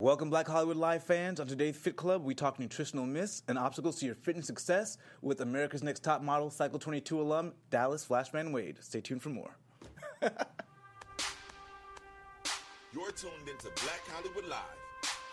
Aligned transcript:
Welcome, 0.00 0.28
Black 0.28 0.48
Hollywood 0.48 0.76
Live 0.76 1.04
fans. 1.04 1.38
On 1.38 1.46
today's 1.46 1.76
Fit 1.76 1.94
Club, 1.94 2.24
we 2.24 2.34
talk 2.34 2.58
nutritional 2.58 3.06
myths 3.06 3.44
and 3.46 3.56
obstacles 3.56 4.00
to 4.00 4.06
your 4.06 4.16
fitness 4.16 4.44
success 4.44 4.98
with 5.22 5.40
America's 5.40 5.84
Next 5.84 6.02
Top 6.02 6.20
Model, 6.20 6.50
Cycle 6.50 6.80
22 6.80 7.20
alum, 7.20 7.52
Dallas 7.70 8.04
Flashman 8.04 8.50
Wade. 8.50 8.78
Stay 8.80 9.00
tuned 9.00 9.22
for 9.22 9.28
more. 9.28 9.56
You're 10.20 10.32
tuned 13.12 13.48
into 13.48 13.70
Black 13.84 14.00
Hollywood 14.08 14.46
Live, 14.48 14.58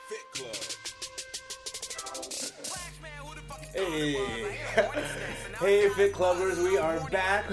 Fit 0.07 0.31
Club. 0.31 0.55
Hey, 3.73 4.13
hey, 5.59 5.89
Fit 5.89 6.13
Clubbers, 6.13 6.61
we 6.63 6.77
are 6.77 6.99
back. 7.09 7.45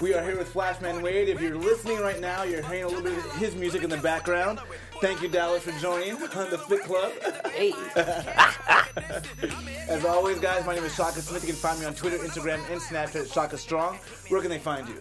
We 0.00 0.12
are 0.12 0.22
here 0.22 0.36
with 0.36 0.48
Flashman 0.48 1.00
Wade. 1.00 1.28
If 1.30 1.40
you're 1.40 1.56
listening 1.56 2.00
right 2.00 2.20
now, 2.20 2.42
you're 2.42 2.62
hearing 2.62 2.84
a 2.84 2.88
little 2.88 3.02
bit 3.02 3.16
of 3.16 3.32
his 3.36 3.54
music 3.54 3.82
in 3.82 3.88
the 3.88 3.96
background. 3.98 4.58
Thank 5.00 5.22
you, 5.22 5.28
Dallas, 5.28 5.62
for 5.62 5.72
joining 5.80 6.12
on 6.12 6.50
the 6.50 6.58
Fit 6.58 6.82
Club. 6.82 7.10
Hey. 7.52 7.72
As 9.88 10.04
always, 10.04 10.38
guys, 10.40 10.66
my 10.66 10.74
name 10.74 10.84
is 10.84 10.94
Shaka 10.94 11.22
Smith. 11.22 11.42
You 11.42 11.48
can 11.48 11.56
find 11.56 11.80
me 11.80 11.86
on 11.86 11.94
Twitter, 11.94 12.18
Instagram, 12.18 12.60
and 12.70 12.78
Snapchat 12.78 13.22
at 13.22 13.30
Shaka 13.30 13.56
Strong. 13.56 13.98
Where 14.28 14.42
can 14.42 14.50
they 14.50 14.58
find 14.58 14.86
you? 14.86 15.00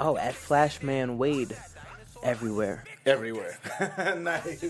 Oh, 0.00 0.16
at 0.16 0.34
Flashman 0.34 1.18
Wade. 1.18 1.54
Everywhere. 2.22 2.84
Everywhere. 3.04 3.58
nice. 4.18 4.64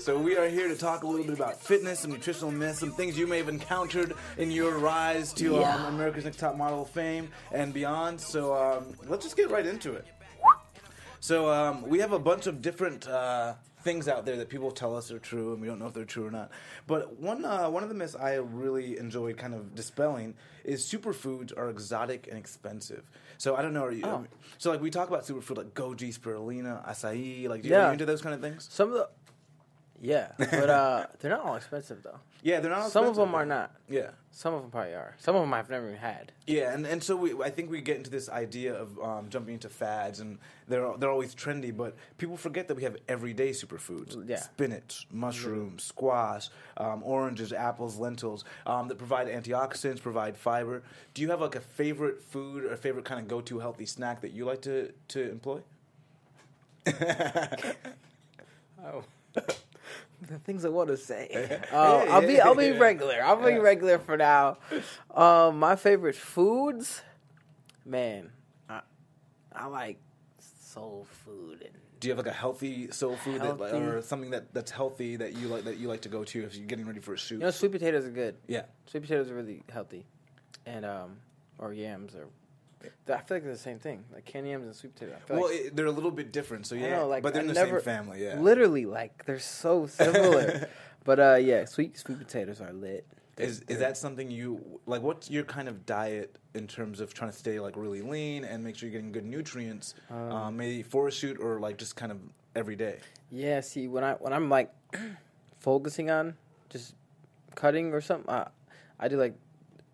So 0.00 0.18
we 0.18 0.36
are 0.36 0.48
here 0.48 0.66
to 0.66 0.76
talk 0.76 1.04
a 1.04 1.06
little 1.06 1.24
bit 1.24 1.34
about 1.34 1.60
fitness, 1.60 2.00
some 2.00 2.10
nutritional 2.10 2.50
myths, 2.50 2.80
some 2.80 2.90
things 2.92 3.16
you 3.16 3.28
may 3.28 3.38
have 3.38 3.48
encountered 3.48 4.14
in 4.36 4.50
your 4.50 4.78
rise 4.78 5.32
to 5.34 5.62
um, 5.62 5.94
America's 5.94 6.24
Next 6.24 6.38
Top 6.38 6.56
Model 6.56 6.82
of 6.82 6.90
fame 6.90 7.30
and 7.52 7.72
beyond. 7.72 8.20
So 8.20 8.54
um, 8.54 8.94
let's 9.06 9.24
just 9.24 9.36
get 9.36 9.48
right 9.48 9.66
into 9.66 9.92
it. 9.92 10.06
So 11.20 11.50
um, 11.50 11.82
we 11.88 11.98
have 12.00 12.12
a 12.12 12.18
bunch 12.18 12.46
of 12.46 12.62
different 12.62 13.06
uh, 13.08 13.54
things 13.80 14.08
out 14.08 14.24
there 14.24 14.36
that 14.36 14.48
people 14.48 14.70
tell 14.70 14.96
us 14.96 15.10
are 15.10 15.18
true, 15.18 15.52
and 15.52 15.60
we 15.60 15.66
don't 15.68 15.78
know 15.78 15.86
if 15.86 15.94
they're 15.94 16.04
true 16.04 16.26
or 16.26 16.30
not. 16.30 16.50
But 16.86 17.18
one 17.18 17.44
uh, 17.44 17.68
one 17.70 17.82
of 17.82 17.88
the 17.88 17.94
myths 17.94 18.14
I 18.14 18.34
really 18.34 18.98
enjoyed 18.98 19.36
kind 19.36 19.54
of 19.54 19.74
dispelling 19.74 20.34
is 20.64 20.84
superfoods 20.84 21.56
are 21.56 21.70
exotic 21.70 22.28
and 22.28 22.38
expensive. 22.38 23.10
So 23.38 23.56
I 23.56 23.62
don't 23.62 23.72
know. 23.72 23.84
Are 23.84 23.92
you, 23.92 24.04
Oh. 24.04 24.26
So 24.58 24.70
like 24.70 24.80
we 24.80 24.90
talk 24.90 25.08
about 25.08 25.24
superfood 25.24 25.56
like 25.58 25.74
goji, 25.74 26.16
spirulina, 26.16 26.86
acai. 26.88 27.48
Like, 27.48 27.62
do 27.62 27.68
you, 27.68 27.74
Yeah. 27.74 27.84
are 27.84 27.86
you 27.88 27.92
into 27.94 28.06
those 28.06 28.20
kind 28.22 28.34
of 28.34 28.40
things? 28.40 28.68
Some 28.70 28.88
of 28.88 28.94
the. 28.94 29.08
Yeah, 30.00 30.28
but 30.38 30.70
uh, 30.70 31.06
they're 31.18 31.30
not 31.30 31.40
all 31.44 31.56
expensive 31.56 32.02
though. 32.02 32.20
Yeah, 32.42 32.60
they're 32.60 32.70
not. 32.70 32.90
Some 32.92 33.04
of 33.06 33.16
them 33.16 33.34
are 33.34 33.44
not. 33.44 33.74
Yeah. 33.88 34.10
Some 34.30 34.54
of 34.54 34.62
them 34.62 34.70
probably 34.70 34.92
are. 34.94 35.16
Some 35.18 35.34
of 35.34 35.42
them 35.42 35.52
I've 35.52 35.68
never 35.68 35.86
even 35.88 35.98
had. 35.98 36.30
Yeah, 36.46 36.72
and, 36.72 36.86
and 36.86 37.02
so 37.02 37.16
we, 37.16 37.34
I 37.42 37.50
think 37.50 37.68
we 37.68 37.80
get 37.80 37.96
into 37.96 38.10
this 38.10 38.28
idea 38.28 38.74
of 38.74 38.96
um, 39.00 39.28
jumping 39.28 39.54
into 39.54 39.68
fads, 39.68 40.20
and 40.20 40.38
they're 40.68 40.88
they're 40.98 41.10
always 41.10 41.34
trendy, 41.34 41.76
but 41.76 41.96
people 42.16 42.36
forget 42.36 42.68
that 42.68 42.76
we 42.76 42.84
have 42.84 42.96
everyday 43.08 43.50
superfoods: 43.50 44.16
Yeah. 44.28 44.36
spinach, 44.36 45.08
mushrooms, 45.10 45.82
squash, 45.82 46.48
um, 46.76 47.02
oranges, 47.04 47.52
apples, 47.52 47.98
lentils 47.98 48.44
um, 48.66 48.86
that 48.88 48.98
provide 48.98 49.26
antioxidants, 49.26 50.00
provide 50.00 50.36
fiber. 50.36 50.84
Do 51.14 51.22
you 51.22 51.30
have 51.30 51.40
like 51.40 51.56
a 51.56 51.60
favorite 51.60 52.22
food 52.22 52.62
or 52.64 52.72
a 52.72 52.76
favorite 52.76 53.04
kind 53.04 53.20
of 53.20 53.26
go-to 53.26 53.58
healthy 53.58 53.86
snack 53.86 54.20
that 54.20 54.30
you 54.30 54.44
like 54.44 54.62
to 54.62 54.92
to 55.08 55.28
employ? 55.30 55.60
Oh. 58.86 59.02
The 60.20 60.38
things 60.38 60.64
I 60.64 60.68
want 60.68 60.88
to 60.88 60.96
say. 60.96 61.60
Uh, 61.72 62.06
I'll 62.08 62.20
be 62.26 62.40
I'll 62.40 62.54
be 62.54 62.72
regular. 62.72 63.22
I'll 63.22 63.42
be 63.44 63.58
regular 63.58 63.98
for 63.98 64.16
now. 64.16 64.58
Um, 65.14 65.58
my 65.58 65.76
favorite 65.76 66.16
foods, 66.16 67.02
man. 67.84 68.30
I 68.68 68.80
I 69.54 69.66
like 69.66 69.98
soul 70.40 71.06
food 71.24 71.62
and 71.62 71.74
Do 72.00 72.08
you 72.08 72.14
have 72.14 72.24
like 72.24 72.32
a 72.32 72.36
healthy 72.36 72.90
soul 72.90 73.16
food 73.16 73.40
that, 73.42 73.60
or 73.60 74.02
something 74.02 74.30
that, 74.30 74.52
that's 74.54 74.70
healthy 74.70 75.16
that 75.16 75.34
you 75.34 75.48
like 75.48 75.64
that 75.64 75.78
you 75.78 75.88
like 75.88 76.02
to 76.02 76.08
go 76.08 76.24
to 76.24 76.44
if 76.44 76.56
you're 76.56 76.66
getting 76.66 76.86
ready 76.86 77.00
for 77.00 77.14
a 77.14 77.18
shoot? 77.18 77.36
you 77.36 77.40
know 77.40 77.50
sweet 77.50 77.72
potatoes 77.72 78.04
are 78.04 78.10
good. 78.10 78.36
yeah. 78.46 78.62
Sweet 78.86 79.00
potatoes 79.00 79.30
are 79.30 79.34
really 79.34 79.62
healthy, 79.70 80.04
and 80.66 80.84
um, 80.84 81.16
or 81.58 81.72
yams 81.72 82.14
are. 82.14 82.28
I 82.82 82.86
feel 83.18 83.36
like 83.36 83.42
they're 83.42 83.52
the 83.52 83.56
same 83.58 83.78
thing, 83.78 84.04
like 84.14 84.24
candy 84.24 84.50
yams 84.50 84.66
and 84.66 84.74
sweet 84.76 84.94
potatoes. 84.94 85.16
I 85.16 85.26
feel 85.26 85.36
Well, 85.38 85.50
like, 85.50 85.60
it, 85.60 85.76
they're 85.76 85.86
a 85.86 85.90
little 85.92 86.10
bit 86.10 86.32
different, 86.32 86.66
so 86.66 86.76
I 86.76 86.80
yeah. 86.80 86.96
know, 86.96 87.08
like, 87.08 87.22
but 87.22 87.32
they're 87.32 87.42
in 87.42 87.48
the 87.48 87.54
never- 87.54 87.78
same 87.80 87.84
family, 87.84 88.22
yeah. 88.24 88.38
Literally, 88.38 88.86
like 88.86 89.24
they're 89.26 89.38
so 89.38 89.86
similar. 89.88 90.68
but 91.04 91.18
uh, 91.20 91.34
yeah, 91.36 91.64
sweet 91.64 91.98
sweet 91.98 92.18
potatoes 92.18 92.60
are 92.60 92.72
lit. 92.72 93.06
Is 93.36 93.62
is 93.68 93.78
that 93.78 93.96
something 93.96 94.30
you 94.30 94.80
like? 94.86 95.00
What's 95.02 95.30
your 95.30 95.44
kind 95.44 95.68
of 95.68 95.86
diet 95.86 96.36
in 96.54 96.66
terms 96.66 97.00
of 97.00 97.14
trying 97.14 97.30
to 97.30 97.36
stay 97.36 97.60
like 97.60 97.76
really 97.76 98.02
lean 98.02 98.44
and 98.44 98.64
make 98.64 98.74
sure 98.76 98.88
you're 98.88 98.98
getting 99.00 99.12
good 99.12 99.24
nutrients, 99.24 99.94
um, 100.10 100.56
maybe 100.56 100.82
for 100.82 101.06
a 101.06 101.12
shoot 101.12 101.38
or 101.40 101.60
like 101.60 101.78
just 101.78 101.94
kind 101.94 102.10
of 102.10 102.18
every 102.56 102.74
day? 102.74 102.98
Yeah, 103.30 103.60
see, 103.60 103.86
when 103.86 104.02
I 104.02 104.14
when 104.14 104.32
I'm 104.32 104.48
like 104.48 104.72
focusing 105.60 106.10
on 106.10 106.34
just 106.68 106.94
cutting 107.54 107.92
or 107.94 108.00
something, 108.00 108.28
I, 108.28 108.48
I 108.98 109.08
do 109.08 109.16
like 109.18 109.34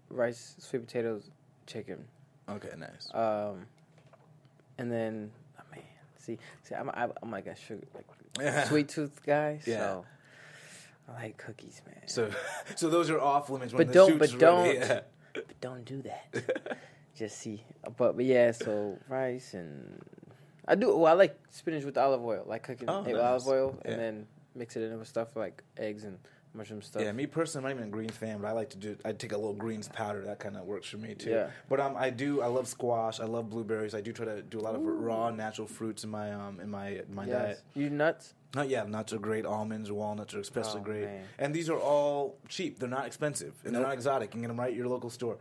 rice, 0.09 0.55
sweet 0.59 0.87
potatoes, 0.87 1.31
chicken, 1.67 2.05
Okay, 2.49 2.71
nice. 2.77 3.09
um, 3.15 3.67
and 4.79 4.91
then 4.93 5.31
oh, 5.59 5.63
man, 5.71 5.83
see, 6.19 6.39
see, 6.63 6.75
I'm 6.75 6.91
I'm, 6.91 7.13
I'm 7.23 7.31
like 7.31 7.47
a 7.47 7.57
sugar 7.57 7.87
like 7.95 8.67
sweet 8.67 8.89
tooth 8.89 9.21
guy, 9.25 9.61
Yeah. 9.67 9.79
so 9.79 10.07
I 11.09 11.13
like 11.23 11.37
cookies, 11.39 11.81
man. 11.87 12.07
so 12.07 12.31
so 12.77 12.89
those 12.91 13.11
are 13.11 13.21
off 13.21 13.51
limits 13.51 13.73
But 13.73 13.93
don't- 13.93 14.19
but 14.19 14.39
don't- 14.39 14.67
ready. 14.67 14.79
Yeah. 14.87 15.01
but 15.35 15.61
don't 15.61 15.85
do 15.85 16.01
that. 16.03 16.79
Just 17.17 17.39
see, 17.39 17.65
but 17.97 18.17
but 18.17 18.25
yeah, 18.25 18.51
so 18.53 18.99
rice 19.09 19.55
and 19.55 20.01
I 20.67 20.75
do. 20.77 20.97
Well, 20.97 21.07
I 21.13 21.17
like 21.17 21.39
spinach 21.51 21.85
with 21.85 21.97
olive 21.99 22.25
oil, 22.25 22.45
like 22.47 22.63
cooking 22.63 22.89
Oh, 22.89 23.03
it 23.05 23.13
with 23.13 23.21
olive 23.21 23.47
oil, 23.49 23.79
Yeah. 23.85 23.91
and 23.93 24.01
then 24.01 24.27
mix 24.55 24.77
it 24.77 24.83
in 24.83 24.97
with 24.99 25.09
stuff 25.09 25.35
like 25.37 25.63
eggs 25.77 26.05
and 26.05 26.19
mushroom 26.55 26.83
stuff. 26.83 27.03
Yeah, 27.03 27.13
me 27.13 27.27
personally, 27.27 27.71
I'm 27.71 27.77
not 27.77 27.81
even 27.83 27.89
a 27.89 27.93
greens 27.93 28.17
fan, 28.17 28.39
but 28.41 28.49
I 28.49 28.53
like 28.53 28.71
to 28.71 28.77
do. 28.79 28.97
I 29.05 29.13
take 29.13 29.33
a 29.33 29.37
little 29.37 29.53
greens 29.55 29.89
powder. 29.89 30.23
That 30.25 30.39
kind 30.39 30.57
of 30.57 30.65
works 30.65 30.89
for 30.89 30.97
me 30.99 31.15
too. 31.15 31.31
Yeah. 31.31 31.49
But 31.69 31.81
um, 31.81 31.95
I 31.97 32.11
do. 32.11 32.41
I 32.41 32.47
love 32.47 32.69
squash. 32.69 33.21
I 33.21 33.25
love 33.25 33.51
blueberries. 33.51 33.95
I 33.95 34.01
do 34.01 34.13
try 34.13 34.27
to 34.27 34.43
do 34.43 34.59
a 34.61 34.63
lot 34.63 34.75
of 34.75 34.83
raw, 34.83 35.31
natural 35.31 35.67
fruits 35.67 36.05
in 36.05 36.11
my 36.11 36.33
um 36.33 36.61
in 36.61 36.71
my 36.71 36.89
in 36.89 37.15
my 37.15 37.27
Yes. 37.27 37.33
diet. 37.33 37.61
You 37.75 37.91
nuts? 37.91 38.35
Not 38.55 38.69
yeah, 38.69 38.85
nuts 38.85 39.13
are 39.13 39.19
great. 39.19 39.45
Almonds, 39.47 39.91
walnuts 39.91 40.33
are 40.33 40.39
especially 40.39 40.81
Oh, 40.83 40.85
great. 40.85 41.03
man. 41.07 41.25
And 41.41 41.53
these 41.53 41.69
are 41.69 41.77
all 41.79 42.37
cheap. 42.49 42.79
They're 42.79 42.89
not 42.89 43.05
expensive, 43.05 43.53
and 43.65 43.75
they're 43.75 43.83
not 43.83 43.95
exotic. 43.95 44.29
You 44.29 44.33
can 44.35 44.41
get 44.43 44.47
them 44.49 44.61
right 44.61 44.71
at 44.71 44.77
your 44.77 44.87
local 44.87 45.11
store. 45.11 45.39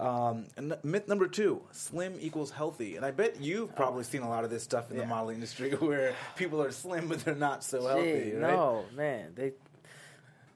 Um, 0.00 0.46
and 0.56 0.74
myth 0.82 1.06
number 1.06 1.28
two: 1.28 1.62
slim 1.72 2.16
equals 2.20 2.50
healthy. 2.50 2.96
And 2.96 3.04
I 3.04 3.10
bet 3.10 3.38
you've 3.38 3.76
probably 3.76 4.04
seen 4.04 4.22
a 4.22 4.28
lot 4.30 4.44
of 4.44 4.50
this 4.50 4.62
stuff 4.62 4.90
in 4.90 4.96
the 4.96 5.04
modeling 5.04 5.34
industry, 5.36 5.72
where 5.78 6.14
people 6.36 6.62
are 6.62 6.70
slim 6.70 7.08
but 7.08 7.20
they're 7.22 7.34
not 7.34 7.62
so 7.64 7.86
healthy. 7.86 8.30
Gee, 8.30 8.36
right? 8.36 8.52
No, 8.54 8.84
man. 8.94 9.32
They. 9.34 9.52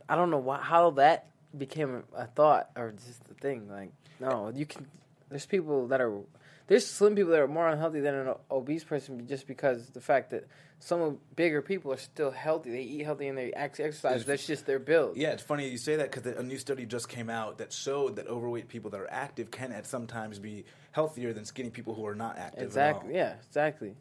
I 0.09 0.17
don't 0.17 0.31
know 0.31 0.39
why, 0.39 0.59
how 0.59 0.91
that 0.93 1.27
became 1.57 2.03
a 2.17 2.27
thought 2.27 2.71
or 2.77 2.93
just 2.93 3.23
a 3.31 3.35
thing. 3.35 3.69
Like, 3.69 3.93
no, 4.21 4.53
you 4.55 4.67
can. 4.67 4.87
There's 5.29 5.47
people 5.47 5.89
that 5.89 6.01
are. 6.01 6.19
There's 6.67 6.87
slim 6.87 7.15
people 7.15 7.33
that 7.33 7.41
are 7.41 7.49
more 7.49 7.67
unhealthy 7.67 8.01
than 8.01 8.15
an 8.15 8.35
obese 8.51 8.85
person 8.85 9.27
just 9.27 9.47
because 9.47 9.89
the 9.91 10.03
fact 10.03 10.31
that 10.31 10.47
some 10.81 11.19
bigger 11.35 11.63
people 11.63 11.93
are 11.93 11.99
still 11.99 12.31
healthy. 12.31 12.71
They 12.71 12.83
eat 12.83 13.05
healthy 13.05 13.27
and 13.29 13.37
they 13.37 13.53
actually 13.53 13.87
exercise. 13.87 14.25
That's 14.25 14.47
just 14.47 14.67
their 14.67 14.79
build. 14.79 15.17
Yeah, 15.17 15.31
it's 15.31 15.43
funny 15.43 15.69
you 15.69 15.79
say 15.79 15.97
that 15.97 16.11
because 16.11 16.31
a 16.31 16.43
new 16.43 16.59
study 16.59 16.87
just 16.87 17.09
came 17.09 17.31
out 17.31 17.59
that 17.59 17.73
showed 17.73 18.17
that 18.17 18.29
overweight 18.29 18.69
people 18.69 18.91
that 18.91 19.01
are 19.01 19.11
active 19.11 19.51
can 19.51 19.73
at 19.73 19.87
sometimes 19.87 20.39
be 20.39 20.65
healthier 20.93 21.33
than 21.33 21.45
skinny 21.45 21.71
people 21.71 21.95
who 21.95 22.07
are 22.07 22.15
not 22.15 22.39
active. 22.39 22.61
at 22.61 22.67
Exactly. 22.67 23.15
Yeah. 23.15 23.35
Exactly. 23.49 23.95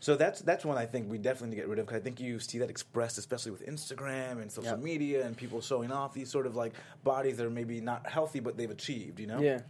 So 0.00 0.14
that's 0.14 0.40
that's 0.40 0.64
one 0.64 0.76
I 0.78 0.86
think 0.86 1.10
we 1.10 1.18
definitely 1.18 1.48
need 1.48 1.56
to 1.56 1.62
get 1.62 1.68
rid 1.68 1.78
of 1.78 1.86
because 1.86 2.00
I 2.00 2.02
think 2.02 2.20
you 2.20 2.38
see 2.38 2.58
that 2.58 2.70
expressed 2.70 3.18
especially 3.18 3.52
with 3.52 3.66
Instagram 3.66 4.40
and 4.42 4.50
social 4.52 4.72
Yep. 4.72 4.80
media 4.80 5.26
and 5.26 5.36
people 5.36 5.60
showing 5.60 5.90
off 5.90 6.12
these 6.14 6.30
sort 6.30 6.46
of 6.46 6.54
like 6.54 6.74
bodies 7.02 7.36
that 7.38 7.46
are 7.46 7.50
maybe 7.50 7.80
not 7.80 8.06
healthy 8.06 8.40
but 8.40 8.56
they've 8.56 8.70
achieved. 8.70 9.18
You 9.20 9.26
know. 9.26 9.40
Yeah. 9.40 9.60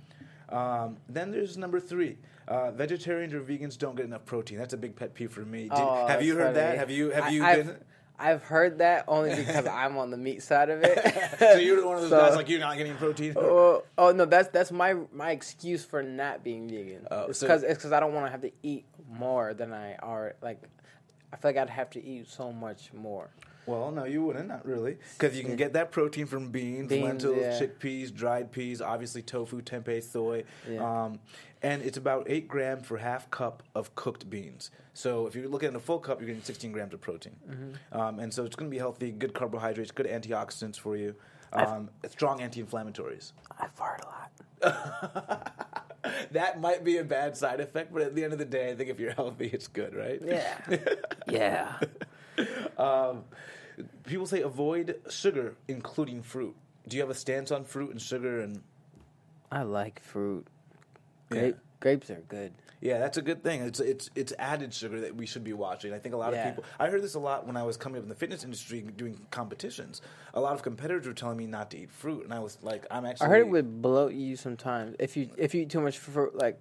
Um, 0.49 0.97
then 1.09 1.31
there's 1.31 1.57
number 1.57 1.81
three. 1.81 2.19
Uh, 2.49 2.71
vegetarians 2.71 3.35
or 3.35 3.41
vegans 3.41 3.77
don't 3.77 3.97
get 3.97 4.05
enough 4.05 4.25
protein. 4.25 4.59
That's 4.59 4.73
a 4.75 4.77
big 4.77 4.95
pet 4.95 5.15
peeve 5.15 5.33
for 5.33 5.41
me. 5.41 5.63
Did- 5.63 5.73
Oh, 5.73 6.07
have 6.07 6.23
you 6.23 6.37
heard 6.37 6.55
that? 6.55 6.79
Have 6.79 6.91
you 6.91 7.11
have 7.11 7.25
I- 7.25 7.29
you 7.31 7.45
I've, 7.45 7.67
been? 7.67 7.77
I've 8.19 8.43
heard 8.43 8.79
that 8.79 9.05
only 9.09 9.35
because 9.35 9.67
I'm 9.67 9.99
on 9.99 10.11
the 10.11 10.17
meat 10.17 10.43
side 10.43 10.71
of 10.71 10.83
it. 10.83 11.35
so 11.39 11.55
you're 11.57 11.85
one 11.85 11.97
of 11.97 12.03
those 12.03 12.11
So- 12.11 12.19
guys 12.21 12.37
like 12.37 12.49
you're 12.49 12.61
not 12.61 12.77
getting 12.77 12.95
protein. 12.97 13.35
Oh, 13.37 13.83
oh 13.99 14.13
no, 14.13 14.25
that's 14.25 14.49
that's 14.49 14.73
my 14.73 14.95
my 15.13 15.31
excuse 15.33 15.85
for 15.85 16.03
not 16.03 16.43
being 16.43 16.69
vegan. 16.69 17.07
Oh, 17.11 17.27
it's 17.27 17.39
so- 17.41 17.47
because 17.47 17.63
it's 17.63 17.75
because 17.75 17.93
I 17.93 18.01
don't 18.01 18.15
want 18.15 18.27
to 18.27 18.31
have 18.31 18.41
to 18.43 18.53
eat 18.63 18.85
more 19.11 19.53
than 19.55 19.73
I 19.73 19.97
are. 19.97 20.35
Like, 20.41 20.63
I 21.33 21.37
feel 21.37 21.51
like 21.51 21.59
I'd 21.59 21.71
have 21.71 21.91
to 21.91 22.03
eat 22.05 22.29
so 22.29 22.53
much 22.53 22.91
more. 22.95 23.29
Well, 23.67 23.91
no, 23.91 24.05
you 24.05 24.25
wouldn't. 24.25 24.49
Not 24.49 24.65
really, 24.65 24.97
because 25.19 25.37
you 25.37 25.43
can 25.45 25.57
get 25.57 25.73
that 25.73 25.91
protein 25.91 26.27
from 26.27 26.51
beans, 26.51 26.89
Beans, 26.89 27.05
lentils, 27.05 27.39
yeah. 27.41 27.59
chickpeas, 27.61 28.15
dried 28.15 28.53
peas, 28.53 28.81
obviously 28.81 29.23
tofu, 29.23 29.61
tempeh, 29.61 30.03
soy, 30.03 30.45
Yeah. 30.71 31.05
um, 31.05 31.19
and 31.63 31.83
it's 31.83 31.97
about 31.97 32.27
eight 32.29 32.47
grams 32.47 32.87
for 32.87 32.99
half 32.99 33.29
cup 33.31 33.63
of 33.75 33.95
cooked 33.97 34.31
beans. 34.31 34.71
So 34.95 35.27
if 35.27 35.35
you're 35.35 35.49
looking 35.49 35.69
at 35.71 35.75
a 35.75 35.81
full 35.81 35.99
cup, 35.99 36.21
you're 36.21 36.29
getting 36.29 36.43
16 36.43 36.71
grams 36.73 36.95
of 36.95 37.01
protein, 37.01 37.35
Mm-hmm. 37.51 37.99
um, 38.01 38.19
and 38.21 38.33
so 38.33 38.45
it's 38.45 38.55
going 38.57 38.71
to 38.71 38.75
be 38.75 38.79
healthy, 38.79 39.11
good 39.11 39.35
carbohydrates, 39.35 39.91
good 39.91 40.07
antioxidants 40.07 40.79
for 40.79 40.97
you, 40.97 41.15
um, 41.53 41.91
strong 42.09 42.41
anti-inflammatories. 42.41 43.33
I 43.59 43.67
fart 43.75 44.03
a 44.05 44.07
lot. 44.07 44.31
that 46.33 46.61
might 46.61 46.85
be 46.85 46.99
a 46.99 47.05
bad 47.05 47.37
side 47.37 47.61
effect, 47.61 47.93
but 47.93 48.03
at 48.03 48.15
the 48.15 48.23
end 48.25 48.33
of 48.33 48.39
the 48.39 48.45
day, 48.45 48.71
I 48.71 48.75
think 48.75 48.91
if 48.91 49.01
you're 49.01 49.13
healthy, 49.13 49.47
it's 49.53 49.67
good, 49.69 49.95
right? 49.95 50.21
Yeah, 50.25 50.57
yeah. 51.29 51.79
Um, 52.79 53.25
people 54.05 54.27
say 54.27 54.43
avoid 54.43 55.01
sugar, 55.09 55.55
including 55.69 56.23
fruit. 56.23 56.55
Do 56.89 56.97
you 56.97 57.03
have 57.03 57.11
a 57.11 57.15
stance 57.15 57.51
on 57.51 57.65
fruit 57.65 57.91
and 57.91 58.01
sugar? 58.01 58.41
And 58.41 58.63
I 59.51 59.63
like 59.63 60.03
fruit. 60.03 60.47
Yeah. 61.33 61.53
Grapes 61.81 62.11
are 62.11 62.23
good. 62.29 62.53
yeah, 62.81 62.99
that's 62.99 63.17
a 63.19 63.23
good 63.23 63.43
thing. 63.45 63.63
It's 63.63 63.81
it's 63.81 64.09
it's 64.15 64.33
added 64.39 64.73
sugar 64.73 65.01
that 65.01 65.15
we 65.17 65.27
should 65.27 65.45
be 65.45 65.53
watching. 65.53 65.93
I 65.93 65.99
think 65.99 66.15
a 66.15 66.19
lot 66.19 66.33
Yeah. 66.33 66.49
of 66.49 66.55
people. 66.55 66.65
I 66.79 66.89
heard 66.89 67.03
this 67.03 67.15
a 67.15 67.19
lot 67.19 67.47
when 67.47 67.57
I 67.57 67.63
was 67.65 67.77
coming 67.77 67.99
up 67.99 68.03
in 68.05 68.09
the 68.09 68.15
fitness 68.15 68.45
industry 68.45 68.81
doing 68.83 69.21
competitions. 69.31 70.01
A 70.35 70.41
lot 70.41 70.55
of 70.55 70.63
competitors 70.63 71.07
were 71.07 71.13
telling 71.13 71.37
me 71.37 71.47
not 71.47 71.71
to 71.73 71.79
eat 71.79 71.91
fruit, 71.91 72.25
and 72.25 72.33
I 72.33 72.39
was 72.41 72.59
like, 72.63 72.87
I'm 72.91 73.05
actually. 73.05 73.27
I 73.27 73.31
heard 73.31 73.41
it 73.41 73.49
would 73.49 73.83
bloat 73.83 74.15
you 74.15 74.37
sometimes 74.37 74.97
if 74.99 75.17
you 75.17 75.31
if 75.37 75.55
you 75.55 75.63
eat 75.63 75.71
too 75.71 75.81
much 75.81 75.99
fruit, 75.99 76.35
like 76.35 76.59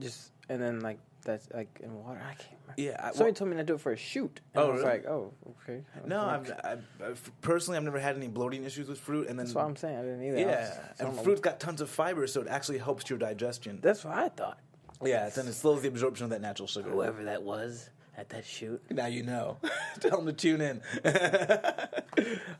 just 0.00 0.32
and 0.48 0.60
then 0.60 0.80
like 0.80 0.98
that's 1.22 1.48
like 1.52 1.80
in 1.82 1.94
water. 1.94 2.20
I 2.22 2.34
can't. 2.34 2.48
remember. 2.62 2.74
Yeah, 2.82 2.96
I- 2.98 3.10
somebody 3.12 3.24
well- 3.24 3.34
told 3.34 3.50
me 3.50 3.56
to 3.56 3.64
do 3.64 3.74
it 3.74 3.80
for 3.80 3.92
a 3.92 3.96
shoot. 3.96 4.40
And 4.54 4.62
Oh, 4.64 4.66
I 4.68 4.70
was 4.72 4.80
really? 4.82 4.90
like, 4.92 5.06
oh, 5.06 5.32
okay. 5.62 5.82
No, 6.06 6.20
I've, 6.20 6.52
I've, 6.64 6.84
I've 7.04 7.32
personally 7.40 7.76
I've 7.78 7.84
never 7.84 7.98
had 8.00 8.16
any 8.16 8.28
bloating 8.28 8.64
issues 8.64 8.88
with 8.88 8.98
fruit, 8.98 9.28
and 9.28 9.38
then 9.38 9.46
That's 9.46 9.54
what 9.54 9.64
I'm 9.64 9.76
saying. 9.76 9.96
I 9.98 10.02
didn't 10.02 10.22
either. 10.24 10.38
I 10.38 10.44
was- 10.44 10.70
yeah, 11.00 11.06
and 11.06 11.20
fruit's 11.20 11.40
got 11.40 11.60
tons 11.60 11.80
of 11.80 11.90
fiber, 11.90 12.26
so 12.26 12.40
it 12.42 12.48
actually 12.48 12.78
helps 12.78 13.08
your 13.10 13.18
digestion. 13.18 13.78
That's 13.82 14.04
what 14.04 14.14
I 14.14 14.28
thought. 14.28 14.58
Yeah, 15.02 15.30
and 15.34 15.48
it 15.48 15.54
slows 15.54 15.82
the 15.82 15.88
absorption 15.88 16.24
of 16.24 16.30
that 16.30 16.42
natural 16.42 16.68
sugar. 16.68 16.90
Whoever 16.90 17.24
that 17.24 17.42
was 17.42 17.88
at 18.20 18.28
that 18.28 18.44
shoot. 18.44 18.82
Now 18.90 19.06
you 19.06 19.22
know. 19.22 19.56
Tell 20.00 20.18
them 20.22 20.26
to 20.26 20.32
tune 20.32 20.60
in. 20.60 20.82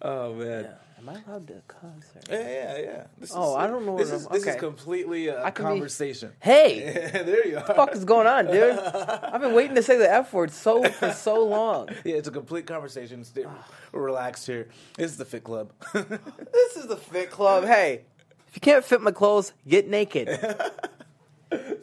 oh 0.03 0.35
man. 0.35 0.65
Yeah. 0.65 0.71
Am 0.99 1.09
I 1.09 1.23
allowed 1.27 1.47
to 1.49 1.55
cuss? 1.67 1.81
Or... 2.29 2.35
Yeah, 2.35 2.49
yeah, 2.49 2.79
yeah. 2.79 3.05
This 3.19 3.33
Oh, 3.35 3.55
I 3.57 3.67
don't 3.67 3.87
know 3.87 3.97
This 3.97 4.11
what 4.11 4.37
is 4.37 4.45
this 4.45 4.55
is 4.55 4.61
completely 4.61 5.29
a 5.29 5.51
can 5.51 5.65
be- 5.65 5.71
conversation. 5.71 6.33
Hey, 6.41 7.11
there 7.25 7.47
you 7.47 7.57
are. 7.57 7.61
what 7.61 7.67
the 7.69 7.75
fuck 7.75 7.95
is 7.95 8.05
going 8.05 8.27
on, 8.27 8.47
dude? 8.47 8.79
I've 8.79 9.41
been 9.41 9.55
waiting 9.55 9.77
to 9.77 9.83
say 9.83 9.97
the 9.97 10.11
F 10.12 10.33
word 10.33 10.51
so 10.51 10.83
for 10.85 11.12
so 11.12 11.45
long. 11.47 11.89
Yeah, 12.05 12.17
it's 12.17 12.29
a 12.29 12.31
complete 12.33 12.67
conversation. 12.67 13.25
Stay 13.25 13.45
relaxed 13.93 14.47
here. 14.47 14.69
This 14.97 15.11
is 15.12 15.17
the 15.17 15.25
Fit 15.25 15.43
Club. 15.45 15.73
This 15.95 16.77
is 16.77 16.87
the 16.87 16.97
Fit 16.97 17.31
Club. 17.31 17.65
Hey, 17.65 18.03
if 18.49 18.57
you 18.57 18.61
can't 18.61 18.85
fit 18.85 19.01
my 19.01 19.11
clothes, 19.11 19.53
get 19.67 19.89
naked. 19.89 20.29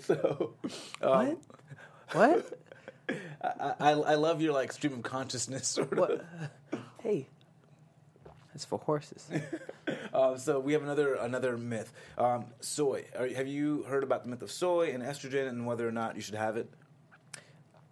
so, 0.01 0.53
um, 1.01 1.37
What? 2.11 2.56
I, 3.09 3.73
I 3.79 3.91
I 3.91 4.15
love 4.15 4.41
your 4.41 4.53
like 4.53 4.71
stream 4.71 4.93
of 4.93 5.03
consciousness 5.03 5.67
sort 5.67 5.91
of. 5.93 5.97
What? 5.97 6.25
Hey, 7.01 7.27
that's 8.53 8.65
for 8.65 8.79
horses. 8.79 9.29
Um, 10.13 10.37
so 10.37 10.59
we 10.59 10.73
have 10.73 10.81
another 10.81 11.13
another 11.15 11.57
myth. 11.57 11.93
Um, 12.17 12.45
soy. 12.59 13.05
Are, 13.17 13.27
have 13.27 13.47
you 13.47 13.83
heard 13.83 14.03
about 14.03 14.23
the 14.23 14.29
myth 14.29 14.41
of 14.41 14.51
soy 14.51 14.91
and 14.93 15.03
estrogen 15.03 15.47
and 15.47 15.65
whether 15.65 15.87
or 15.87 15.91
not 15.91 16.15
you 16.15 16.21
should 16.21 16.35
have 16.35 16.57
it? 16.57 16.69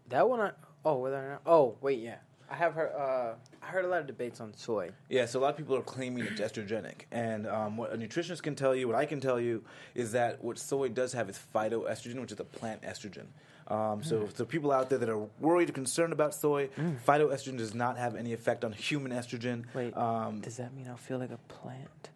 That 0.09 0.27
one, 0.27 0.39
I 0.39 0.51
oh 0.83 0.97
whether 0.97 1.17
or 1.17 1.29
not 1.29 1.41
oh 1.45 1.77
wait 1.81 1.99
yeah, 1.99 2.17
I 2.49 2.55
have 2.55 2.73
heard 2.73 2.91
uh 2.93 3.35
I 3.61 3.67
heard 3.67 3.85
a 3.85 3.87
lot 3.87 4.01
of 4.01 4.07
debates 4.07 4.41
on 4.41 4.53
soy. 4.55 4.91
Yeah, 5.09 5.25
so 5.25 5.39
a 5.39 5.41
lot 5.41 5.51
of 5.51 5.57
people 5.57 5.75
are 5.75 5.81
claiming 5.81 6.25
it's 6.25 6.41
estrogenic, 6.41 7.01
and 7.11 7.47
um, 7.47 7.77
what 7.77 7.93
a 7.93 7.97
nutritionist 7.97 8.41
can 8.41 8.55
tell 8.55 8.75
you, 8.75 8.87
what 8.87 8.95
I 8.95 9.05
can 9.05 9.19
tell 9.19 9.39
you, 9.39 9.63
is 9.93 10.13
that 10.13 10.43
what 10.43 10.57
soy 10.57 10.89
does 10.89 11.13
have 11.13 11.29
is 11.29 11.39
phytoestrogen, 11.53 12.19
which 12.19 12.31
is 12.31 12.39
a 12.39 12.43
plant 12.43 12.81
estrogen. 12.81 13.27
Um, 13.67 14.03
so, 14.03 14.21
Mm. 14.21 14.37
so 14.37 14.45
people 14.45 14.71
out 14.71 14.89
there 14.89 14.99
that 14.99 15.09
are 15.09 15.27
worried 15.39 15.69
or 15.69 15.73
concerned 15.73 16.13
about 16.13 16.35
soy, 16.35 16.69
phytoestrogen 17.07 17.57
does 17.57 17.73
not 17.73 17.97
have 17.97 18.15
any 18.15 18.31
effect 18.33 18.63
on 18.63 18.71
human 18.73 19.11
estrogen. 19.11 19.65
Wait, 19.73 19.95
um, 19.97 20.39
does 20.41 20.57
that 20.57 20.73
mean 20.75 20.87
I'll 20.87 20.97
feel 20.97 21.17
like 21.19 21.31
a 21.31 21.37
plant? 21.47 22.09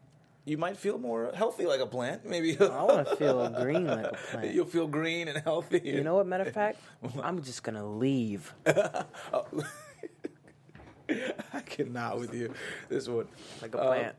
you 0.46 0.58
might 0.58 0.76
feel 0.78 0.98
more 0.98 1.32
healthy 1.36 1.68
like 1.68 1.80
a 1.80 1.86
plant. 1.86 2.26
Maybe 2.26 2.58
I 2.60 2.82
want 2.84 3.08
to 3.08 3.16
feel 3.22 3.48
green 3.50 3.86
like 3.86 4.06
a 4.06 4.18
plant. 4.32 4.54
You'll 4.54 4.66
feel 4.66 4.88
green 4.88 5.28
and 5.28 5.38
healthy. 5.44 5.80
You 5.84 6.04
know 6.04 6.16
what? 6.16 6.26
Matter 6.26 6.46
of 6.46 6.54
fact, 6.54 6.80
I'm 7.22 7.44
just 7.44 7.62
gonna 7.64 7.86
leave. 7.88 8.52
I 11.54 11.62
cannot 11.66 12.20
with 12.20 12.34
you. 12.34 12.54
This 12.88 13.08
one. 13.08 13.28
Like 13.62 13.74
a 13.76 13.80
Um, 13.82 13.88
plant. 13.88 14.16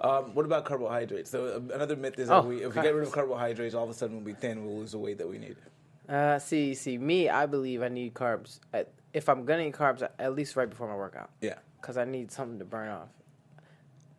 Um, 0.00 0.34
what 0.34 0.44
about 0.46 0.64
carbohydrates? 0.64 1.28
So 1.30 1.46
uh, 1.46 1.74
another 1.74 1.94
myth 1.96 2.18
is 2.18 2.28
that 2.28 2.44
Oh, 2.44 2.48
we, 2.48 2.62
if 2.64 2.74
we 2.74 2.82
get 2.82 2.94
rid 2.94 3.06
of 3.06 3.12
carbohydrates, 3.12 3.74
all 3.74 3.84
of 3.84 3.90
a 3.90 3.94
sudden 3.94 4.16
we'll 4.16 4.24
be 4.24 4.32
thin. 4.32 4.64
We'll 4.64 4.78
lose 4.78 4.92
the 4.92 4.98
weight 4.98 5.18
that 5.18 5.28
we 5.28 5.38
need. 5.38 5.56
Uh, 6.10 6.38
see, 6.40 6.74
see, 6.74 6.98
me, 6.98 7.28
I 7.28 7.46
believe 7.46 7.82
I 7.82 7.88
need 7.88 8.14
carbs. 8.14 8.58
At, 8.72 8.88
if 9.14 9.28
I'm 9.28 9.44
gonna 9.44 9.62
eat 9.62 9.74
carbs, 9.74 10.06
at 10.18 10.34
least 10.34 10.56
right 10.56 10.68
before 10.68 10.88
my 10.88 10.96
workout, 10.96 11.30
Yeah. 11.40 11.54
because 11.80 11.96
I 11.96 12.04
need 12.04 12.32
something 12.32 12.58
to 12.58 12.64
burn 12.64 12.88
off. 12.88 13.08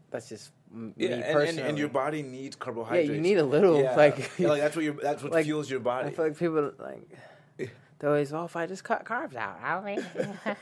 That's 0.10 0.30
just 0.30 0.52
m- 0.74 0.94
Yeah, 0.96 1.08
me 1.10 1.14
and, 1.16 1.24
and, 1.24 1.34
personally. 1.34 1.70
and 1.70 1.78
your 1.78 1.90
body 1.90 2.24
needs 2.24 2.56
carbohydrates. 2.56 3.10
yeah, 3.10 3.16
you 3.16 3.22
need 3.22 3.38
a 3.38 3.44
little 3.46 3.82
Yeah. 3.82 3.96
like. 3.96 4.32
Yeah, 4.38 4.50
like 4.50 4.62
that's 4.62 4.76
what 4.76 4.86
your 4.86 4.94
that's 4.96 5.22
what 5.24 5.32
like, 5.34 5.46
fuels 5.46 5.70
your 5.70 5.80
body. 5.82 6.10
I 6.10 6.12
feel 6.12 6.26
like 6.26 6.38
people 6.38 6.72
like 6.80 7.18
they're 8.00 8.10
always, 8.10 8.34
oh, 8.34 8.46
if 8.46 8.56
I 8.56 8.66
just 8.66 8.84
cut 8.84 9.06
carbs 9.06 9.36
out, 9.36 9.60
I'll 9.62 9.84
be. 9.84 10.00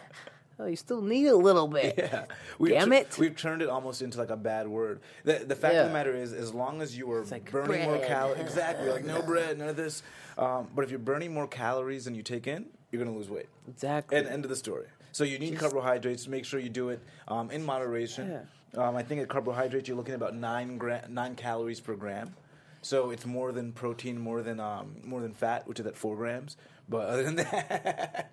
oh, 0.60 0.66
you 0.66 0.76
still 0.76 1.02
need 1.02 1.28
a 1.28 1.36
little 1.38 1.68
bit. 1.70 1.94
yeah, 1.98 2.26
we've 2.60 2.74
Damn 2.74 2.92
it. 2.92 3.18
We've 3.18 3.36
turned 3.36 3.62
it 3.62 3.70
almost 3.70 4.02
into 4.02 4.18
like 4.18 4.30
a 4.30 4.36
bad 4.36 4.68
word. 4.68 5.00
The, 5.24 5.46
the 5.48 5.56
fact 5.56 5.76
of 5.76 5.88
the 5.88 5.94
matter 5.94 6.14
is, 6.14 6.34
as 6.34 6.54
long 6.54 6.82
as 6.82 6.98
you 6.98 7.10
are 7.14 7.24
like 7.24 7.50
burning 7.50 7.84
more 7.84 7.98
calories, 8.00 8.42
exactly, 8.42 8.90
like 8.90 9.06
no 9.06 9.22
bread, 9.22 9.58
none 9.58 9.70
of 9.70 9.78
this. 9.78 10.04
Um, 10.40 10.70
but 10.74 10.84
if 10.86 10.90
you're 10.90 11.00
burning 11.00 11.34
more 11.34 11.48
calories 11.48 12.06
than 12.06 12.16
you 12.16 12.24
take 12.24 12.48
in, 12.48 12.66
you're 12.92 13.04
gonna 13.04 13.16
lose 13.16 13.30
weight. 13.30 13.48
Exactly. 13.68 14.18
And 14.18 14.28
end 14.28 14.46
of 14.46 14.50
the 14.50 14.56
story. 14.56 14.88
So 15.12 15.24
you 15.24 15.38
need 15.38 15.50
Just- 15.52 15.62
carbohydrates. 15.62 16.28
Make 16.28 16.46
sure 16.46 16.60
you 16.60 16.70
do 16.70 16.90
it 16.90 17.02
um, 17.28 17.52
in 17.52 17.64
moderation. 17.66 18.40
Um, 18.76 18.96
I 18.96 19.04
think 19.04 19.22
at 19.22 19.28
carbohydrates 19.28 19.88
you're 19.88 19.98
looking 19.98 20.14
at 20.14 20.18
about 20.18 20.36
nine 20.36 20.78
gra- 20.78 21.06
nine 21.10 21.36
calories 21.36 21.80
per 21.80 21.96
gram. 21.96 22.36
So 22.82 23.10
it's 23.12 23.26
more 23.26 23.52
than 23.52 23.74
protein, 23.74 24.18
more 24.20 24.42
than 24.42 24.60
um, 24.60 24.96
more 25.04 25.20
than 25.22 25.34
fat, 25.34 25.68
which 25.68 25.80
is 25.80 25.86
at 25.86 25.98
four 25.98 26.16
grams. 26.16 26.56
But 26.88 27.08
other 27.10 27.24
than 27.24 27.36
that, 27.38 28.32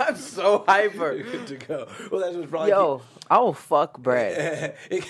I'm 0.00 0.16
so 0.16 0.64
hyper. 0.66 1.12
you're 1.14 1.30
good 1.30 1.46
to 1.48 1.56
go. 1.56 1.88
Well, 2.10 2.20
that's 2.20 2.36
what's 2.36 2.50
probably 2.50 2.70
Yo, 2.70 3.02
I 3.30 3.38
will 3.38 3.52
fuck 3.54 3.98
bread. 3.98 4.76
it, 4.90 5.04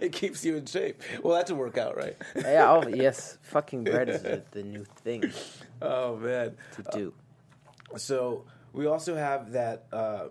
it 0.00 0.12
keeps 0.12 0.44
you 0.44 0.56
in 0.56 0.66
shape. 0.66 1.02
Well, 1.22 1.36
that's 1.36 1.50
a 1.50 1.54
workout, 1.54 1.96
right? 1.96 2.16
yeah, 2.36 2.70
oh 2.70 2.86
yes, 2.88 3.38
fucking 3.42 3.84
bread 3.84 4.08
is 4.08 4.22
the, 4.22 4.42
the 4.50 4.62
new 4.62 4.84
thing 4.84 5.32
Oh 5.80 6.16
man. 6.16 6.56
to 6.76 6.82
do. 6.92 7.14
So 7.96 8.44
we 8.72 8.86
also 8.86 9.14
have 9.16 9.52
that 9.52 9.86
uh, 9.92 10.24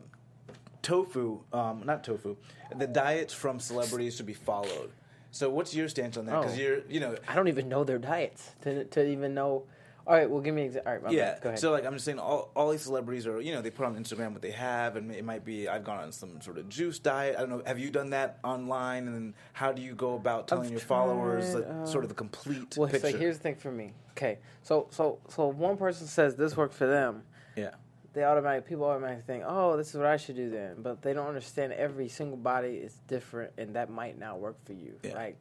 tofu, 0.82 1.42
um, 1.54 1.84
not 1.86 2.04
tofu. 2.04 2.38
The 2.76 2.88
diets 2.88 3.34
from 3.34 3.60
celebrities 3.60 4.16
should 4.16 4.26
be 4.26 4.34
followed. 4.34 4.92
So 5.32 5.50
what's 5.50 5.76
your 5.76 5.88
stance 5.90 6.18
on 6.18 6.26
that? 6.26 6.40
Because 6.42 6.58
Oh. 6.58 6.62
you're, 6.62 6.80
you 6.90 7.00
know, 7.00 7.16
I 7.28 7.36
don't 7.36 7.48
even 7.50 7.70
know 7.70 7.84
their 7.84 8.00
diets 8.00 8.52
to 8.64 8.86
to 8.86 9.06
even 9.08 9.34
know. 9.34 9.64
All 10.10 10.16
right, 10.16 10.28
well, 10.28 10.42
give 10.42 10.56
me. 10.56 10.68
Exa- 10.68 10.82
all 10.88 10.94
right, 10.94 11.04
my 11.04 11.12
yeah. 11.12 11.34
bad. 11.34 11.42
Go 11.42 11.50
ahead. 11.50 11.60
So 11.60 11.70
like 11.70 11.86
I'm 11.86 11.94
just 11.94 12.04
saying, 12.04 12.18
all, 12.18 12.50
all 12.56 12.72
these 12.72 12.82
celebrities 12.82 13.28
are, 13.28 13.40
you 13.40 13.52
know, 13.52 13.62
they 13.62 13.70
put 13.70 13.86
on 13.86 13.96
Instagram 13.96 14.34
what 14.34 14.42
they 14.42 14.50
have, 14.50 14.96
and 14.96 15.12
it 15.12 15.24
might 15.24 15.46
be 15.46 15.70
I've 15.70 15.84
gone 15.84 16.00
on 16.00 16.12
some 16.12 16.42
sort 16.42 16.58
of 16.58 16.68
juice 16.68 16.98
diet. 16.98 17.36
I 17.38 17.42
don't 17.42 17.50
know. 17.50 17.62
Have 17.64 17.78
you 17.78 17.92
done 17.92 18.10
that 18.10 18.40
online? 18.44 19.06
And 19.06 19.16
then 19.16 19.34
how 19.54 19.72
do 19.72 19.84
you 19.84 19.94
go 19.94 20.16
about 20.16 20.48
telling 20.48 20.66
I've 20.66 20.72
your 20.72 20.80
followers 20.80 21.52
tried, 21.52 21.60
like, 21.60 21.70
uh, 21.70 21.86
sort 21.86 22.04
of 22.06 22.10
the 22.10 22.16
complete 22.16 22.76
well, 22.76 22.90
picture? 22.90 23.06
like 23.06 23.18
here's 23.18 23.38
the 23.38 23.44
thing 23.44 23.56
for 23.56 23.72
me. 23.72 23.94
Okay, 24.18 24.40
so 24.64 24.88
so 24.90 25.20
so 25.28 25.46
one 25.46 25.78
person 25.78 26.08
says 26.08 26.36
this 26.36 26.58
worked 26.58 26.74
for 26.74 26.88
them. 26.88 27.22
yeah. 27.56 27.76
They 28.14 28.24
automatically 28.24 28.68
people 28.68 28.86
automatically 28.86 29.22
think, 29.28 29.44
oh, 29.46 29.78
this 29.78 29.90
is 29.90 29.96
what 29.96 30.08
I 30.08 30.18
should 30.18 30.36
do 30.36 30.50
then. 30.50 30.78
But 30.80 31.04
they 31.04 31.14
don't 31.14 31.28
understand 31.28 31.74
every 31.74 32.10
single 32.10 32.38
body 32.38 32.70
is 32.70 32.98
different, 33.08 33.54
and 33.60 33.76
that 33.76 33.92
might 33.92 34.18
not 34.18 34.40
work 34.40 34.58
for 34.66 34.74
you. 34.74 34.96
Yeah. 35.04 35.14
Like 35.14 35.38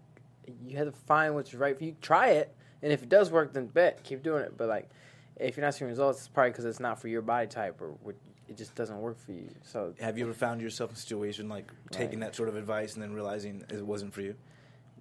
you 0.66 0.76
have 0.76 0.86
to 0.86 0.92
find 0.92 1.34
what's 1.34 1.54
right 1.54 1.76
for 1.76 1.84
you. 1.84 1.96
Try 2.02 2.28
it, 2.32 2.54
and 2.82 2.92
if 2.92 3.02
it 3.02 3.08
does 3.08 3.30
work, 3.30 3.52
then 3.52 3.66
bet 3.66 4.02
keep 4.04 4.22
doing 4.22 4.42
it. 4.42 4.56
But 4.56 4.68
like 4.68 4.88
if 5.36 5.56
you're 5.56 5.64
not 5.64 5.74
seeing 5.74 5.88
results, 5.88 6.18
it's 6.20 6.28
probably 6.28 6.50
because 6.50 6.64
it's 6.64 6.80
not 6.80 7.00
for 7.00 7.08
your 7.08 7.22
body 7.22 7.46
type 7.46 7.80
or 7.80 7.90
what- 8.02 8.16
it 8.48 8.56
just 8.56 8.74
doesn't 8.74 8.98
work 9.00 9.18
for 9.18 9.32
you. 9.32 9.50
So 9.62 9.94
Have 10.00 10.16
you 10.16 10.24
ever 10.24 10.32
found 10.32 10.62
yourself 10.62 10.90
in 10.90 10.96
a 10.96 10.98
situation 10.98 11.48
like 11.50 11.70
taking 11.90 12.18
Right. 12.20 12.28
that 12.28 12.34
sort 12.34 12.48
of 12.48 12.56
advice 12.56 12.94
and 12.94 13.02
then 13.02 13.12
realizing 13.12 13.62
it 13.68 13.84
wasn't 13.86 14.14
for 14.14 14.22
you? 14.22 14.36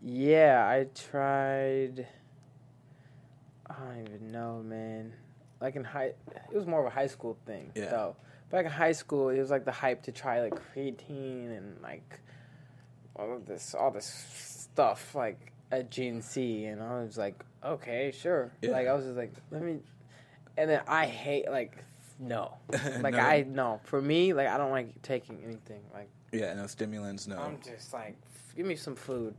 Yeah, 0.02 0.68
I 0.68 0.88
tried. 0.94 2.08
I 3.70 3.74
don't 3.96 4.08
even 4.08 4.32
know, 4.32 4.62
man. 4.64 5.14
Like 5.62 5.76
in 5.76 5.84
high, 5.86 6.14
it 6.52 6.54
was 6.54 6.66
more 6.68 6.82
of 6.82 6.86
a 6.88 6.90
high 6.90 7.08
school 7.08 7.38
thing, 7.46 7.72
Yeah. 7.74 7.90
though. 7.90 8.16
Back 8.50 8.66
in 8.66 8.72
high 8.72 8.92
school, 8.92 9.30
it 9.30 9.40
was 9.40 9.50
like 9.50 9.66
the 9.66 9.72
hype 9.72 10.04
to 10.04 10.12
try 10.12 10.42
like 10.42 10.54
creatine 10.74 11.56
and 11.58 11.82
like 11.82 12.20
all 13.16 13.34
of 13.34 13.46
this, 13.46 13.74
all 13.74 13.92
this 13.92 14.06
stuff 14.06 15.16
like 15.16 15.52
at 15.72 15.92
GNC, 15.92 16.72
and 16.72 16.82
I 16.82 17.02
was 17.02 17.18
like, 17.18 17.44
okay, 17.64 18.12
sure. 18.18 18.52
Yeah. 18.62 18.72
Like 18.72 18.88
I 18.88 18.94
was 18.94 19.06
just 19.06 19.18
like, 19.18 19.34
let 19.52 19.62
me. 19.62 19.80
And 20.58 20.70
then 20.70 20.82
I 20.88 21.06
hate 21.06 21.50
like 21.50 21.84
no, 22.20 22.58
like 23.02 23.14
No. 23.14 23.20
I 23.20 23.46
no. 23.48 23.80
For 23.84 24.02
me, 24.02 24.34
like 24.34 24.48
I 24.48 24.58
don't 24.58 24.72
like 24.72 25.02
taking 25.02 25.40
anything. 25.44 25.82
Like 25.94 26.10
Yeah, 26.32 26.54
no 26.54 26.68
stimulants, 26.68 27.28
no. 27.28 27.38
I'm 27.38 27.60
just 27.62 27.94
like, 27.94 28.16
give 28.56 28.66
me 28.66 28.76
some 28.76 28.96
food. 28.96 29.36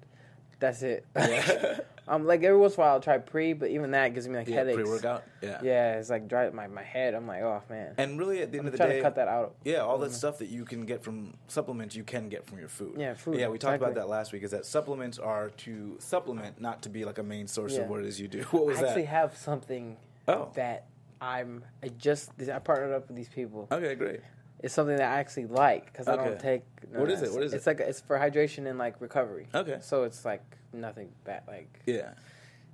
That's 0.61 0.83
it. 0.83 1.05
Yeah. 1.17 1.81
I'm 2.09 2.27
like 2.27 2.43
every 2.43 2.59
once 2.59 2.75
in 2.75 2.81
a 2.81 2.85
while 2.85 2.95
I'll 2.95 3.00
try 3.00 3.19
pre, 3.19 3.53
but 3.53 3.71
even 3.71 3.91
that 3.93 4.15
gives 4.15 4.27
me 4.29 4.37
like 4.37 4.49
yeah, 4.49 4.57
headaches. 4.57 4.77
pre-workout. 4.77 5.25
Yeah. 5.43 5.61
Yeah, 5.62 5.99
it's 5.99 6.11
like 6.11 6.29
dry 6.29 6.49
my 6.50 6.67
my 6.67 6.83
head. 6.83 7.15
I'm 7.15 7.27
like, 7.27 7.43
oh 7.43 7.62
man. 7.69 7.95
And 7.99 8.19
really, 8.19 8.43
at 8.43 8.50
the 8.50 8.59
end 8.59 8.69
I'm 8.69 8.73
of 8.73 8.79
the 8.79 8.87
day, 8.87 8.97
to 8.97 9.03
cut 9.03 9.17
that 9.17 9.29
out. 9.29 9.55
yeah, 9.65 9.79
all 9.79 9.99
that 9.99 10.11
mm. 10.11 10.15
stuff 10.15 10.38
that 10.38 10.49
you 10.49 10.65
can 10.65 10.87
get 10.87 11.03
from 11.03 11.35
supplements, 11.47 11.95
you 11.95 12.05
can 12.05 12.29
get 12.29 12.47
from 12.47 12.59
your 12.59 12.69
food. 12.69 12.95
Yeah, 12.97 13.15
food, 13.15 13.38
Yeah, 13.38 13.49
we 13.49 13.59
talked 13.59 13.77
about 13.81 13.95
that 13.95 14.09
last 14.09 14.33
week. 14.33 14.43
Is 14.43 14.50
that 14.53 14.67
supplements 14.67 15.19
are 15.19 15.50
to 15.50 15.97
supplement, 15.99 16.61
not 16.61 16.83
to 16.83 16.88
be 16.88 17.05
like 17.05 17.19
a 17.19 17.23
main 17.23 17.47
source 17.47 17.75
Yeah. 17.75 17.83
of 17.83 17.91
what 17.91 18.00
it 18.00 18.07
is 18.07 18.21
you 18.21 18.29
do. 18.29 18.43
What 18.50 18.67
was 18.67 18.79
that? 18.79 18.87
I 18.87 18.88
actually 18.88 19.05
have 19.05 19.37
something 19.37 19.97
Oh. 20.27 20.50
that 20.55 20.87
I'm. 21.21 21.65
I 21.83 21.88
just 21.88 22.31
I 22.41 22.59
partnered 22.59 22.93
up 22.93 23.09
with 23.09 23.17
these 23.17 23.29
people. 23.29 23.69
Okay, 23.71 23.95
great. 23.95 24.21
It's 24.61 24.75
something 24.75 24.97
that 24.97 25.12
I 25.12 25.19
actually 25.21 25.47
like 25.47 25.87
because 25.93 26.09
I 26.09 26.17
don't 26.17 26.29
Okay. 26.29 26.38
take. 26.41 26.62
What 26.93 27.11
is 27.11 27.23
it? 27.23 27.33
What 27.33 27.43
is 27.45 27.53
it's 27.55 27.67
it? 27.67 27.71
like 27.71 27.81
it's 27.81 28.00
for 28.00 28.19
hydration 28.19 28.69
and 28.69 28.79
like 28.79 29.00
recovery. 29.00 29.47
Okay. 29.55 29.79
So 29.81 30.03
it's 30.05 30.25
like 30.25 30.43
nothing 30.73 31.11
bad. 31.25 31.43
Like 31.47 31.81
Yeah. 31.87 32.15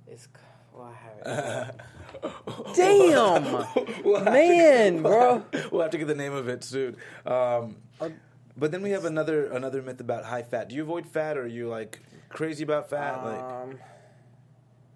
it's. 0.07 0.27
Well, 0.73 0.91
I 0.91 1.25
have 1.31 1.71
it. 1.73 2.75
Damn! 2.75 4.03
We'll 4.03 4.15
have 4.23 4.33
Man, 4.33 5.01
bro. 5.01 5.45
We'll 5.71 5.81
have 5.83 5.91
to 5.91 5.97
get 5.97 6.07
the 6.07 6.15
name 6.15 6.33
of 6.33 6.49
it 6.49 6.63
soon. 6.63 6.97
Um, 7.25 7.77
Uh, 8.01 8.09
but 8.57 8.71
then 8.71 8.81
we 8.81 8.89
have 8.91 9.05
another 9.05 9.45
another 9.51 9.81
myth 9.81 9.99
about 10.01 10.25
high 10.25 10.43
fat. 10.43 10.67
Do 10.69 10.75
you 10.75 10.81
avoid 10.81 11.05
fat, 11.07 11.37
or 11.37 11.43
are 11.43 11.47
you 11.47 11.69
like 11.69 12.01
crazy 12.29 12.63
about 12.63 12.89
fat? 12.89 13.23
like, 13.23 13.39
Um, 13.41 13.79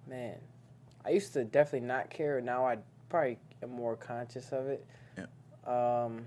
man, 0.08 0.38
I 1.06 1.12
used 1.12 1.32
to 1.34 1.44
definitely 1.46 1.88
not 1.88 2.10
care. 2.10 2.42
Now 2.42 2.66
I 2.66 2.80
probably 3.10 3.38
am 3.64 3.70
more 3.72 3.96
conscious 3.96 4.52
of 4.52 4.68
it. 4.68 4.86
Yeah. 5.18 5.26
Um, 6.04 6.26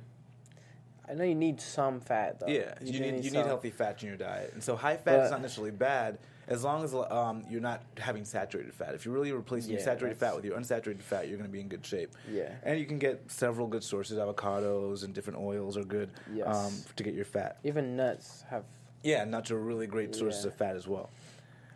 I 1.08 1.14
know 1.14 1.24
you 1.24 1.34
need 1.34 1.60
some 1.60 2.00
fat 2.00 2.40
though. 2.40 2.46
yeah, 2.46 2.74
you, 2.80 2.92
do 2.92 3.00
need, 3.00 3.24
you 3.24 3.30
need 3.32 3.44
healthy 3.46 3.70
fat 3.70 4.02
in 4.02 4.08
your 4.08 4.16
diet, 4.16 4.52
and 4.54 4.62
so 4.62 4.76
high 4.76 4.96
fat 4.96 5.24
is 5.24 5.30
not 5.30 5.42
necessarily 5.42 5.72
bad 5.72 6.18
as 6.48 6.64
long 6.64 6.82
as 6.84 6.92
um, 6.94 7.44
you're 7.48 7.60
not 7.60 7.82
having 7.98 8.24
saturated 8.24 8.74
fat. 8.74 8.94
If 8.94 9.04
you're 9.04 9.14
really 9.14 9.32
replacing 9.32 9.70
your 9.72 9.80
saturated 9.80 10.16
fat 10.18 10.34
with 10.34 10.44
your 10.44 10.58
unsaturated 10.58 11.02
fat, 11.02 11.28
you're 11.28 11.38
going 11.38 11.48
to 11.48 11.52
be 11.52 11.60
in 11.60 11.68
good 11.68 11.84
shape. 11.86 12.10
Yeah. 12.30 12.50
and 12.64 12.78
you 12.80 12.84
can 12.86 12.98
get 12.98 13.30
several 13.30 13.66
good 13.68 13.84
sources. 13.84 14.18
Avocados 14.18 15.04
and 15.04 15.14
different 15.14 15.38
oils 15.38 15.76
are 15.76 15.84
good 15.84 16.10
Yes. 16.32 16.46
um, 16.48 16.72
to 16.96 17.02
get 17.04 17.14
your 17.14 17.24
fat. 17.24 17.58
Even 17.64 17.96
nuts 17.96 18.44
have. 18.50 18.64
Yeah, 19.04 19.24
nuts 19.24 19.50
are 19.50 19.58
really 19.58 19.86
great 19.86 20.14
sources 20.14 20.44
Yeah. 20.44 20.50
of 20.50 20.56
fat 20.56 20.76
as 20.76 20.86
well. 20.88 21.10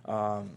Um, 0.04 0.56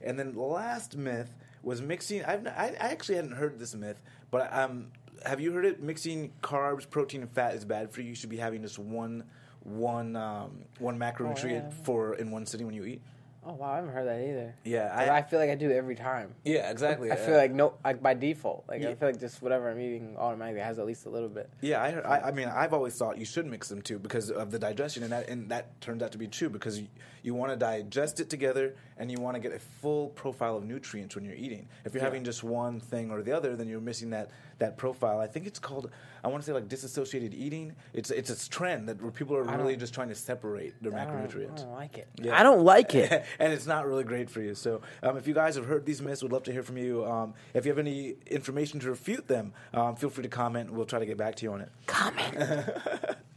and 0.00 0.18
then 0.18 0.32
the 0.34 0.40
last 0.40 0.96
myth 0.96 1.34
was 1.62 1.82
mixing. 1.82 2.24
I've 2.24 2.46
I, 2.46 2.74
I 2.80 2.88
actually 2.90 3.16
hadn't 3.16 3.32
heard 3.32 3.58
this 3.58 3.74
myth, 3.74 4.00
but 4.30 4.52
I 4.52 4.62
um, 4.62 4.88
have 5.24 5.40
you 5.40 5.52
heard 5.52 5.64
it? 5.64 5.82
Mixing 5.82 6.32
carbs, 6.42 6.88
protein, 6.88 7.22
and 7.22 7.30
fat 7.30 7.54
is 7.54 7.64
bad 7.64 7.90
for 7.90 8.00
you. 8.00 8.10
You 8.10 8.14
should 8.14 8.30
be 8.30 8.36
having 8.36 8.62
just 8.62 8.78
one 8.78 9.24
one 9.62 10.16
um, 10.16 10.64
one 10.78 10.98
macronutrient 10.98 11.70
yeah. 11.70 11.84
for 11.84 12.14
in 12.14 12.30
one 12.30 12.46
sitting 12.46 12.66
when 12.66 12.74
you 12.74 12.84
eat. 12.84 13.02
Oh 13.48 13.54
wow, 13.54 13.72
I 13.72 13.76
haven't 13.76 13.92
heard 13.92 14.06
that 14.06 14.20
either. 14.20 14.54
Yeah, 14.64 14.92
I, 14.94 15.18
I, 15.18 15.22
feel 15.22 15.38
like 15.38 15.48
I 15.48 15.54
do 15.54 15.70
every 15.70 15.94
time. 15.94 16.34
yeah, 16.44 16.70
exactly. 16.70 17.10
I 17.10 17.16
feel 17.16 17.34
like 17.34 17.50
no, 17.50 17.74
like 17.82 18.02
by 18.02 18.12
default, 18.12 18.64
like 18.68 18.82
Yeah. 18.82 18.90
I 18.90 18.94
feel 18.94 19.08
like 19.08 19.18
just 19.18 19.40
whatever 19.40 19.70
I'm 19.70 19.80
eating 19.80 20.16
automatically 20.18 20.60
has 20.60 20.78
at 20.78 20.84
least 20.84 21.06
a 21.06 21.08
little 21.08 21.30
bit. 21.30 21.48
Yeah, 21.62 21.82
I, 21.82 21.90
heard, 21.90 22.04
I, 22.04 22.20
I 22.20 22.30
mean, 22.32 22.48
I've 22.48 22.74
always 22.74 22.94
thought 22.96 23.16
you 23.16 23.24
should 23.24 23.46
mix 23.46 23.68
them 23.68 23.80
too 23.80 23.98
because 23.98 24.30
of 24.30 24.50
the 24.50 24.58
digestion, 24.58 25.02
and 25.02 25.12
that 25.12 25.30
and 25.30 25.48
that 25.50 25.80
turns 25.80 26.02
out 26.02 26.12
to 26.12 26.18
be 26.18 26.26
true 26.26 26.50
because 26.50 26.78
you, 26.78 26.88
you 27.22 27.32
want 27.32 27.50
to 27.50 27.56
digest 27.56 28.20
it 28.20 28.28
together, 28.28 28.74
and 28.98 29.10
you 29.10 29.18
want 29.18 29.34
to 29.36 29.40
get 29.40 29.52
a 29.52 29.58
full 29.58 30.08
profile 30.10 30.56
of 30.56 30.64
nutrients 30.64 31.14
when 31.14 31.24
you're 31.24 31.34
eating. 31.34 31.68
If 31.84 31.94
you're 31.94 32.00
Yeah. 32.02 32.06
having 32.06 32.24
just 32.24 32.42
one 32.44 32.80
thing 32.80 33.10
or 33.10 33.22
the 33.22 33.32
other, 33.32 33.56
then 33.56 33.68
you're 33.68 33.80
missing 33.80 34.10
that 34.10 34.30
that 34.58 34.76
profile. 34.76 35.20
I 35.20 35.28
think 35.28 35.46
it's 35.46 35.60
called 35.60 35.90
I 36.24 36.28
want 36.28 36.42
to 36.42 36.46
say 36.46 36.52
like 36.52 36.68
disassociated 36.68 37.32
eating. 37.32 37.74
It's 37.92 38.10
it's 38.10 38.30
a 38.30 38.50
trend 38.50 38.88
that 38.88 39.00
where 39.00 39.12
people 39.12 39.36
are 39.36 39.44
really 39.44 39.76
just 39.76 39.94
trying 39.94 40.08
to 40.08 40.14
separate 40.16 40.74
their 40.82 40.92
I 40.94 41.04
don't, 41.04 41.16
I 41.16 41.26
don't 41.26 41.70
like 41.72 41.96
it. 41.96 42.08
Yeah. 42.20 42.38
I 42.38 42.42
don't 42.42 42.64
like 42.64 42.94
it. 42.94 43.24
and 43.38 43.52
it's 43.52 43.66
not 43.66 43.86
really 43.86 44.04
great 44.04 44.28
for 44.28 44.40
you. 44.40 44.54
So, 44.54 44.80
um, 45.02 45.16
if 45.16 45.28
you 45.28 45.34
guys 45.34 45.54
have 45.54 45.66
heard 45.66 45.86
these 45.86 46.02
myths, 46.02 46.22
we'd 46.22 46.32
love 46.32 46.42
to 46.44 46.52
hear 46.52 46.64
from 46.64 46.76
you. 46.76 47.04
Um, 47.06 47.34
if 47.54 47.64
you 47.64 47.70
have 47.70 47.78
any 47.78 48.16
information 48.26 48.80
to 48.80 48.88
refute 48.90 49.28
them, 49.28 49.52
um, 49.72 49.94
feel 49.94 50.10
free 50.10 50.22
to 50.24 50.28
comment. 50.28 50.72
We'll 50.72 50.86
try 50.86 50.98
to 50.98 51.06
get 51.06 51.16
back 51.16 51.36
to 51.36 51.44
you 51.44 51.52
on 51.52 51.60
it. 51.60 51.70
Comment. 51.86 52.68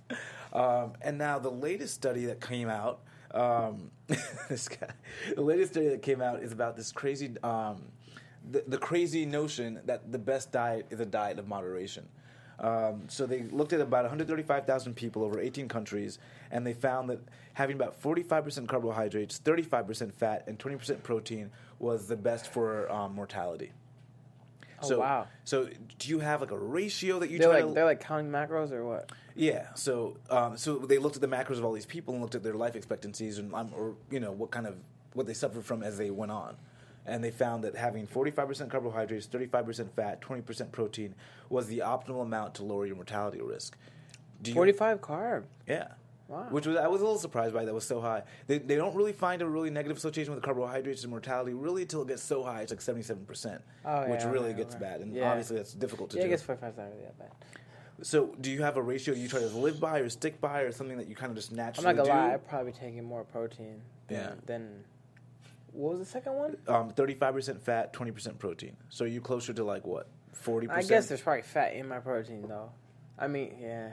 Um, 0.53 0.93
and 1.01 1.17
now 1.17 1.39
the 1.39 1.49
latest 1.49 1.93
study 1.93 2.25
that 2.25 2.41
came 2.41 2.67
out, 2.67 2.99
um, 3.33 3.91
this 4.49 4.67
guy, 4.67 4.89
the 5.35 5.41
latest 5.41 5.73
study 5.73 5.89
that 5.89 6.01
came 6.01 6.21
out 6.21 6.41
is 6.41 6.51
about 6.51 6.75
this 6.75 6.91
crazy, 6.91 7.35
um, 7.43 7.83
the, 8.49 8.63
the 8.67 8.77
crazy 8.77 9.25
notion 9.25 9.79
that 9.85 10.11
the 10.11 10.19
best 10.19 10.51
diet 10.51 10.87
is 10.89 10.99
a 10.99 11.05
diet 11.05 11.39
of 11.39 11.47
moderation. 11.47 12.07
Um, 12.59 13.05
so 13.07 13.25
they 13.25 13.43
looked 13.43 13.73
at 13.73 13.81
about 13.81 14.03
135,000 14.03 14.95
people 14.95 15.23
over 15.23 15.39
18 15.39 15.67
countries, 15.67 16.19
and 16.51 16.65
they 16.65 16.73
found 16.73 17.09
that 17.09 17.19
having 17.53 17.75
about 17.75 17.99
45% 18.01 18.67
carbohydrates, 18.67 19.39
35% 19.39 20.13
fat, 20.13 20.43
and 20.47 20.59
20% 20.59 21.01
protein 21.01 21.49
was 21.79 22.07
the 22.07 22.15
best 22.15 22.53
for 22.53 22.91
um, 22.91 23.15
mortality. 23.15 23.71
Oh, 24.83 24.87
so, 24.87 24.99
wow. 24.99 25.27
So, 25.43 25.69
do 25.99 26.09
you 26.09 26.19
have 26.19 26.41
like 26.41 26.51
a 26.51 26.57
ratio 26.57 27.19
that 27.19 27.29
you 27.29 27.39
they're 27.39 27.49
like 27.49 27.65
to? 27.67 27.73
they're 27.73 27.85
like 27.85 27.99
counting 27.99 28.31
macros 28.31 28.71
or 28.71 28.85
what? 28.85 29.11
Yeah, 29.35 29.73
so 29.75 30.17
um, 30.29 30.57
so 30.57 30.77
they 30.77 30.97
looked 30.97 31.15
at 31.15 31.21
the 31.21 31.27
macros 31.27 31.57
of 31.57 31.65
all 31.65 31.71
these 31.73 31.85
people 31.85 32.13
and 32.13 32.21
looked 32.21 32.35
at 32.35 32.43
their 32.43 32.53
life 32.55 32.75
expectancies 32.75 33.37
and 33.37 33.53
um, 33.53 33.71
or 33.75 33.95
you 34.09 34.19
know 34.19 34.31
what 34.31 34.51
kind 34.51 34.67
of 34.67 34.75
what 35.13 35.25
they 35.27 35.33
suffered 35.33 35.63
from 35.65 35.83
as 35.83 35.97
they 35.97 36.09
went 36.09 36.31
on, 36.31 36.55
and 37.05 37.23
they 37.23 37.31
found 37.31 37.63
that 37.63 37.75
having 37.75 38.07
forty 38.07 38.31
five 38.31 38.47
percent 38.47 38.69
carbohydrates, 38.69 39.25
thirty 39.27 39.45
five 39.45 39.65
percent 39.65 39.95
fat, 39.95 40.19
twenty 40.21 40.41
percent 40.41 40.71
protein 40.71 41.15
was 41.49 41.67
the 41.67 41.79
optimal 41.79 42.21
amount 42.23 42.55
to 42.55 42.63
lower 42.63 42.85
your 42.85 42.95
mortality 42.95 43.39
risk. 43.41 43.77
Do 44.41 44.51
you- 44.51 44.55
Forty 44.55 44.71
five 44.73 44.99
carb. 45.01 45.43
yeah. 45.67 45.89
Wow. 46.31 46.47
Which 46.49 46.65
was 46.65 46.77
I 46.77 46.87
was 46.87 47.01
a 47.01 47.03
little 47.03 47.19
surprised 47.19 47.53
by 47.53 47.65
that 47.65 47.73
was 47.73 47.83
so 47.85 47.99
high. 47.99 48.23
They, 48.47 48.57
they 48.57 48.75
don't 48.77 48.95
really 48.95 49.11
find 49.11 49.41
a 49.41 49.47
really 49.47 49.69
negative 49.69 49.97
association 49.97 50.33
with 50.33 50.41
carbohydrates 50.41 51.03
and 51.03 51.11
mortality 51.11 51.53
really 51.53 51.81
until 51.81 52.03
it 52.03 52.07
gets 52.07 52.23
so 52.23 52.41
high. 52.41 52.61
It's 52.61 52.71
like 52.71 52.79
seventy 52.79 53.03
seven 53.03 53.25
percent, 53.25 53.61
Oh, 53.85 54.09
which 54.09 54.21
yeah, 54.21 54.31
really 54.31 54.47
right, 54.47 54.57
gets 54.57 54.75
right. 54.75 54.81
bad. 54.81 55.01
And 55.01 55.13
Yeah. 55.13 55.29
obviously 55.29 55.57
that's 55.57 55.73
difficult 55.73 56.11
to 56.11 56.17
Yeah, 56.19 56.25
I 56.25 56.27
guess 56.29 56.41
forty 56.41 56.61
five 56.61 56.71
is 56.71 56.77
not 56.77 56.85
really 56.87 57.01
that 57.03 57.19
bad. 57.19 57.31
So, 58.03 58.33
do 58.39 58.49
you 58.49 58.63
have 58.63 58.77
a 58.77 58.81
ratio 58.81 59.13
you 59.13 59.27
try 59.27 59.41
to 59.41 59.47
live 59.47 59.79
by 59.79 59.99
or 59.99 60.09
stick 60.09 60.41
by, 60.41 60.61
or 60.61 60.71
something 60.71 60.97
that 60.97 61.07
you 61.07 61.15
kind 61.15 61.29
of 61.31 61.35
just 61.35 61.51
naturally? 61.51 61.89
I'm 61.89 61.95
not 61.97 62.05
gonna 62.05 62.17
do? 62.19 62.27
lie, 62.27 62.33
I'd 62.33 62.47
probably 62.47 62.71
taking 62.71 63.03
more 63.03 63.23
protein. 63.25 63.81
Than, 64.07 64.17
Yeah. 64.17 64.33
Than 64.47 64.83
what 65.73 65.91
was 65.91 65.99
the 65.99 66.05
second 66.05 66.33
one? 66.33 66.57
Um, 66.67 66.89
thirty-five 66.91 67.33
percent 67.33 67.61
fat, 67.61 67.93
twenty 67.93 68.11
percent 68.11 68.39
protein. 68.39 68.75
So, 68.89 69.05
are 69.05 69.07
you 69.09 69.21
closer 69.21 69.53
to 69.53 69.63
like 69.63 69.85
what, 69.85 70.07
forty? 70.33 70.65
percent 70.67 70.85
I 70.85 70.87
guess 70.87 71.07
there's 71.09 71.21
probably 71.21 71.43
fat 71.43 71.73
in 71.75 71.87
my 71.87 71.99
protein 71.99 72.47
though. 72.47 72.71
I 73.19 73.27
mean, 73.27 73.55
yeah. 73.61 73.89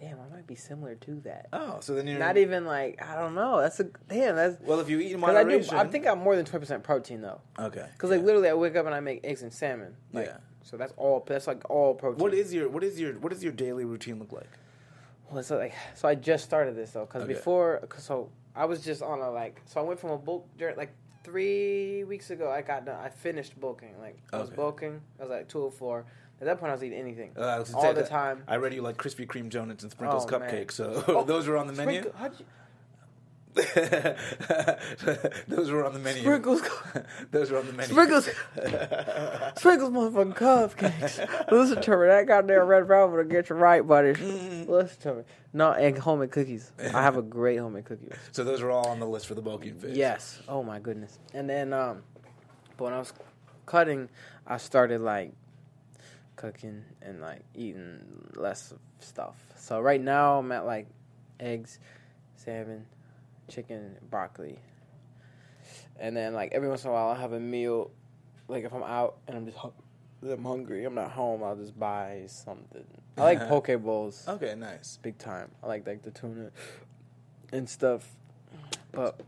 Damn, 0.00 0.18
I 0.20 0.34
might 0.34 0.46
be 0.46 0.54
similar 0.56 0.94
to 0.96 1.20
that. 1.24 1.46
Oh, 1.52 1.78
so 1.80 1.94
then 1.94 2.06
you're 2.06 2.18
Not 2.18 2.36
even 2.36 2.66
like 2.66 3.00
I 3.02 3.14
don't 3.16 3.34
know. 3.34 3.60
That's 3.60 3.78
a 3.80 3.84
damn. 4.08 4.36
That's 4.36 4.60
Well, 4.60 4.80
if 4.80 4.88
you 4.88 4.98
eat 5.00 5.12
in 5.12 5.20
because 5.20 5.34
I 5.36 5.42
do. 5.44 5.48
moderation, 5.50 5.74
I 5.76 5.84
think 5.86 6.06
I'm 6.06 6.18
more 6.18 6.36
than 6.36 6.44
twenty 6.44 6.62
percent 6.64 6.82
protein 6.82 7.20
though. 7.22 7.40
Okay. 7.58 7.86
Because 7.92 8.10
like 8.10 8.22
literally, 8.22 8.48
I 8.48 8.54
wake 8.54 8.76
up 8.76 8.86
and 8.86 8.94
I 8.94 9.00
make 9.00 9.20
eggs 9.24 9.42
and 9.42 9.52
salmon. 9.52 9.94
Like, 10.12 10.26
Yeah. 10.26 10.36
So 10.62 10.76
that's 10.76 10.92
all. 10.96 11.22
That's 11.26 11.46
like 11.46 11.68
all 11.70 11.94
protein. 11.94 12.18
What 12.22 12.34
is 12.34 12.52
your 12.52 12.68
what 12.68 12.82
is 12.82 12.98
your 13.00 13.12
what 13.14 13.32
does 13.32 13.42
your 13.44 13.52
daily 13.52 13.84
routine 13.84 14.18
look 14.18 14.32
like? 14.32 14.48
Well, 15.30 15.42
so 15.42 15.58
like, 15.58 15.74
so 15.94 16.06
I 16.08 16.14
just 16.16 16.44
started 16.44 16.74
this 16.76 16.90
though, 16.90 17.06
because 17.06 17.22
Okay. 17.22 17.32
before, 17.32 17.78
cause 17.88 18.02
so 18.04 18.30
I 18.54 18.64
was 18.66 18.84
just 18.84 19.00
on 19.02 19.20
a 19.20 19.30
like, 19.30 19.60
so 19.66 19.80
I 19.80 19.84
went 19.84 19.98
from 20.00 20.10
a 20.10 20.18
bulk 20.18 20.46
journey 20.58 20.76
like 20.76 20.92
three 21.22 22.04
weeks 22.04 22.30
ago. 22.30 22.50
I 22.50 22.62
got 22.62 22.84
done. 22.84 22.98
I 23.02 23.08
finished 23.08 23.58
bulking. 23.58 23.94
Like 24.00 24.18
I 24.32 24.38
was 24.38 24.48
Okay. 24.48 24.56
bulking. 24.56 25.00
I 25.18 25.22
was 25.22 25.30
like 25.30 25.48
two 25.48 25.60
hundred 25.60 25.74
four. 25.74 26.04
At 26.40 26.46
that 26.46 26.58
point, 26.60 26.70
I 26.70 26.74
was 26.74 26.82
eating 26.84 26.98
anything 26.98 27.32
Uh, 27.36 27.64
all 27.74 27.92
the 27.94 28.00
that- 28.02 28.08
time. 28.10 28.42
I 28.48 28.56
read 28.56 28.74
you 28.74 28.82
like 28.82 28.96
Krispy 28.96 29.26
Kreme 29.26 29.48
donuts 29.48 29.82
and 29.82 29.92
sprinkles 29.92 30.26
Oh, 30.30 30.38
man. 30.38 30.50
cupcakes. 30.50 30.72
So 30.72 31.02
Oh, 31.08 31.24
those 31.24 31.46
were 31.46 31.56
on 31.56 31.66
the 31.68 31.72
menu. 31.72 32.12
How'd 32.16 32.32
you, 32.38 32.44
those 35.48 35.70
were 35.70 35.84
on 35.84 35.92
the 35.92 35.98
menu. 36.00 36.22
Sprinkles. 36.22 36.60
those 37.30 37.50
were 37.52 37.58
on 37.58 37.66
the 37.66 37.72
menu. 37.72 37.92
Sprinkles. 37.92 38.24
Sprinkles, 39.56 39.90
motherfucking 39.90 40.34
cupcakes. 40.36 41.50
Listen 41.52 41.80
to 41.82 41.96
me. 41.96 42.06
That 42.06 42.26
goddamn 42.26 42.66
red 42.66 42.86
velvet 42.86 43.16
will 43.16 43.24
get 43.24 43.48
you 43.50 43.56
right, 43.56 43.86
buddy. 43.86 44.12
Mm-hmm. 44.14 44.70
Listen 44.70 45.00
to 45.02 45.14
me. 45.14 45.22
No, 45.52 45.72
and 45.72 45.96
homemade 45.96 46.32
cookies. 46.32 46.72
I 46.80 47.02
have 47.02 47.16
a 47.16 47.22
great 47.22 47.58
homemade 47.58 47.84
cookie. 47.84 48.08
so 48.32 48.42
those 48.42 48.60
were 48.60 48.72
all 48.72 48.88
on 48.88 48.98
the 48.98 49.06
list 49.06 49.26
for 49.28 49.34
the 49.34 49.42
bulking 49.42 49.76
phase. 49.78 49.96
Yes. 49.96 50.42
Oh 50.48 50.62
my 50.64 50.80
goodness. 50.80 51.18
And 51.32 51.48
then, 51.48 51.72
um, 51.72 52.02
but 52.76 52.84
when 52.84 52.92
I 52.92 52.98
was 52.98 53.12
cutting, 53.66 54.08
I 54.48 54.56
started 54.56 55.00
like 55.00 55.32
cooking 56.36 56.84
and 57.02 57.20
like 57.20 57.42
eating 57.54 58.00
less 58.36 58.72
stuff. 59.00 59.36
So 59.56 59.80
right 59.80 60.00
now 60.00 60.38
I'm 60.38 60.50
at 60.52 60.66
like 60.66 60.86
eggs, 61.40 61.78
salmon, 62.36 62.86
chicken, 63.48 63.96
broccoli, 64.10 64.58
and 65.98 66.16
then 66.16 66.34
like 66.34 66.52
every 66.52 66.68
once 66.68 66.84
in 66.84 66.90
a 66.90 66.92
while 66.92 67.08
I'll 67.08 67.14
have 67.14 67.32
a 67.32 67.40
meal. 67.40 67.90
Like 68.48 68.64
if 68.64 68.72
I'm 68.72 68.82
out 68.82 69.16
and 69.26 69.36
I'm 69.36 69.46
just 69.46 69.58
I'm 70.22 70.44
hungry, 70.44 70.84
I'm 70.84 70.94
not 70.94 71.10
home. 71.10 71.42
I'll 71.42 71.56
just 71.56 71.78
buy 71.78 72.24
something. 72.26 72.84
I 73.16 73.22
like 73.22 73.48
poke 73.48 73.70
bowls 73.82 74.24
Okay, 74.28 74.54
nice. 74.54 74.98
big 75.02 75.18
time. 75.18 75.50
I 75.62 75.66
like 75.66 75.86
like 75.86 76.02
the 76.02 76.10
tuna 76.10 76.50
and 77.52 77.68
stuff, 77.68 78.08
but 78.92 79.20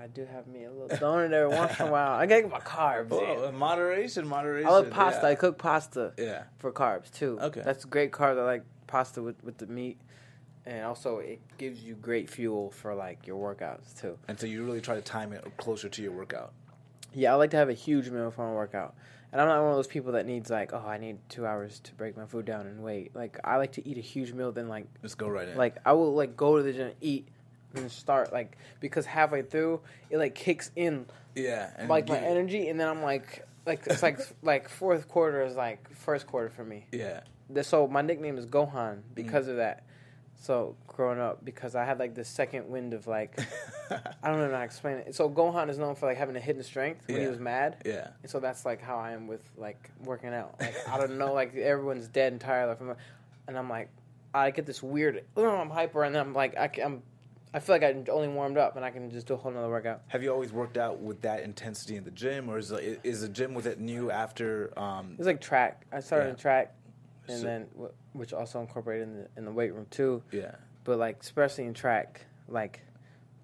I 0.00 0.06
do 0.06 0.24
have 0.24 0.46
me 0.46 0.64
a 0.64 0.70
little 0.70 0.88
donut 0.88 1.32
every 1.32 1.56
once 1.56 1.80
in 1.80 1.88
a 1.88 1.90
while. 1.90 2.12
I 2.12 2.26
gotta 2.26 2.42
get 2.42 2.50
my 2.52 2.60
carbs. 2.60 3.08
Oh, 3.10 3.48
in. 3.48 3.56
moderation, 3.56 4.28
moderation. 4.28 4.68
I 4.68 4.72
love 4.72 4.90
pasta. 4.90 5.22
Yeah. 5.24 5.28
I 5.30 5.34
cook 5.34 5.58
pasta 5.58 6.12
yeah. 6.16 6.42
for 6.58 6.70
carbs 6.70 7.10
too. 7.10 7.38
Okay. 7.40 7.62
that's 7.64 7.84
great 7.84 8.12
carbs. 8.12 8.38
I 8.38 8.44
like 8.44 8.62
pasta 8.86 9.20
with 9.20 9.42
with 9.42 9.58
the 9.58 9.66
meat, 9.66 9.98
and 10.64 10.84
also 10.84 11.18
it 11.18 11.40
gives 11.58 11.82
you 11.82 11.94
great 11.94 12.30
fuel 12.30 12.70
for 12.70 12.94
like 12.94 13.26
your 13.26 13.36
workouts 13.36 14.00
too. 14.00 14.16
And 14.28 14.38
so 14.38 14.46
you 14.46 14.64
really 14.64 14.80
try 14.80 14.94
to 14.94 15.02
time 15.02 15.32
it 15.32 15.44
closer 15.56 15.88
to 15.88 16.02
your 16.02 16.12
workout. 16.12 16.52
Yeah, 17.12 17.32
I 17.32 17.34
like 17.34 17.50
to 17.50 17.56
have 17.56 17.68
a 17.68 17.74
huge 17.74 18.08
meal 18.08 18.26
before 18.26 18.46
my 18.46 18.54
workout. 18.54 18.94
And 19.32 19.40
I'm 19.40 19.48
not 19.48 19.60
one 19.60 19.70
of 19.70 19.76
those 19.76 19.88
people 19.88 20.12
that 20.12 20.26
needs 20.26 20.48
like, 20.48 20.72
oh, 20.72 20.84
I 20.86 20.96
need 20.96 21.18
two 21.28 21.44
hours 21.44 21.80
to 21.80 21.94
break 21.94 22.16
my 22.16 22.24
food 22.24 22.46
down 22.46 22.66
and 22.66 22.82
wait. 22.82 23.14
Like 23.16 23.38
I 23.44 23.56
like 23.56 23.72
to 23.72 23.86
eat 23.86 23.98
a 23.98 24.02
huge 24.02 24.32
meal, 24.32 24.52
then 24.52 24.68
like 24.68 24.86
Just 25.02 25.18
go 25.18 25.28
right 25.28 25.48
in. 25.48 25.56
Like 25.56 25.76
I 25.84 25.92
will 25.92 26.14
like 26.14 26.36
go 26.36 26.56
to 26.56 26.62
the 26.62 26.72
gym, 26.72 26.92
eat, 27.00 27.28
and 27.78 27.90
start 27.90 28.32
like 28.32 28.56
because 28.80 29.06
halfway 29.06 29.42
through 29.42 29.80
it 30.10 30.18
like 30.18 30.34
kicks 30.34 30.70
in 30.76 31.06
yeah, 31.34 31.70
and 31.76 31.88
like 31.88 32.08
my 32.08 32.18
energy, 32.18 32.68
and 32.68 32.78
then 32.80 32.88
I'm 32.88 33.02
like 33.02 33.46
like 33.66 33.86
it's 33.86 34.02
like 34.02 34.18
like 34.42 34.68
fourth 34.68 35.08
quarter 35.08 35.42
is 35.42 35.54
like 35.56 35.94
first 35.96 36.26
quarter 36.26 36.48
for 36.48 36.64
me. 36.64 36.86
Yeah, 36.92 37.20
so 37.62 37.86
my 37.86 38.02
nickname 38.02 38.38
is 38.38 38.46
Gohan 38.46 38.96
Mm. 38.96 39.02
because 39.14 39.48
of 39.48 39.56
that. 39.56 39.84
So 40.40 40.76
growing 40.86 41.18
up, 41.18 41.44
because 41.44 41.74
I 41.74 41.84
had 41.84 41.98
like 41.98 42.14
the 42.14 42.24
second 42.24 42.68
wind 42.68 42.94
of 42.94 43.08
like, 43.08 43.38
I 43.90 44.30
don't 44.30 44.38
know 44.38 44.50
how 44.50 44.58
to 44.58 44.64
explain 44.64 44.98
it. 44.98 45.14
So 45.16 45.28
Gohan 45.28 45.68
is 45.68 45.78
known 45.78 45.96
for 45.96 46.06
like 46.06 46.16
having 46.16 46.36
a 46.36 46.40
hidden 46.40 46.62
strength 46.62 47.08
when 47.08 47.20
he 47.20 47.26
was 47.26 47.40
mad. 47.40 47.82
yeah. 47.84 48.08
And 48.22 48.30
so 48.30 48.38
that's 48.38 48.64
like 48.64 48.80
how 48.80 48.98
I 48.98 49.12
am 49.12 49.26
with 49.26 49.42
like 49.56 49.90
working 50.04 50.32
out. 50.32 50.54
Like 50.60 50.76
I 50.88 50.96
don't 50.98 51.18
know, 51.18 51.32
like 51.34 51.56
everyone's 51.56 52.06
dead 52.08 52.32
and 52.32 52.40
tired, 52.40 52.68
like, 52.68 52.78
from, 52.78 52.94
and 53.48 53.58
I'm 53.58 53.68
like, 53.68 53.88
I 54.32 54.50
get 54.52 54.64
this 54.64 54.80
weird, 54.82 55.24
oh, 55.36 55.56
I'm 55.56 55.70
hyper, 55.70 56.04
and 56.04 56.14
then 56.14 56.22
I'm 56.26 56.34
like, 56.34 56.56
I, 56.56 56.70
am 56.82 57.02
I 57.54 57.60
feel 57.60 57.74
like 57.76 57.82
I 57.82 58.10
only 58.10 58.28
warmed 58.28 58.58
up, 58.58 58.76
and 58.76 58.84
I 58.84 58.90
can 58.90 59.10
just 59.10 59.26
do 59.26 59.34
a 59.34 59.36
whole 59.36 59.50
nother 59.50 59.68
workout. 59.70 60.02
Have 60.08 60.22
you 60.22 60.30
always 60.32 60.52
worked 60.52 60.76
out 60.76 61.00
with 61.00 61.22
that 61.22 61.42
intensity 61.42 61.96
in 61.96 62.04
the 62.04 62.10
gym, 62.10 62.48
or 62.50 62.58
is 62.58 62.68
the, 62.68 63.06
is 63.06 63.22
the 63.22 63.28
gym 63.28 63.54
with 63.54 63.66
it 63.66 63.80
new 63.80 64.10
after? 64.10 64.78
Um, 64.78 65.14
It's 65.18 65.26
like 65.26 65.40
track. 65.40 65.86
I 65.90 66.00
started 66.00 66.26
Yeah. 66.26 66.30
in 66.30 66.36
track, 66.36 66.74
and 67.28 67.38
So- 67.38 67.44
then 67.46 67.66
which 68.12 68.32
also 68.34 68.60
incorporated 68.60 69.08
in 69.08 69.14
the 69.16 69.28
in 69.36 69.44
the 69.44 69.52
weight 69.52 69.72
room 69.72 69.86
too. 69.90 70.22
yeah, 70.30 70.56
But 70.84 70.98
like 70.98 71.22
especially 71.22 71.64
in 71.66 71.74
track, 71.74 72.26
like 72.48 72.80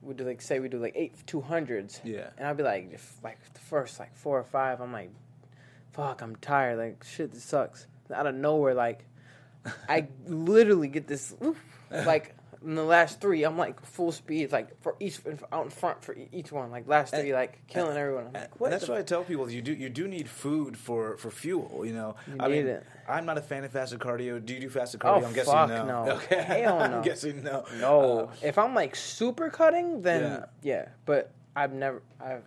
we 0.02 0.12
do 0.14 0.24
like 0.24 0.42
say 0.42 0.58
we 0.60 0.68
do 0.68 0.78
like 0.78 0.92
eight 0.96 1.14
two 1.26 1.40
hundreds, 1.40 2.00
yeah. 2.04 2.30
and 2.36 2.46
I'd 2.46 2.56
be 2.56 2.62
like 2.62 2.92
if, 2.92 3.18
like 3.22 3.38
the 3.54 3.60
first 3.60 3.98
like 3.98 4.14
four 4.16 4.38
or 4.38 4.44
five, 4.44 4.80
I'm 4.82 4.92
like, 4.92 5.10
fuck, 5.92 6.20
I'm 6.22 6.36
tired. 6.36 6.76
Like 6.78 7.04
shit, 7.04 7.32
this 7.32 7.44
sucks. 7.44 7.86
Out 8.12 8.26
of 8.26 8.34
nowhere, 8.34 8.74
like 8.74 9.06
I 9.88 10.08
literally 10.26 10.88
get 10.88 11.06
this 11.06 11.34
oof, 11.42 11.56
like. 11.90 12.34
In 12.64 12.74
the 12.76 12.82
last 12.84 13.20
three, 13.20 13.44
I'm 13.44 13.58
like 13.58 13.84
full 13.84 14.10
speed, 14.10 14.50
like 14.50 14.80
for 14.80 14.96
each 14.98 15.20
out 15.52 15.64
in 15.64 15.70
front 15.70 16.02
for 16.02 16.16
each 16.32 16.50
one. 16.50 16.70
Like 16.70 16.88
last 16.88 17.14
three, 17.14 17.34
like 17.34 17.66
killing 17.66 17.96
everyone. 17.96 18.28
I'm 18.28 18.32
like, 18.32 18.50
And 18.60 18.72
that's 18.72 18.88
why 18.88 18.98
I 18.98 19.02
tell 19.02 19.22
people 19.22 19.50
you 19.50 19.60
do 19.60 19.72
you 19.74 19.90
do 19.90 20.08
need 20.08 20.28
food 20.28 20.76
for, 20.76 21.16
for 21.18 21.30
fuel. 21.30 21.84
You 21.84 21.92
know, 21.92 22.16
You 22.26 22.36
I 22.40 22.48
mean, 22.48 22.66
it. 22.66 22.86
I'm 23.06 23.26
not 23.26 23.36
a 23.36 23.42
fan 23.42 23.64
of 23.64 23.72
fasted 23.72 23.98
cardio. 24.00 24.42
Do 24.44 24.54
you 24.54 24.60
do 24.60 24.70
fasted 24.70 25.02
Oh, 25.04 25.06
cardio? 25.20 25.26
I'm 25.26 25.32
guessing 25.34 25.52
fuck 25.52 25.68
no. 25.68 25.84
no. 26.04 26.12
Okay, 26.16 26.42
Hell 26.62 26.78
I'm 26.80 26.90
no. 26.90 27.02
guessing 27.02 27.42
no. 27.42 27.64
No, 27.78 28.18
Uh, 28.20 28.30
if 28.42 28.56
I'm 28.56 28.74
like 28.74 28.96
super 28.96 29.50
cutting, 29.50 30.00
then 30.00 30.22
Yeah. 30.22 30.44
yeah. 30.62 30.88
But 31.04 31.32
I've 31.54 31.72
never, 31.74 32.02
I've, 32.18 32.44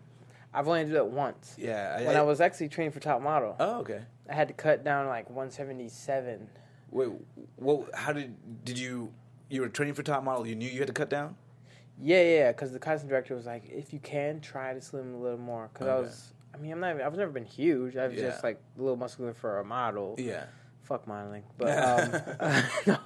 I've 0.53 0.67
only 0.67 0.86
done 0.86 0.95
it 0.95 1.05
once. 1.05 1.53
yeah. 1.59 2.01
When 2.05 2.17
I 2.17 2.24
was 2.24 2.41
actually 2.41 2.69
training 2.69 2.91
for 2.91 3.00
top 3.00 3.21
model, 3.21 3.55
Oh, 3.59 3.79
okay. 3.81 4.01
I 4.29 4.33
had 4.33 4.47
to 4.47 4.53
cut 4.55 4.83
down 4.83 5.05
like 5.07 5.29
177. 5.29 6.50
Wait, 6.89 7.09
well, 7.57 7.86
how 7.93 8.13
did 8.13 8.36
did 8.65 8.79
you? 8.79 9.12
You 9.50 9.62
were 9.62 9.70
training 9.70 9.94
for 9.94 10.04
top 10.04 10.24
model. 10.24 10.46
You 10.46 10.56
knew 10.56 10.70
you 10.70 10.80
had 10.80 10.88
to 10.88 10.94
cut 10.94 11.10
down. 11.10 11.36
Yeah, 12.01 12.22
yeah, 12.22 12.51
because 12.51 12.72
the 12.74 12.80
casting 12.80 13.10
director 13.10 13.34
was 13.36 13.46
like, 13.46 13.63
if 13.70 13.92
you 13.94 14.00
can, 14.00 14.39
try 14.42 14.74
to 14.74 14.82
slim 14.82 15.16
a 15.16 15.18
little 15.18 15.39
more. 15.39 15.70
Because 15.74 15.88
I 15.88 15.96
was, 15.96 16.34
I 16.54 16.58
mean, 16.58 16.72
I'm 16.72 16.80
not, 16.80 16.92
even- 16.96 17.01
I've 17.06 17.16
never 17.16 17.32
been 17.32 17.46
huge. 17.46 17.96
I 17.98 18.08
was 18.08 18.16
Yeah. 18.16 18.30
just 18.30 18.44
like 18.44 18.60
a 18.77 18.82
little 18.82 18.98
muscular 18.98 19.34
for 19.34 19.60
a 19.60 19.63
model. 19.63 20.16
Yeah. 20.18 20.44
Fuck 20.84 21.08
modeling, 21.08 21.44
but 21.58 21.68
um, 22.39 22.68
no. 22.88 22.98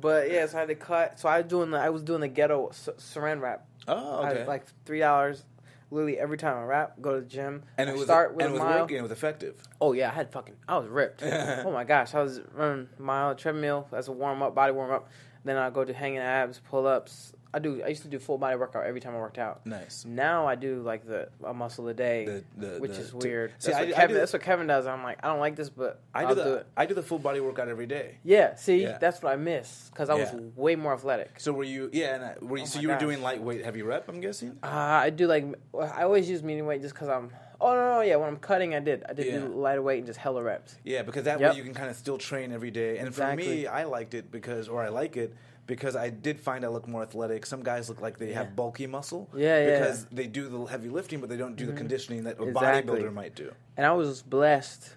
But 0.00 0.30
yeah, 0.30 0.46
so 0.46 0.56
I 0.56 0.60
had 0.60 0.68
to 0.68 0.74
cut. 0.74 1.20
So 1.20 1.28
I 1.28 1.38
was 1.38 1.46
doing 1.46 1.70
the, 1.72 1.78
I 1.78 1.90
was 1.90 2.02
doing 2.02 2.20
the 2.20 2.28
ghetto 2.28 2.68
s- 2.68 2.88
saran 2.98 3.40
wrap. 3.40 3.66
Oh, 3.86 4.20
I- 4.22 4.30
okay. 4.30 4.46
like 4.46 4.64
three 4.86 5.00
dollars, 5.00 5.44
literally 5.90 6.18
every 6.18 6.38
time 6.38 6.56
I 6.56 6.62
rap, 6.64 6.94
go 7.00 7.14
to 7.16 7.20
the 7.20 7.26
gym. 7.26 7.64
and 7.76 7.90
I 7.90 7.92
it 7.92 7.96
was 7.96 8.04
start 8.06 8.34
with 8.34 8.44
and 8.46 8.54
it 8.54 8.58
was 8.58 8.62
mile. 8.66 8.80
working. 8.80 8.96
It 8.96 9.02
was 9.02 9.10
effective. 9.12 9.62
Oh 9.80 9.92
yeah, 9.92 10.08
I 10.10 10.14
had 10.14 10.32
fucking, 10.32 10.54
I 10.68 10.78
was 10.78 10.88
ripped. 10.88 11.22
oh 11.24 11.70
my 11.70 11.84
gosh, 11.84 12.14
I 12.14 12.22
was 12.22 12.40
running 12.54 12.88
a 12.98 13.02
mile 13.02 13.34
treadmill 13.34 13.88
as 13.92 14.08
a 14.08 14.12
warm 14.12 14.42
up, 14.42 14.54
body 14.54 14.72
warm 14.72 14.90
up. 14.90 15.08
Then 15.44 15.56
I 15.56 15.70
go 15.70 15.84
to 15.84 15.92
hanging 15.92 16.18
abs, 16.18 16.60
pull 16.70 16.86
ups. 16.86 17.32
I 17.52 17.58
do. 17.58 17.82
I 17.82 17.88
used 17.88 18.02
to 18.02 18.08
do 18.08 18.20
full 18.20 18.38
body 18.38 18.54
workout 18.56 18.86
every 18.86 19.00
time 19.00 19.12
I 19.14 19.18
worked 19.18 19.38
out. 19.38 19.66
Nice. 19.66 20.04
Now 20.04 20.46
I 20.46 20.54
do 20.54 20.82
like 20.82 21.04
the 21.04 21.28
a 21.42 21.52
muscle 21.52 21.88
a 21.88 21.94
day, 21.94 22.24
The- 22.24 22.44
the- 22.74 22.78
which 22.78 22.92
the- 22.92 23.00
is 23.00 23.12
weird. 23.12 23.52
See, 23.58 23.72
that's, 23.72 23.80
I 23.82 23.86
what 23.86 23.94
Kevin, 23.96 24.16
that's 24.16 24.32
what 24.32 24.42
Kevin 24.42 24.66
does. 24.68 24.86
I'm 24.86 25.02
like, 25.02 25.18
I 25.24 25.26
don't 25.28 25.40
like 25.40 25.56
this, 25.56 25.68
but 25.68 25.98
I 26.14 26.22
do 26.26 26.28
do 26.28 26.34
the 26.44 26.54
it. 26.58 26.66
I 26.76 26.86
do 26.86 26.94
the 26.94 27.02
full 27.02 27.18
body 27.18 27.40
workout 27.40 27.66
every 27.68 27.86
day. 27.86 28.18
Yeah, 28.22 28.54
see, 28.54 28.82
Yeah. 28.82 28.98
that's 28.98 29.20
what 29.20 29.32
I 29.32 29.36
miss 29.36 29.88
because 29.90 30.10
I 30.10 30.14
was 30.14 30.30
way 30.54 30.76
more 30.76 30.92
athletic. 30.94 31.40
So 31.40 31.52
were 31.52 31.64
you? 31.64 31.90
Yeah, 31.92 32.14
and 32.14 32.24
I, 32.24 32.34
were 32.40 32.58
you, 32.58 32.62
Oh 32.62 32.66
so 32.66 32.78
you 32.80 32.88
were 32.88 32.98
doing 32.98 33.20
lightweight 33.20 33.64
heavy 33.64 33.82
rep? 33.82 34.08
I'm 34.08 34.20
guessing. 34.20 34.56
Uh, 34.62 34.66
I 34.68 35.10
do 35.10 35.26
like 35.26 35.46
I 35.74 36.02
always 36.04 36.30
use 36.30 36.44
medium 36.44 36.66
weight 36.66 36.82
just 36.82 36.94
because 36.94 37.08
I'm. 37.08 37.30
Oh 37.60 37.74
no, 37.74 37.94
no, 37.96 38.00
yeah. 38.00 38.16
When 38.16 38.28
I'm 38.28 38.38
cutting, 38.38 38.74
I 38.74 38.80
did. 38.80 39.04
I 39.08 39.12
did 39.12 39.26
Yeah. 39.26 39.40
do 39.40 39.48
lighter 39.48 39.82
weight 39.82 39.98
and 39.98 40.06
just 40.06 40.18
hella 40.18 40.42
reps. 40.42 40.76
Yeah, 40.84 41.02
because 41.02 41.24
that 41.24 41.40
Yep. 41.40 41.50
way 41.52 41.56
you 41.58 41.62
can 41.62 41.74
kind 41.74 41.90
of 41.90 41.96
still 41.96 42.16
train 42.16 42.52
every 42.52 42.70
day. 42.70 42.98
And 42.98 43.14
for 43.14 43.34
me, 43.36 43.66
I 43.66 43.84
liked 43.84 44.14
it 44.14 44.30
because, 44.30 44.68
or 44.68 44.82
I 44.82 44.88
like 44.88 45.16
it 45.16 45.34
because 45.66 45.94
I 45.94 46.08
did 46.08 46.40
find 46.40 46.64
I 46.64 46.68
look 46.68 46.88
more 46.88 47.02
athletic. 47.02 47.44
Some 47.46 47.62
guys 47.62 47.88
look 47.88 48.00
like 48.00 48.18
they 48.18 48.30
Yeah. 48.30 48.38
have 48.38 48.56
bulky 48.56 48.86
muscle. 48.86 49.28
Yeah, 49.34 49.58
yeah. 49.60 49.78
Because 49.78 50.06
they 50.06 50.26
do 50.26 50.48
the 50.48 50.64
heavy 50.64 50.88
lifting, 50.88 51.20
but 51.20 51.28
they 51.28 51.36
don't 51.36 51.54
do 51.54 51.66
the 51.66 51.72
mm-hmm. 51.72 51.78
conditioning 51.78 52.24
that 52.24 52.40
a 52.40 52.44
Exactly. 52.44 53.02
bodybuilder 53.02 53.12
might 53.12 53.34
do. 53.34 53.52
And 53.76 53.86
I 53.86 53.92
was 53.92 54.22
blessed, 54.22 54.96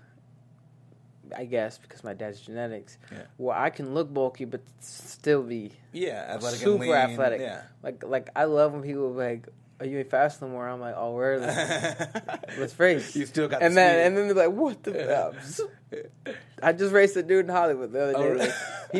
I 1.35 1.45
guess, 1.45 1.77
because 1.77 2.03
my 2.03 2.13
dad's 2.13 2.39
genetics, 2.41 2.97
Yeah. 3.11 3.23
where 3.37 3.57
I 3.57 3.69
can 3.69 3.93
look 3.93 4.11
bulky 4.13 4.45
but 4.45 4.61
still 4.79 5.43
be 5.43 5.73
Yeah, 5.91 6.25
athletic 6.29 6.59
super 6.59 6.95
athletic. 6.95 7.41
Yeah. 7.41 7.63
Like, 7.83 8.03
like 8.03 8.29
I 8.35 8.45
love 8.45 8.73
when 8.73 8.81
people 8.83 9.07
are 9.07 9.27
like, 9.29 9.47
"Are 9.79 9.85
you 9.85 9.99
ain't 9.99 10.09
fast 10.09 10.41
no 10.41 10.47
more?" 10.47 10.67
I'm 10.67 10.79
like, 10.79 10.95
"Oh, 10.97 11.13
where 11.15 11.33
is 11.33 11.41
Let's 12.57 12.79
race." 12.79 13.15
You 13.15 13.25
still 13.25 13.47
got 13.47 13.61
and 13.61 13.73
the 13.73 13.75
then 13.75 13.93
speed. 13.95 14.05
and 14.07 14.17
then 14.17 14.27
they're 14.35 14.47
like, 14.47 14.55
"What 14.57 14.83
the?" 14.83 15.33
I 16.61 16.71
just 16.73 16.93
raced 16.93 17.15
a 17.17 17.23
dude 17.23 17.45
in 17.45 17.51
Hollywood 17.51 17.91
the 17.91 18.03
other 18.03 18.13
Oh, 18.17 18.23
day. 18.23 18.29
really? 18.31 18.49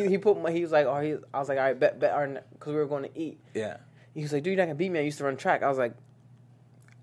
he 0.06 0.08
he 0.12 0.18
put 0.18 0.42
my 0.42 0.52
he 0.52 0.62
was 0.62 0.72
like, 0.72 0.86
"Oh, 0.86 1.00
he." 1.00 1.16
I 1.34 1.40
was 1.40 1.50
like, 1.50 1.58
"All 1.58 1.64
right, 1.64 1.80
bet 1.80 2.00
bet," 2.00 2.14
because 2.54 2.74
we 2.74 2.80
were 2.80 2.86
going 2.88 3.04
to 3.04 3.20
eat. 3.20 3.40
yeah. 3.54 3.78
He 4.14 4.22
was 4.22 4.32
like, 4.34 4.44
"Dude, 4.44 4.52
you're 4.52 4.58
not 4.58 4.66
gonna 4.66 4.76
beat 4.76 4.92
me. 4.92 5.00
I 5.00 5.04
used 5.04 5.18
to 5.20 5.24
run 5.24 5.38
track." 5.38 5.64
I 5.64 5.70
was 5.70 5.78
like, 5.80 5.94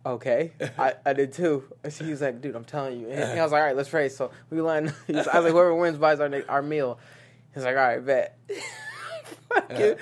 "Okay, 0.06 0.52
I, 0.78 0.94
I 1.04 1.12
did 1.12 1.32
too." 1.32 1.64
So 1.88 2.04
he 2.04 2.10
was 2.10 2.20
like, 2.20 2.40
"Dude, 2.40 2.54
I'm 2.54 2.64
telling 2.64 3.00
you." 3.00 3.08
And 3.08 3.38
I 3.38 3.42
was 3.42 3.50
like, 3.52 3.60
"All 3.60 3.66
right, 3.66 3.76
let's 3.76 3.92
race." 3.92 4.16
So 4.16 4.30
we 4.48 4.60
lined. 4.60 4.94
I 5.08 5.12
was 5.12 5.26
like, 5.26 5.42
"Whoever 5.52 5.74
wins 5.74 5.98
buys 5.98 6.20
our 6.20 6.30
our 6.48 6.62
meal." 6.62 6.98
He's 7.54 7.64
like, 7.64 7.76
"All 7.76 7.82
right, 7.82 8.04
bet." 8.04 8.38
Fucking 9.48 9.96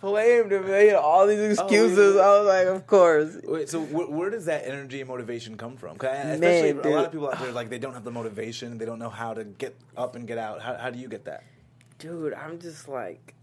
flamed 0.00 0.52
him. 0.52 0.66
They 0.66 0.88
had 0.88 0.96
all 0.96 1.26
these 1.26 1.58
excuses. 1.58 1.96
really? 1.98 2.20
I 2.20 2.38
was 2.38 2.46
like, 2.46 2.66
"Of 2.66 2.86
course." 2.86 3.36
Wait, 3.44 3.68
so 3.68 3.80
wh- 3.82 4.10
where 4.10 4.30
does 4.30 4.46
that 4.46 4.66
energy 4.66 5.00
and 5.00 5.08
motivation 5.08 5.56
come 5.56 5.76
from? 5.76 5.96
I- 6.00 6.04
Man, 6.04 6.30
especially 6.34 6.70
a 6.70 6.94
lot 6.96 7.04
of 7.06 7.12
people 7.12 7.28
out 7.30 7.38
there, 7.40 7.52
like 7.52 7.68
they 7.68 7.78
don't 7.78 7.94
have 7.94 8.04
the 8.04 8.10
motivation, 8.10 8.78
they 8.78 8.86
don't 8.86 8.98
know 8.98 9.10
how 9.10 9.34
to 9.34 9.44
get 9.44 9.76
up 9.96 10.16
and 10.16 10.26
get 10.26 10.38
out. 10.38 10.60
How, 10.62 10.74
how 10.76 10.90
do 10.90 10.98
you 10.98 11.08
get 11.08 11.24
that? 11.26 11.44
Dude, 11.98 12.32
I'm 12.34 12.58
just 12.58 12.88
like. 12.88 13.34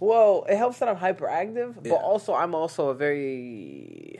well, 0.00 0.44
it 0.48 0.56
helps 0.56 0.78
that 0.80 0.88
I'm 0.88 0.96
hyperactive, 0.96 1.76
Yeah. 1.82 1.92
but 1.92 2.02
also 2.02 2.34
I'm 2.34 2.54
also 2.54 2.88
a 2.90 2.94
very. 2.94 4.18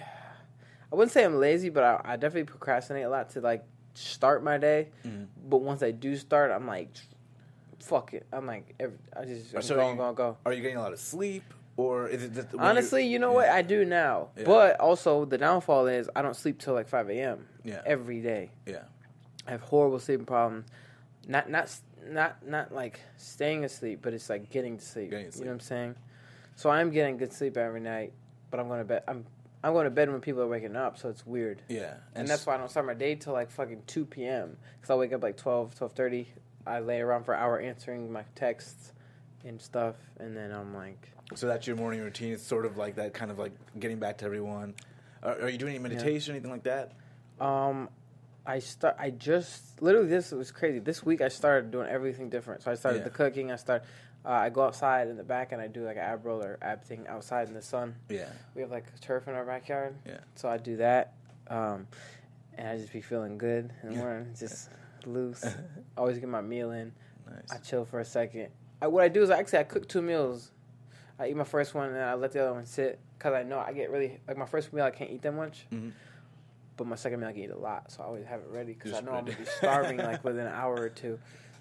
I 0.91 0.95
wouldn't 0.95 1.13
say 1.13 1.25
I'm 1.25 1.37
lazy, 1.39 1.69
but 1.69 1.83
I, 1.83 2.01
I 2.13 2.17
definitely 2.17 2.45
procrastinate 2.45 3.05
a 3.05 3.09
lot 3.11 3.31
to 3.31 3.41
like 3.41 3.65
start 3.95 4.43
my 4.45 4.57
day. 4.57 4.89
Mm-hmm. 5.05 5.25
But 5.49 5.59
once 5.59 5.83
I 5.83 5.91
do 5.91 6.17
start, 6.17 6.51
I'm 6.53 6.67
like, 6.67 6.89
fuck 7.81 8.15
it. 8.15 8.27
I'm 8.33 8.47
like, 8.47 8.75
every, 8.81 8.99
I 9.17 9.25
just 9.25 9.55
I'm 9.55 9.63
So 9.63 9.77
go, 9.77 9.91
you- 10.09 10.15
go. 10.15 10.37
Are 10.45 10.53
you 10.53 10.63
getting 10.63 10.77
a 10.77 10.83
lot 10.83 10.93
of 10.93 11.01
sleep, 11.01 11.45
or 11.77 12.09
is 12.09 12.23
it 12.25 12.53
when 12.53 12.65
Honestly, 12.65 13.07
you 13.07 13.19
know 13.19 13.33
what? 13.33 13.49
I 13.49 13.63
do 13.63 13.85
now. 13.85 14.29
Yeah. 14.37 14.45
But 14.45 14.81
also, 14.81 15.25
the 15.25 15.39
downfall 15.39 15.87
is 15.87 16.09
I 16.17 16.23
don't 16.23 16.37
sleep 16.37 16.59
till 16.59 16.75
like 16.75 16.89
5 16.89 17.11
a.m. 17.11 17.47
Yeah. 17.65 17.83
every 17.85 18.21
day. 18.21 18.51
yeah, 18.67 18.83
I 19.47 19.53
have 19.53 19.61
horrible 19.63 19.99
sleeping 19.99 20.27
problems. 20.27 20.67
Not 21.29 21.51
not 21.51 21.75
not 22.09 22.47
not 22.47 22.73
like 22.73 23.01
staying 23.17 23.65
asleep, 23.65 24.01
but 24.03 24.15
it's 24.15 24.31
like 24.31 24.51
getting 24.51 24.79
to 24.79 24.85
sleep. 24.85 25.11
Getting 25.11 25.33
You 25.33 25.41
know 25.41 25.47
what 25.47 25.53
I'm 25.55 25.61
saying? 25.61 25.95
So 26.55 26.71
I'm 26.71 26.91
getting 26.91 27.17
good 27.19 27.33
sleep 27.33 27.57
every 27.57 27.81
night, 27.81 28.13
but 28.51 28.61
I'm 28.61 28.69
going 28.69 28.79
to 28.79 28.85
bed. 28.85 29.03
I'm 29.09 29.27
I'm 29.65 29.73
going 29.73 29.85
to 29.85 29.91
bed 29.91 30.11
when 30.11 30.21
people 30.21 30.43
are 30.43 30.47
waking 30.47 30.77
up, 30.77 30.97
so 30.97 31.09
it's 31.09 31.27
weird. 31.27 31.61
yeah, 31.69 31.95
And, 32.15 32.29
that's 32.29 32.47
why 32.47 32.55
I 32.55 32.59
don't 32.59 32.71
start 32.71 32.87
my 32.87 32.95
day 32.95 33.17
till 33.17 33.33
like 33.33 33.51
fucking 33.51 33.83
2 33.89 34.05
p.m. 34.07 34.57
Because 34.77 34.91
I 34.91 34.95
wake 34.95 35.13
up 35.13 35.23
like 35.25 35.37
12, 35.37 35.75
12.30. 35.75 36.27
I 36.67 36.81
lay 36.81 37.01
around 37.01 37.25
for 37.25 37.35
an 37.35 37.41
hour 37.41 37.61
answering 37.61 38.11
my 38.13 38.25
texts 38.35 38.93
and 39.45 39.61
stuff, 39.61 39.95
and 40.19 40.37
then 40.37 40.51
I'm 40.53 40.75
like, 40.75 41.09
So 41.35 41.47
that's 41.47 41.67
your 41.67 41.77
morning 41.77 42.01
routine. 42.01 42.33
It's 42.33 42.43
sort 42.43 42.67
of 42.67 42.77
like 42.77 42.97
that, 42.97 43.15
kind 43.15 43.31
of 43.31 43.39
like 43.39 43.53
getting 43.79 43.99
back 43.99 44.19
to 44.19 44.25
everyone. 44.25 44.75
Are, 45.23 45.43
are 45.43 45.49
you 45.49 45.59
doing 45.59 45.75
any 45.75 45.83
meditation, 45.83 46.33
or 46.33 46.37
anything 46.37 46.51
like 46.51 46.65
that? 46.65 46.93
Um, 47.41 47.89
I 48.45 48.59
start. 48.61 48.97
I 48.99 49.11
just 49.11 49.81
literally 49.83 50.09
this 50.09 50.31
was 50.33 50.51
crazy. 50.53 50.79
This 50.79 51.05
week 51.05 51.21
I 51.21 51.29
started 51.29 51.71
doing 51.71 51.89
everything 51.89 52.29
different. 52.31 52.63
So 52.63 52.71
I 52.71 52.75
started 52.75 52.99
Yeah. 52.99 53.05
the 53.05 53.11
cooking. 53.11 53.51
I 53.53 53.57
start. 53.57 53.83
Uh, 54.25 54.31
I 54.31 54.51
go 54.51 54.65
outside 54.65 55.07
in 55.09 55.17
the 55.17 55.23
back 55.25 55.53
and 55.53 55.61
I 55.63 55.69
do 55.69 55.85
like 55.85 55.97
an 55.97 56.03
ab 56.03 56.25
roll 56.27 56.43
or 56.43 56.59
ab 56.61 56.83
thing 56.85 57.07
outside 57.09 57.47
in 57.49 57.55
the 57.55 57.63
sun. 57.63 57.95
Yeah, 58.09 58.29
We 58.57 58.63
have 58.63 58.73
like 58.73 58.85
turf 59.01 59.29
in 59.29 59.35
our 59.35 59.45
backyard. 59.45 59.95
Yeah. 60.05 60.19
So 60.35 60.49
I 60.49 60.57
do 60.59 60.77
that, 60.79 61.13
um, 61.49 61.87
and 62.59 62.67
I 62.69 62.77
just 62.77 62.93
be 62.93 63.01
feeling 63.01 63.39
good 63.39 63.73
in 63.85 63.91
the 63.91 63.97
morning, 63.97 64.35
just 64.37 64.69
loose. 65.07 65.45
Always 65.97 66.19
get 66.19 66.29
my 66.29 66.41
meal 66.41 66.71
in. 66.73 66.93
nice. 67.29 67.51
I 67.51 67.59
chill 67.59 67.85
for 67.85 68.01
a 68.01 68.05
second. 68.05 68.49
I, 68.83 68.87
what 68.89 69.05
I 69.05 69.09
do 69.09 69.23
is 69.23 69.31
actually 69.31 69.61
I 69.61 69.65
cook 69.65 69.89
two 69.89 70.03
meals. 70.03 70.51
I 71.19 71.29
eat 71.29 71.37
my 71.37 71.45
first 71.45 71.75
one 71.75 71.89
and 71.89 71.99
I 71.99 72.15
let 72.15 72.33
the 72.33 72.43
other 72.43 72.53
one 72.53 72.67
sit 72.67 72.99
because 73.17 73.33
I 73.33 73.43
know 73.43 73.59
I 73.59 73.73
get 73.73 73.91
really 73.91 74.21
like 74.29 74.37
my 74.37 74.45
first 74.45 74.73
meal 74.73 74.85
I 74.85 74.91
can't 74.91 75.11
eat 75.11 75.23
that 75.23 75.33
much, 75.33 75.67
Mhm. 75.73 75.93
but 76.77 76.87
my 76.87 76.97
second 76.97 77.21
meal 77.21 77.31
I 77.31 77.33
can 77.33 77.43
eat 77.43 77.51
a 77.51 77.57
lot, 77.59 77.91
so 77.91 78.03
I 78.03 78.07
always 78.07 78.27
have 78.27 78.41
it 78.41 78.49
ready 78.51 78.75
because 78.75 78.93
I 78.93 79.01
know 79.01 79.13
I'm 79.13 79.25
gonna 79.25 79.39
be 79.39 79.45
starving 79.57 79.97
like 79.97 80.23
within 80.25 80.47
an 80.47 80.53
hour 80.53 80.75
or 80.79 80.91
two. 80.91 81.19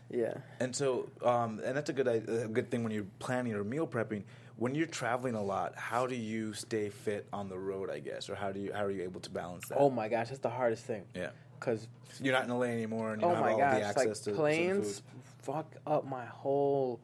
Yeah. 0.09 0.33
And 0.59 0.75
so, 0.75 1.09
um, 1.23 1.61
and 1.63 1.75
that's 1.75 1.89
a 1.89 1.93
good 1.93 2.07
i- 2.07 2.31
a 2.31 2.47
good 2.47 2.69
thing 2.69 2.83
when 2.83 2.91
you're 2.91 3.07
planning 3.19 3.53
or 3.53 3.63
meal 3.63 3.87
prepping. 3.87 4.23
When 4.57 4.73
you're 4.75 4.87
traveling 4.87 5.35
a 5.35 5.41
lot, 5.43 5.75
how 5.75 6.05
do 6.07 6.15
you 6.15 6.53
stay 6.53 6.89
fit 6.89 7.27
on 7.33 7.49
the 7.49 7.57
road? 7.57 7.89
I 7.89 7.99
guess, 7.99 8.29
or 8.29 8.35
how 8.35 8.51
do 8.51 8.59
you 8.59 8.73
how 8.73 8.83
are 8.83 8.91
you 8.91 9.03
able 9.03 9.21
to 9.21 9.29
balance 9.29 9.67
that? 9.69 9.77
Oh 9.79 9.89
my 9.89 10.07
gosh, 10.09 10.27
that's 10.29 10.39
the 10.41 10.49
hardest 10.49 10.85
thing. 10.85 11.03
yeah, 11.15 11.29
because 11.59 11.87
You're 12.21 12.33
not 12.33 12.45
in 12.45 12.49
LA 12.51 12.63
anymore, 12.67 13.13
and 13.13 13.21
you 13.21 13.27
oh 13.27 13.31
don't 13.33 13.41
my 13.41 13.49
have 13.51 13.59
all 13.59 13.59
gosh, 13.59 13.73
the 13.73 13.79
like 13.79 13.89
access 13.97 14.17
to 14.19 14.23
certain 14.25 14.35
planes 14.39 15.01
fuck 15.41 15.75
up 15.85 16.07
my 16.07 16.25
whole 16.25 16.99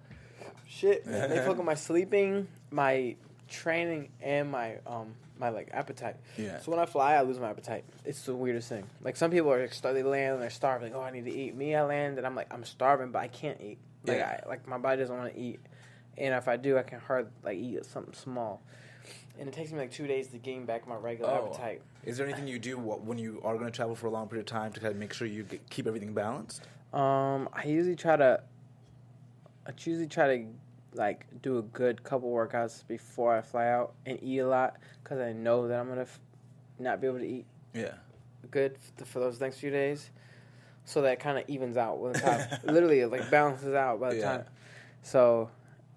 shit. 0.68 1.06
Man. 1.06 1.30
they 1.30 1.38
fuck 1.40 1.58
up 1.60 1.66
my 1.66 1.74
sleeping, 1.90 2.48
my 2.72 3.16
training, 3.50 4.10
and 4.22 4.50
my 4.52 4.78
um 4.88 5.14
my 5.38 5.50
like 5.50 5.70
appetite. 5.74 6.18
Yeah. 6.38 6.60
So 6.60 6.72
when 6.72 6.80
I 6.80 6.86
fly, 6.86 7.16
I 7.16 7.22
lose 7.22 7.40
my 7.40 7.50
appetite. 7.50 7.84
It's 8.06 8.24
the 8.24 8.36
weirdest 8.36 8.70
thing. 8.70 8.86
Like 9.02 9.18
some 9.18 9.32
people 9.32 9.52
are 9.52 9.68
star- 9.70 9.94
they 9.94 10.04
land 10.04 10.34
and 10.34 10.42
they're 10.42 10.50
starving. 10.50 10.94
Like, 10.94 11.02
oh, 11.02 11.04
I 11.04 11.12
need 11.12 11.26
to 11.26 11.32
eat. 11.34 11.56
Me, 11.56 11.76
I 11.76 11.84
land 11.84 12.18
and 12.18 12.26
I'm 12.28 12.36
like 12.36 12.54
I'm 12.54 12.64
starving, 12.64 13.12
but 13.12 13.20
I 13.20 13.28
can't 13.28 13.60
eat. 13.62 13.78
Like 14.06 14.18
Yeah. 14.18 14.42
I 14.46 14.50
like 14.50 14.68
my 14.68 14.78
body 14.78 14.98
doesn't 15.02 15.16
want 15.16 15.34
to 15.34 15.40
eat, 15.40 15.60
and 16.18 16.34
if 16.34 16.48
I 16.48 16.58
do, 16.58 16.78
I 16.78 16.84
can 16.84 17.00
hardly 17.00 17.32
like 17.44 17.58
eat 17.58 17.86
something 17.86 18.14
small. 18.14 18.62
And 19.40 19.48
it 19.48 19.54
takes 19.54 19.72
me 19.72 19.80
like 19.80 19.92
two 19.92 20.08
days 20.08 20.28
to 20.30 20.38
gain 20.38 20.66
back 20.66 20.88
my 20.88 20.96
regular 20.96 21.32
Oh. 21.32 21.48
appetite. 21.48 21.82
Is 22.04 22.18
there 22.18 22.28
anything 22.28 22.48
you 22.48 22.60
do 22.60 22.78
when 22.78 23.18
you 23.18 23.40
are 23.44 23.54
going 23.56 23.66
to 23.66 23.72
travel 23.76 23.96
for 23.96 24.08
a 24.08 24.10
long 24.12 24.28
period 24.28 24.42
of 24.42 24.46
time 24.48 24.72
to 24.74 24.80
kind 24.80 24.92
of 24.92 24.98
make 25.00 25.14
sure 25.14 25.28
you 25.28 25.44
get, 25.44 25.68
keep 25.70 25.88
everything 25.88 26.14
balanced? 26.14 26.64
Um, 26.94 27.48
I 27.54 27.64
usually 27.66 27.96
try 27.96 28.16
to. 28.18 28.42
I 29.66 29.72
usually 29.84 30.08
try 30.08 30.38
to 30.38 30.46
like 30.94 31.26
do 31.42 31.60
a 31.60 31.62
good 31.62 32.04
couple 32.04 32.32
workouts 32.32 32.86
before 32.88 33.36
I 33.38 33.42
fly 33.42 33.68
out 33.70 33.94
and 34.06 34.20
eat 34.22 34.40
a 34.40 34.48
lot 34.48 34.78
because 35.04 35.20
I 35.20 35.32
know 35.32 35.68
that 35.68 35.80
I'm 35.80 35.88
gonna 35.88 36.02
f- 36.02 36.20
not 36.80 37.00
be 37.00 37.08
able 37.08 37.20
to 37.20 37.28
eat 37.28 37.46
Yeah. 37.74 37.94
good 38.50 38.78
f- 39.00 39.08
for 39.08 39.20
those 39.20 39.40
next 39.40 39.60
few 39.60 39.70
days. 39.72 40.10
So 40.84 41.04
that 41.04 41.20
kind 41.20 41.38
of 41.38 41.48
evens 41.48 41.78
out 41.78 42.00
with 42.00 42.14
the 42.16 42.20
time. 42.22 42.60
Literally, 42.66 43.00
it 43.02 43.08
like 43.10 43.30
balances 43.30 43.74
out 43.74 44.02
by 44.02 44.10
the 44.10 44.20
Yeah. 44.20 44.38
time. 44.38 44.46
So, 45.04 45.50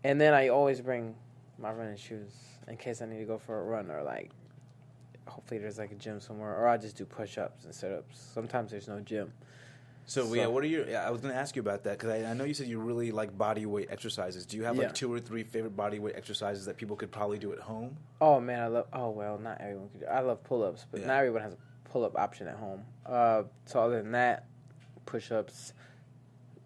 and 0.05 0.21
then 0.21 0.33
I 0.35 0.49
always 0.49 0.81
bring 0.81 1.17
my 1.59 1.73
running 1.73 1.97
shoes 1.97 2.31
in 2.69 2.77
case 2.77 3.03
I 3.03 3.07
need 3.07 3.19
to 3.19 3.25
go 3.25 3.39
for 3.39 3.61
a 3.61 3.65
run 3.65 3.91
or 3.91 4.03
like. 4.03 4.31
Hopefully, 5.27 5.59
there's 5.59 5.79
like 5.79 5.91
a 5.91 5.95
gym 5.95 6.21
somewhere, 6.21 6.55
or 6.55 6.69
I 6.69 6.77
just 6.77 6.97
do 6.99 7.07
push-ups 7.07 7.65
and 7.65 7.75
sit-ups. 7.75 8.21
Sometimes 8.35 8.71
there's 8.71 8.89
no 8.89 9.01
gym. 9.01 9.33
So, 10.05 10.27
So- 10.27 10.35
yeah, 10.35 10.47
what 10.49 10.63
are 10.63 10.67
your? 10.67 10.87
Yeah, 10.87 11.07
I 11.07 11.11
was 11.11 11.23
going 11.23 11.33
to 11.33 11.41
ask 11.41 11.57
you 11.57 11.61
about 11.61 11.85
that 11.85 11.99
because 11.99 12.11
I, 12.11 12.31
I 12.31 12.35
know 12.35 12.45
you 12.45 12.53
said 12.53 12.67
you 12.67 12.79
really 12.79 13.11
like 13.11 13.37
body 13.37 13.65
weight 13.65 13.89
exercises. 13.91 14.45
Do 14.45 14.59
you 14.59 14.65
have 14.65 14.77
like 14.77 14.89
Yeah. 14.89 14.93
two 14.93 15.11
or 15.11 15.19
three 15.19 15.43
favorite 15.43 15.75
body 15.75 15.99
weight 15.99 16.15
exercises 16.15 16.67
that 16.67 16.77
people 16.77 16.95
could 16.95 17.11
probably 17.11 17.39
do 17.39 17.53
at 17.55 17.59
home? 17.59 17.97
Oh 18.21 18.39
man, 18.39 18.61
I 18.61 18.67
love. 18.67 18.87
Oh 18.93 19.09
well, 19.11 19.39
not 19.39 19.63
everyone 19.63 19.89
could. 19.89 20.01
Do, 20.01 20.07
I 20.09 20.21
love 20.21 20.45
pull-ups, 20.45 20.85
but 20.91 21.01
Yeah. 21.01 21.07
not 21.07 21.17
everyone 21.21 21.41
has 21.41 21.55
a 21.55 21.89
pull-up 21.89 22.19
option 22.19 22.47
at 22.47 22.57
home. 22.57 22.83
Uh, 23.07 23.45
so 23.65 23.81
other 23.81 24.03
than 24.03 24.13
that, 24.13 24.45
push-ups, 25.07 25.73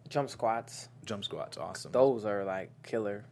jump 0.09 0.31
squats, 0.31 0.89
Jump 1.05 1.25
squats, 1.25 1.57
awesome. 1.59 1.93
those 1.93 2.25
are 2.25 2.45
like 2.45 2.71
killer. 2.83 3.25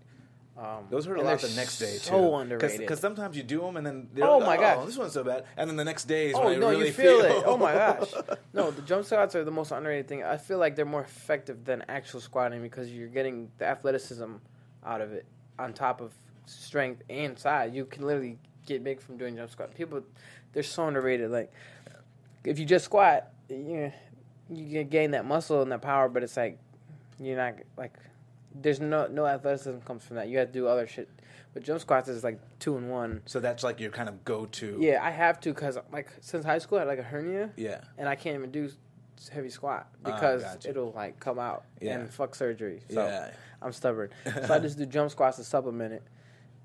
Um, 0.58 0.86
Those 0.88 1.04
hurt 1.04 1.18
a 1.18 1.22
lot 1.22 1.38
the 1.40 1.54
next 1.54 1.78
day 1.78 1.92
too. 1.92 1.98
So 1.98 2.34
underrated. 2.36 2.80
Because 2.80 2.98
sometimes 2.98 3.36
you 3.36 3.42
do 3.42 3.60
them 3.60 3.76
and 3.76 3.86
then 3.86 4.08
they're 4.14 4.24
Oh 4.24 4.40
my 4.40 4.56
gosh. 4.56 4.86
this 4.86 4.96
one's 4.96 5.12
so 5.12 5.22
bad, 5.22 5.44
and 5.56 5.68
then 5.68 5.76
the 5.76 5.84
next 5.84 6.04
day 6.04 6.30
is 6.30 6.34
oh 6.34 6.46
when 6.46 6.60
no, 6.60 6.70
really 6.70 6.86
you 6.86 6.92
feel, 6.92 7.20
feel 7.22 7.36
it. 7.38 7.42
Oh 7.46 7.58
my 7.58 7.72
gosh. 7.74 8.10
No, 8.54 8.70
the 8.70 8.80
jump 8.82 9.04
squats 9.04 9.34
are 9.34 9.44
the 9.44 9.50
most 9.50 9.70
underrated 9.70 10.08
thing. 10.08 10.24
I 10.24 10.38
feel 10.38 10.56
like 10.56 10.74
they're 10.74 10.86
more 10.86 11.02
effective 11.02 11.64
than 11.66 11.84
actual 11.88 12.20
squatting 12.20 12.62
because 12.62 12.90
you're 12.90 13.08
getting 13.08 13.50
the 13.58 13.66
athleticism 13.66 14.36
out 14.84 15.00
of 15.02 15.12
it 15.12 15.26
on 15.58 15.74
top 15.74 16.00
of 16.00 16.14
strength 16.46 17.02
and 17.10 17.38
size. 17.38 17.74
You 17.74 17.84
can 17.84 18.06
literally 18.06 18.38
get 18.64 18.82
big 18.82 19.00
from 19.02 19.18
doing 19.18 19.36
jump 19.36 19.50
squat. 19.50 19.74
People, 19.74 20.02
they're 20.54 20.62
so 20.62 20.86
underrated. 20.86 21.30
Like, 21.30 21.52
if 22.44 22.58
you 22.58 22.64
just 22.64 22.86
squat, 22.86 23.28
you 23.50 23.92
you 24.48 24.80
can 24.80 24.88
gain 24.88 25.10
that 25.10 25.26
muscle 25.26 25.60
and 25.60 25.70
that 25.70 25.82
power, 25.82 26.08
but 26.08 26.22
it's 26.22 26.36
like 26.36 26.58
you're 27.20 27.36
not 27.36 27.56
like 27.76 27.92
there's 28.60 28.80
no 28.80 29.06
no 29.06 29.26
athleticism 29.26 29.78
comes 29.80 30.04
from 30.04 30.16
that. 30.16 30.28
You 30.28 30.38
have 30.38 30.48
to 30.48 30.52
do 30.52 30.66
other 30.66 30.86
shit. 30.86 31.08
But 31.54 31.62
jump 31.64 31.80
squats 31.80 32.08
is 32.08 32.22
like 32.22 32.38
two 32.58 32.76
and 32.76 32.90
one. 32.90 33.22
So 33.24 33.40
that's 33.40 33.62
like 33.64 33.80
your 33.80 33.90
kind 33.90 34.08
of 34.10 34.24
go-to. 34.24 34.76
Yeah, 34.78 35.02
I 35.02 35.10
have 35.10 35.40
to 35.40 35.54
because 35.54 35.78
like 35.90 36.08
since 36.20 36.44
high 36.44 36.58
school 36.58 36.76
I 36.78 36.82
had 36.82 36.88
like 36.88 36.98
a 36.98 37.02
hernia 37.02 37.50
Yeah. 37.56 37.80
and 37.96 38.08
I 38.08 38.14
can't 38.14 38.36
even 38.36 38.50
do 38.50 38.70
heavy 39.32 39.48
squat 39.48 39.88
Ah, 40.04 40.10
because 40.10 40.42
gotcha. 40.42 40.68
it'll 40.68 40.92
like 40.92 41.18
come 41.18 41.38
out 41.38 41.64
Yeah. 41.80 41.98
and 41.98 42.10
fuck 42.12 42.34
surgery. 42.34 42.82
So 42.90 43.02
Yeah. 43.06 43.30
I'm 43.62 43.72
stubborn. 43.72 44.10
so 44.46 44.52
I 44.54 44.58
just 44.58 44.76
do 44.76 44.84
jump 44.84 45.10
squats 45.10 45.38
to 45.38 45.44
supplement 45.44 45.94
it, 45.94 46.02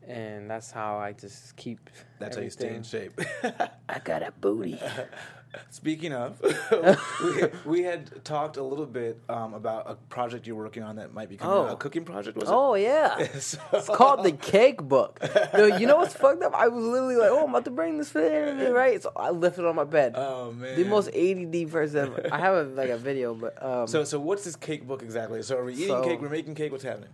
and 0.06 0.50
that's 0.52 0.72
how 0.72 0.98
I 0.98 1.14
just 1.14 1.56
keep. 1.56 1.90
That's 2.20 2.36
how 2.36 2.44
you 2.44 2.50
stay 2.50 2.76
in 2.76 2.84
shape. 2.84 3.18
I 3.88 4.00
got 4.04 4.24
a 4.24 4.32
booty. 4.42 4.78
Speaking 5.70 6.14
of, 6.14 6.42
we, 7.24 7.44
we 7.80 7.84
had 7.84 8.24
talked 8.24 8.56
a 8.58 8.64
little 8.64 8.86
bit 8.86 9.20
um, 9.28 9.54
about 9.54 9.90
a 9.90 9.96
project 10.10 10.48
you're 10.48 10.56
working 10.56 10.82
on 10.84 10.96
that 10.96 11.14
might 11.14 11.28
be 11.30 11.36
coming 11.38 11.54
Oh. 11.58 11.66
out. 11.68 11.74
A 11.74 11.76
cooking 11.76 12.06
project, 12.06 12.38
was 12.38 12.48
oh 12.48 12.76
yeah. 12.76 13.28
So- 13.40 13.60
It's 13.74 13.88
called 13.88 14.24
the 14.24 14.32
Cake 14.32 14.82
Book. 14.82 15.20
No, 15.54 15.66
you 15.66 15.88
know 15.88 15.98
what's 15.98 16.14
fucked 16.14 16.42
up? 16.44 16.54
I 16.56 16.68
was 16.70 16.84
literally 16.84 17.16
like, 17.18 17.30
"Oh, 17.32 17.44
I'm 17.44 17.50
about 17.50 17.66
to 17.66 17.72
bring 17.72 17.98
this 17.98 18.10
for 18.10 18.22
the 18.22 18.28
interview, 18.34 18.72
right?" 18.72 19.02
So 19.02 19.12
I 19.16 19.32
lifted 19.32 19.62
it 19.64 19.68
on 19.68 19.76
my 19.76 19.84
bed. 19.84 20.14
Oh 20.16 20.52
man. 20.54 20.76
the 20.78 20.86
most 20.86 21.10
ADD 21.10 21.70
person 21.72 22.00
ever. 22.14 22.30
I 22.32 22.38
have 22.40 22.54
a, 22.56 22.64
like 22.64 22.90
a 22.90 22.98
video, 22.98 23.34
but 23.34 23.62
um, 23.62 23.88
So, 23.88 24.04
so 24.06 24.20
what's 24.20 24.44
this 24.46 24.56
cake 24.56 24.88
book 24.88 25.04
exactly? 25.04 25.42
So, 25.44 25.58
are 25.58 25.66
we 25.66 25.74
eating 25.74 25.88
So- 25.88 26.04
cake? 26.06 26.22
We're 26.22 26.30
making 26.30 26.56
cake. 26.56 26.72
What's 26.72 26.84
happening? 26.86 27.10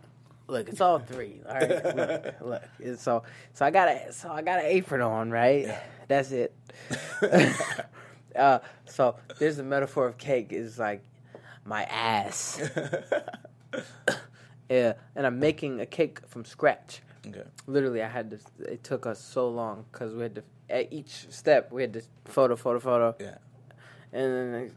Look, 0.50 0.69
it's 0.69 0.80
all 0.80 1.00
three. 1.00 1.41
All 1.47 1.56
right, 1.56 1.95
look, 1.95 2.36
look. 2.41 2.63
So 3.00 3.23
so 3.54 3.65
I 3.65 3.71
got 3.71 3.89
a 3.89 4.13
so 4.13 4.30
I 4.32 4.41
got 4.43 4.60
an 4.60 4.65
apron 4.67 5.02
on, 5.02 5.32
right? 5.32 5.65
Yeah. 5.65 5.80
That's 6.08 6.32
it. 6.32 6.54
Uh, 8.38 8.60
so 8.86 9.15
there's 9.39 9.60
a 9.60 9.63
metaphor 9.63 10.08
of 10.08 10.17
cake 10.17 10.52
is 10.54 10.78
like 10.80 11.02
my 11.65 11.84
ass. 11.84 12.62
yeah, 14.69 14.93
and 15.15 15.26
I'm 15.26 15.39
making 15.39 15.80
a 15.82 15.86
cake 15.86 16.19
from 16.28 16.45
scratch. 16.45 17.02
okay. 17.28 17.43
Literally, 17.67 18.02
I 18.02 18.08
had 18.08 18.32
to. 18.32 18.39
It 18.71 18.84
took 18.84 19.06
us 19.06 19.19
so 19.21 19.50
long 19.50 19.86
because 19.91 20.13
we 20.13 20.23
had 20.23 20.36
to 20.36 20.43
at 20.69 20.91
each 20.91 21.28
step 21.30 21.71
we 21.71 21.82
had 21.82 21.93
to 21.93 22.02
photo, 22.26 22.56
photo, 22.56 22.80
photo, 22.80 23.15
Yeah. 23.19 23.38
and 24.12 24.54
then 24.54 24.71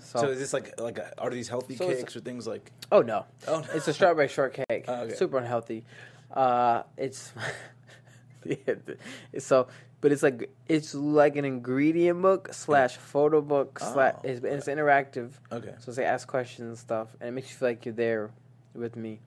so, 0.00 0.20
So, 0.20 0.28
is 0.30 0.38
this 0.40 0.52
like 0.52 0.80
like 0.80 0.98
a, 0.98 1.12
are 1.20 1.30
these 1.30 1.48
healthy 1.48 1.76
So 1.76 1.86
cakes 1.86 2.16
or 2.16 2.20
things 2.20 2.46
like? 2.46 2.72
oh 2.90 3.02
no, 3.02 3.24
Oh, 3.46 3.60
no. 3.60 3.66
it's 3.74 3.86
a 3.88 3.94
strawberry 3.94 4.28
shortcake. 4.28 4.64
Oh, 4.88 5.02
okay. 5.02 5.14
Super 5.14 5.38
unhealthy. 5.38 5.84
Uh, 6.32 6.82
it's 6.96 7.32
so, 9.38 9.68
but 10.00 10.12
it's 10.12 10.22
like 10.22 10.50
it's 10.68 10.94
like 10.94 11.36
an 11.36 11.44
ingredient 11.44 12.22
book 12.22 12.52
slash 12.52 12.96
photo 12.96 13.40
book 13.40 13.78
slash. 13.78 14.14
Oh, 14.18 14.20
It's, 14.24 14.44
it's 14.44 14.66
interactive, 14.68 15.30
Okay. 15.52 15.74
so 15.78 15.90
like 15.92 16.06
ask 16.06 16.26
questions 16.28 16.68
and 16.68 16.78
stuff, 16.78 17.08
and 17.20 17.28
it 17.28 17.32
makes 17.32 17.50
you 17.50 17.56
feel 17.56 17.68
like 17.68 17.84
you're 17.84 17.94
there 17.94 18.30
with 18.74 18.96
me. 18.96 19.20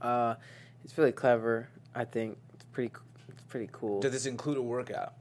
Uh, 0.00 0.34
it's 0.84 0.96
really 0.98 1.12
clever. 1.12 1.68
I 1.94 2.04
think 2.04 2.38
it's 2.54 2.64
pretty. 2.72 2.92
It's 3.28 3.42
pretty 3.44 3.68
cool. 3.72 4.00
Does 4.00 4.12
this 4.12 4.26
include 4.26 4.58
a 4.58 4.62
workout? 4.62 5.14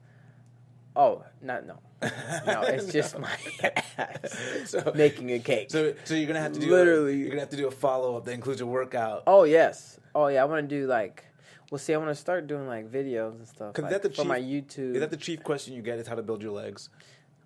oh, 0.95 1.23
not 1.41 1.65
no. 1.65 1.77
No, 2.01 2.61
it's 2.63 2.91
just 2.91 3.17
my 3.17 3.31
ass 3.97 4.35
So- 4.65 4.91
making 4.95 5.31
a 5.31 5.39
cake. 5.39 5.71
So, 5.71 5.93
so 6.03 6.15
you're 6.15 6.27
gonna 6.27 6.41
have 6.41 6.51
to 6.53 6.59
do 6.59 6.69
Literally. 6.69 7.15
you're 7.17 7.29
gonna 7.29 7.39
have 7.41 7.49
to 7.51 7.57
do 7.57 7.67
a 7.67 7.71
follow 7.71 8.17
up 8.17 8.25
that 8.25 8.33
includes 8.33 8.59
a 8.61 8.65
workout. 8.65 9.23
Oh 9.27 9.43
yes. 9.43 9.99
Oh 10.13 10.27
yeah. 10.27 10.41
I 10.41 10.45
want 10.45 10.67
to 10.69 10.75
do 10.75 10.87
like. 10.87 11.23
Well, 11.71 11.79
see, 11.79 11.93
I 11.93 11.97
want 11.97 12.09
to 12.09 12.15
start 12.15 12.47
doing 12.47 12.67
like 12.67 12.91
videos 12.91 13.35
and 13.35 13.47
stuff. 13.47 13.73
'Cause 13.73 13.83
like, 13.83 13.91
that 13.91 14.03
the 14.03 14.09
for 14.11 14.25
my 14.25 14.39
YouTube. 14.39 14.93
Is 14.93 14.99
that 14.99 15.09
the 15.09 15.17
chief 15.17 15.41
question 15.41 15.73
you 15.73 15.81
get? 15.81 15.97
Is 15.97 16.07
how 16.07 16.15
to 16.15 16.21
build 16.21 16.43
your 16.43 16.51
legs? 16.51 16.89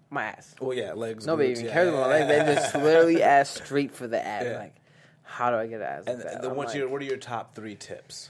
my 0.09 0.23
ass? 0.23 0.55
Well, 0.59 0.73
yeah, 0.75 0.93
legs. 0.93 1.27
Nobody 1.27 1.49
even 1.49 1.65
yeah, 1.65 1.73
cares 1.73 1.89
about 1.89 2.09
my 2.09 2.25
legs. 2.25 2.27
They 2.27 2.55
just 2.55 2.75
literally 2.87 3.21
ask 3.21 3.63
straight 3.63 3.91
for 3.93 4.07
the 4.07 4.25
ass. 4.25 4.43
Yeah. 4.45 4.57
Like, 4.57 4.75
how 5.23 5.51
do 5.51 5.57
I 5.57 5.67
get 5.67 5.81
an 5.81 5.87
ass? 5.87 6.03
And 6.07 6.19
like 6.19 6.31
that? 6.31 6.41
then 6.41 6.55
what's 6.55 6.73
like, 6.73 6.79
your 6.79 6.89
what 6.89 7.01
are 7.01 7.05
your 7.05 7.17
top 7.17 7.55
three 7.55 7.75
tips? 7.75 8.29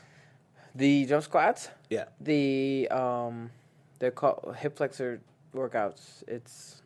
the 0.74 1.06
jump 1.06 1.24
squats? 1.24 1.70
Yeah. 1.90 2.06
The 2.20 2.90
um, 2.92 3.52
they're 4.00 4.12
called 4.12 4.56
hip 4.58 4.76
flexor 4.76 5.22
workouts. 5.54 6.24
It's, 6.28 6.82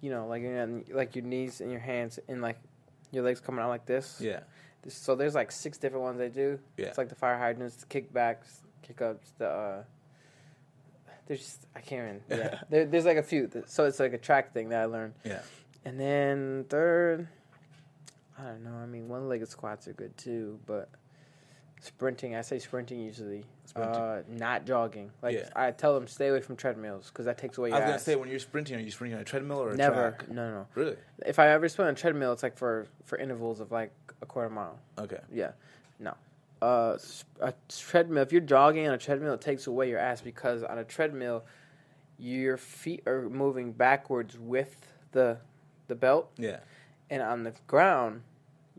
you 0.00 0.10
know, 0.10 0.28
like 0.28 0.42
your 0.42 0.82
like 0.90 1.16
your 1.16 1.24
knees 1.24 1.60
and 1.60 1.70
your 1.70 1.80
hands 1.80 2.20
and 2.28 2.40
like 2.40 2.58
your 3.10 3.24
legs 3.24 3.40
coming 3.40 3.64
out 3.64 3.68
like 3.68 3.86
this. 3.86 4.20
Yeah. 4.20 4.40
This- 4.82 4.94
So 4.94 5.14
there's 5.14 5.34
like 5.34 5.50
six 5.52 5.78
different 5.78 6.04
ones 6.04 6.18
they 6.18 6.28
do. 6.28 6.58
Yeah. 6.76 6.86
It's 6.86 6.98
like 6.98 7.08
the 7.08 7.14
fire 7.14 7.38
hydrants, 7.38 7.76
the 7.76 7.86
kickbacks, 7.86 8.60
kick 8.82 9.02
ups, 9.02 9.32
the 9.38 9.48
uh 9.48 9.82
there's 11.26 11.40
just 11.40 11.66
I 11.76 11.80
can't 11.80 12.20
even 12.30 12.38
yeah. 12.40 12.60
there, 12.70 12.86
there's 12.86 13.04
like 13.04 13.18
a 13.18 13.22
few. 13.22 13.50
So 13.66 13.84
it's 13.84 14.00
like 14.00 14.12
a 14.14 14.18
track 14.18 14.52
thing 14.54 14.70
that 14.70 14.80
I 14.80 14.84
learned. 14.86 15.14
Yeah. 15.24 15.42
And 15.84 15.98
then 16.00 16.64
third 16.68 17.28
I 18.38 18.44
don't 18.44 18.64
know, 18.64 18.74
I 18.74 18.86
mean 18.86 19.08
one 19.08 19.28
legged 19.28 19.48
squats 19.48 19.88
are 19.88 19.92
good 19.92 20.16
too, 20.16 20.58
but 20.66 20.88
sprinting, 21.80 22.34
I 22.34 22.40
say 22.42 22.58
sprinting 22.58 23.00
usually. 23.00 23.44
Sprinting. 23.66 23.94
Uh, 23.94 24.22
not 24.28 24.64
jogging. 24.64 25.10
Like 25.22 25.36
Yeah. 25.36 25.48
I 25.54 25.70
tell 25.70 25.94
them 25.94 26.06
stay 26.08 26.28
away 26.28 26.40
from 26.40 26.56
treadmills 26.56 27.08
because 27.08 27.26
that 27.26 27.38
takes 27.38 27.58
away 27.58 27.68
your 27.68 27.76
I 27.76 27.80
was 27.80 27.84
gonna 27.84 27.94
ass. 27.96 28.02
say 28.02 28.16
when 28.16 28.28
you're 28.28 28.38
sprinting, 28.38 28.76
are 28.76 28.80
you 28.80 28.90
sprinting 28.90 29.16
on 29.16 29.22
a 29.22 29.24
treadmill 29.24 29.58
or 29.62 29.70
a 29.70 29.76
Never. 29.76 30.12
track? 30.12 30.28
No, 30.30 30.50
no. 30.50 30.66
Really? 30.74 30.96
If 31.26 31.38
I 31.38 31.48
ever 31.48 31.68
sprint 31.68 31.88
on 31.88 31.94
a 31.94 31.96
treadmill, 31.96 32.32
it's 32.32 32.42
like 32.42 32.56
for 32.56 32.86
for 33.04 33.18
intervals 33.18 33.60
of 33.60 33.70
like 33.70 33.92
a 34.22 34.26
quarter 34.26 34.50
mile. 34.50 34.78
Okay. 34.98 35.20
Yeah, 35.32 35.52
no. 36.00 36.14
Uh, 36.60 36.98
a 37.40 37.52
treadmill. 37.68 38.22
If 38.22 38.32
you're 38.32 38.40
jogging 38.40 38.88
on 38.88 38.94
a 38.94 38.98
treadmill, 38.98 39.34
it 39.34 39.40
takes 39.40 39.66
away 39.68 39.88
your 39.90 39.98
ass 40.00 40.20
because 40.20 40.64
on 40.64 40.78
a 40.78 40.84
treadmill, 40.84 41.44
your 42.18 42.56
feet 42.56 43.02
are 43.06 43.28
moving 43.28 43.72
backwards 43.72 44.36
with 44.38 44.74
the 45.12 45.38
the 45.86 45.94
belt, 45.94 46.30
Yeah. 46.36 46.58
and 47.10 47.22
on 47.22 47.44
the 47.44 47.52
ground, 47.66 48.22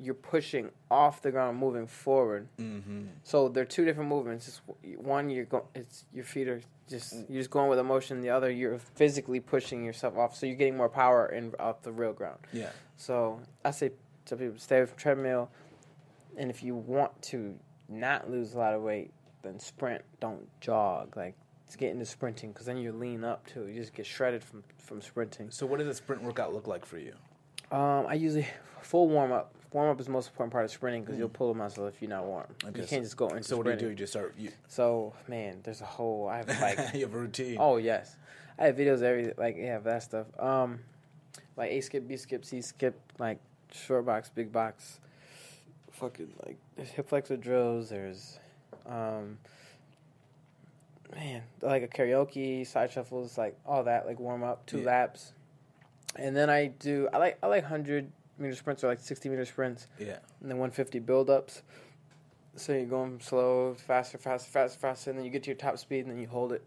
you're 0.01 0.13
pushing 0.13 0.69
off 0.89 1.21
the 1.21 1.31
ground, 1.31 1.57
moving 1.57 1.87
forward. 1.87 2.47
Mm-hmm. 2.57 3.07
So 3.23 3.49
they're 3.49 3.65
two 3.65 3.85
different 3.85 4.09
movements. 4.09 4.47
It's 4.47 4.61
one 4.97 5.29
you're 5.29 5.45
go, 5.45 5.65
it's 5.75 6.05
your 6.13 6.23
feet 6.23 6.47
are 6.47 6.61
just 6.87 7.13
you're 7.29 7.41
just 7.41 7.49
going 7.49 7.69
with 7.69 7.79
emotion. 7.79 8.21
The 8.21 8.29
other 8.29 8.49
you're 8.49 8.79
physically 8.79 9.39
pushing 9.39 9.83
yourself 9.83 10.17
off, 10.17 10.35
so 10.35 10.45
you're 10.45 10.55
getting 10.55 10.77
more 10.77 10.89
power 10.89 11.27
in 11.27 11.53
off 11.59 11.81
the 11.81 11.91
real 11.91 12.13
ground. 12.13 12.39
Yeah. 12.53 12.69
So 12.97 13.39
I 13.63 13.71
say 13.71 13.91
to 14.25 14.35
people, 14.35 14.57
stay 14.57 14.83
from 14.85 14.97
treadmill, 14.97 15.49
and 16.37 16.49
if 16.49 16.63
you 16.63 16.75
want 16.75 17.21
to 17.23 17.55
not 17.89 18.29
lose 18.29 18.53
a 18.53 18.57
lot 18.57 18.73
of 18.73 18.81
weight, 18.81 19.11
then 19.41 19.59
sprint. 19.59 20.03
Don't 20.19 20.47
jog. 20.61 21.15
Like 21.17 21.35
to 21.69 21.77
get 21.77 21.91
into 21.91 22.05
sprinting, 22.05 22.51
because 22.51 22.65
then 22.65 22.77
you 22.77 22.91
lean 22.91 23.23
up 23.23 23.45
too. 23.45 23.67
You 23.67 23.79
just 23.79 23.93
get 23.93 24.05
shredded 24.05 24.43
from 24.43 24.63
from 24.77 25.01
sprinting. 25.01 25.51
So, 25.51 25.65
what 25.65 25.79
does 25.79 25.87
a 25.87 25.93
sprint 25.93 26.23
workout 26.23 26.53
look 26.53 26.67
like 26.67 26.85
for 26.85 26.97
you? 26.97 27.13
Um, 27.71 28.07
I 28.07 28.15
usually 28.15 28.47
full 28.81 29.09
warm 29.09 29.31
up. 29.31 29.53
Warm 29.71 29.89
up 29.91 29.99
is 29.99 30.07
the 30.07 30.11
most 30.11 30.29
important 30.29 30.51
part 30.51 30.65
of 30.65 30.71
sprinting 30.71 31.03
because 31.03 31.19
you'll 31.19 31.29
pull 31.29 31.51
a 31.51 31.53
muscle 31.53 31.85
if 31.85 32.01
you're 32.01 32.09
not 32.09 32.25
warm. 32.25 32.47
Okay, 32.65 32.81
You 32.81 32.87
can't 32.87 33.03
just 33.03 33.15
go 33.15 33.27
into 33.27 33.43
So, 33.43 33.55
what 33.57 33.65
do 33.65 33.69
you 33.69 33.75
sprinting. 33.75 33.85
do? 33.87 33.89
You 33.91 33.95
just 33.95 34.13
start. 34.13 34.33
You, 34.37 34.51
So 34.67 35.13
man, 35.27 35.59
there's 35.63 35.81
a 35.81 35.85
whole. 35.85 36.27
I 36.27 36.37
have 36.37 36.47
like 36.59 36.93
you 36.95 37.01
have 37.01 37.13
a 37.13 37.17
routine. 37.19 37.57
Oh 37.59 37.77
yes, 37.77 38.15
I 38.57 38.65
have 38.65 38.75
videos 38.75 39.03
every 39.03 39.31
like 39.37 39.55
yeah 39.57 39.77
that 39.79 40.01
stuff. 40.03 40.25
Um, 40.39 40.79
like 41.55 41.71
A 41.71 41.81
skip, 41.81 42.07
B 42.07 42.17
skip, 42.17 42.45
C 42.45 42.61
skip, 42.61 42.99
like 43.19 43.39
short 43.71 44.05
box, 44.07 44.29
big 44.33 44.51
box. 44.51 44.99
Fucking 45.91 46.33
like 46.45 46.57
there's 46.75 46.89
hip 46.89 47.07
flexor 47.09 47.37
drills. 47.37 47.89
There's, 47.89 48.39
um, 48.87 49.37
man, 51.15 51.43
like 51.61 51.83
a 51.83 51.87
karaoke, 51.87 52.65
side 52.65 52.91
shuffles, 52.91 53.37
like 53.37 53.55
all 53.67 53.83
that, 53.83 54.07
like 54.07 54.19
warm 54.19 54.43
up, 54.43 54.65
two 54.65 54.79
Yeah. 54.79 54.85
laps, 54.85 55.33
and 56.15 56.35
then 56.35 56.49
I 56.49 56.67
do. 56.67 57.07
I 57.13 57.17
like 57.17 57.37
I 57.43 57.47
like 57.47 57.65
hundred 57.65 58.11
meter 58.39 58.55
sprints 58.55 58.83
are 58.83 58.87
like 58.87 58.99
sixty 58.99 59.29
meter 59.29 59.45
sprints, 59.45 59.87
Yeah. 59.99 60.17
and 60.41 60.49
then 60.49 60.57
one 60.57 60.71
fifty 60.71 60.99
build 60.99 61.29
ups. 61.29 61.63
So 62.55 62.73
you're 62.73 62.85
going 62.85 63.19
slow, 63.21 63.75
faster, 63.75 64.17
faster, 64.17 64.49
faster, 64.49 64.79
faster, 64.79 65.09
and 65.11 65.19
then 65.19 65.25
you 65.25 65.31
get 65.31 65.43
to 65.43 65.49
your 65.49 65.57
top 65.57 65.77
speed, 65.77 66.01
and 66.05 66.11
then 66.11 66.19
you 66.19 66.27
hold 66.27 66.51
it 66.51 66.63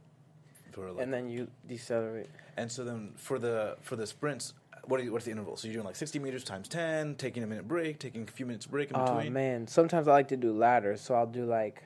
For 0.72 0.90
like, 0.90 1.02
and 1.02 1.12
then 1.12 1.28
you 1.28 1.48
decelerate. 1.68 2.28
And 2.56 2.70
so 2.70 2.85
then 2.85 3.12
for 3.16 3.38
the 3.38 3.76
for 3.82 3.96
the 3.96 4.06
sprints, 4.06 4.54
what 4.85 5.00
are 5.00 5.02
you, 5.04 5.12
what's 5.12 5.24
the 5.26 5.30
interval? 5.30 5.56
So 5.56 5.68
you're 5.68 5.74
doing 5.74 5.87
like 5.87 5.96
60 5.96 6.18
meters 6.18 6.44
times 6.44 6.68
10, 6.68 7.16
taking 7.16 7.42
a 7.42 7.46
minute 7.46 7.68
break, 7.68 7.98
taking 7.98 8.22
a 8.22 8.26
few 8.26 8.46
minutes 8.46 8.66
break 8.66 8.90
in 8.90 8.98
between. 8.98 9.26
Oh 9.28 9.30
man, 9.30 9.66
sometimes 9.66 10.08
I 10.08 10.12
like 10.12 10.28
to 10.28 10.37
do 10.37 10.52
ladders, 10.52 11.00
so 11.00 11.14
I'll 11.14 11.26
do 11.26 11.44
like 11.44 11.82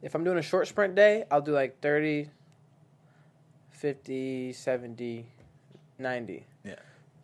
if 0.00 0.14
I'm 0.14 0.24
doing 0.24 0.38
a 0.38 0.42
short 0.42 0.68
sprint 0.68 0.94
day, 0.94 1.24
I'll 1.30 1.40
do 1.42 1.52
like 1.52 1.80
30 1.80 2.28
50, 3.70 4.52
70, 4.52 5.26
90. 5.98 6.46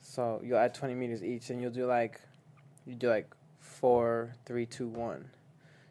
So 0.09 0.41
you'll 0.43 0.59
add 0.59 0.75
20 0.75 0.95
meters 0.95 1.23
each 1.23 1.51
and 1.51 1.61
you'll 1.61 1.71
do 1.71 1.85
like 1.85 2.19
you 2.87 2.95
do 2.95 3.11
like 3.11 3.31
4 3.61 4.33
3 4.47 4.65
2 4.67 4.89
1. 4.89 5.31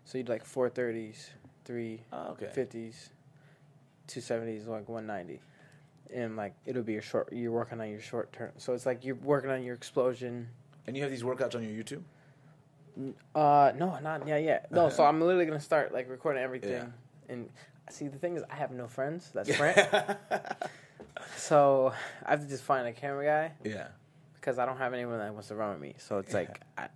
So 0.05 0.17
you 0.17 0.23
do 0.23 0.31
like 0.31 0.43
4 0.43 0.71
30s, 0.71 1.29
3 1.65 2.01
Oh, 2.11 2.17
okay. 2.31 2.49
50s, 2.55 3.09
270s, 4.07 4.65
like 4.67 4.89
190. 4.89 5.39
And 6.11 6.35
like 6.35 6.55
it'll 6.65 6.81
be 6.81 6.93
your 6.93 7.03
short 7.03 7.31
you're 7.31 7.51
working 7.51 7.79
on 7.79 7.89
your 7.89 8.01
short 8.01 8.33
term. 8.33 8.51
So 8.57 8.73
it's 8.73 8.87
like 8.87 9.05
you're 9.05 9.15
working 9.15 9.51
on 9.51 9.61
your 9.63 9.75
explosion 9.75 10.47
And 10.87 10.97
you 10.97 11.03
have 11.03 11.11
these 11.11 11.23
workouts 11.23 11.53
on 11.53 11.61
your 11.63 11.83
YouTube. 11.83 12.01
Uh, 13.35 13.71
no, 13.77 13.99
not 13.99 14.27
yeah, 14.27 14.37
yeah. 14.37 14.61
No, 14.71 14.89
so 14.89 15.03
I'm 15.05 15.21
literally 15.21 15.45
gonna 15.45 15.59
start 15.59 15.93
like 15.93 16.09
recording 16.09 16.41
everything. 16.41 16.71
Yeah. 16.71 16.85
And 17.29 17.49
see, 17.91 18.07
the 18.07 18.17
thing 18.17 18.35
is, 18.35 18.43
I 18.49 18.55
have 18.55 18.71
no 18.71 18.87
friends 18.87 19.29
that 19.35 19.45
sprint, 19.45 19.77
so 21.37 21.93
I 22.25 22.31
have 22.31 22.41
to 22.41 22.47
just 22.47 22.63
find 22.63 22.87
a 22.87 22.93
camera 22.93 23.25
guy 23.25 23.51
yeah. 23.63 23.87
Because 24.47 24.59
I 24.59 24.65
don't 24.65 24.77
have 24.77 24.93
anyone 24.93 25.17
that 25.19 25.33
wants 25.33 25.49
to 25.49 25.55
run 25.55 25.71
with 25.71 25.81
me. 25.81 25.95
So 25.97 26.19
it's 26.19 26.33
like 26.33 26.61
I, 26.77 26.87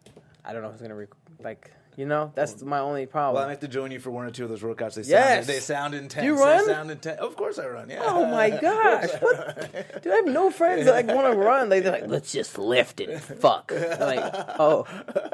I 0.45 0.53
don't 0.53 0.61
know 0.61 0.69
who's 0.71 0.79
gonna 0.79 0.95
rec- 0.95 1.09
like, 1.43 1.69
you 1.97 2.05
know, 2.05 2.31
that's 2.33 2.61
my 2.63 2.79
only 2.79 3.05
problem. 3.05 3.35
Well, 3.41 3.45
I 3.45 3.49
have 3.49 3.59
to 3.59 3.67
join 3.67 3.91
you 3.91 3.99
for 3.99 4.09
one 4.09 4.25
or 4.25 4.31
two 4.31 4.45
of 4.45 4.49
those 4.49 4.61
workouts. 4.61 4.93
They 4.95 5.03
sound, 5.03 5.09
Yes. 5.09 5.47
they 5.47 5.59
sound 5.59 5.93
intense. 5.93 6.23
you 6.23 6.39
run? 6.39 6.65
They 6.65 6.71
sound 6.73 6.91
intense. 6.91 7.19
Of 7.19 7.35
course 7.35 7.59
I 7.59 7.67
run. 7.67 7.89
Yeah. 7.89 8.03
Oh 8.05 8.25
my 8.25 8.49
gosh! 8.61 9.09
What? 9.19 10.01
Dude, 10.01 10.13
I 10.13 10.15
have 10.15 10.27
no 10.27 10.49
friends 10.49 10.85
that 10.85 10.93
like 10.93 11.13
want 11.13 11.29
to 11.29 11.37
run. 11.45 11.67
Like 11.67 11.83
they're 11.83 11.91
like, 11.91 12.07
let's 12.07 12.31
just 12.31 12.57
lift 12.57 13.01
and 13.01 13.21
Fuck. 13.21 13.73
I'm 13.75 13.99
like, 13.99 14.33
oh, 14.59 14.87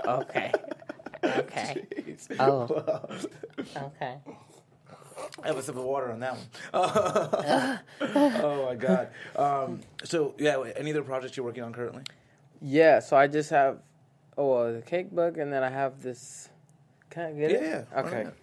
okay, 0.07 0.51
okay, 1.23 1.85
Jeez. 1.99 2.35
Oh. 2.39 2.65
Wow. 3.75 3.89
okay. 3.95 4.15
I 5.43 5.47
have 5.47 5.57
a 5.57 5.63
sip 5.63 5.75
of 5.75 5.83
water 5.83 6.11
on 6.11 6.19
that 6.19 6.33
one. 6.33 6.45
oh 8.15 8.65
my 8.65 8.75
god. 8.75 9.09
Um, 9.35 9.81
so 10.03 10.33
yeah, 10.37 10.61
any 10.75 10.91
other 10.91 11.03
projects 11.03 11.37
you're 11.37 11.45
working 11.45 11.63
on 11.63 11.73
currently? 11.73 12.03
Yeah, 12.61 12.99
so 12.99 13.17
I 13.17 13.27
just 13.27 13.49
have 13.51 13.79
oh 14.37 14.53
well, 14.53 14.73
the 14.73 14.81
cake 14.81 15.11
book, 15.11 15.37
and 15.37 15.51
then 15.51 15.63
I 15.63 15.69
have 15.69 16.01
this. 16.01 16.49
Can 17.09 17.25
I 17.25 17.31
get 17.33 17.51
it? 17.51 17.61
Yeah, 17.61 17.67
yeah. 17.67 17.99
Okay. 17.99 18.17
Alright. 18.17 18.33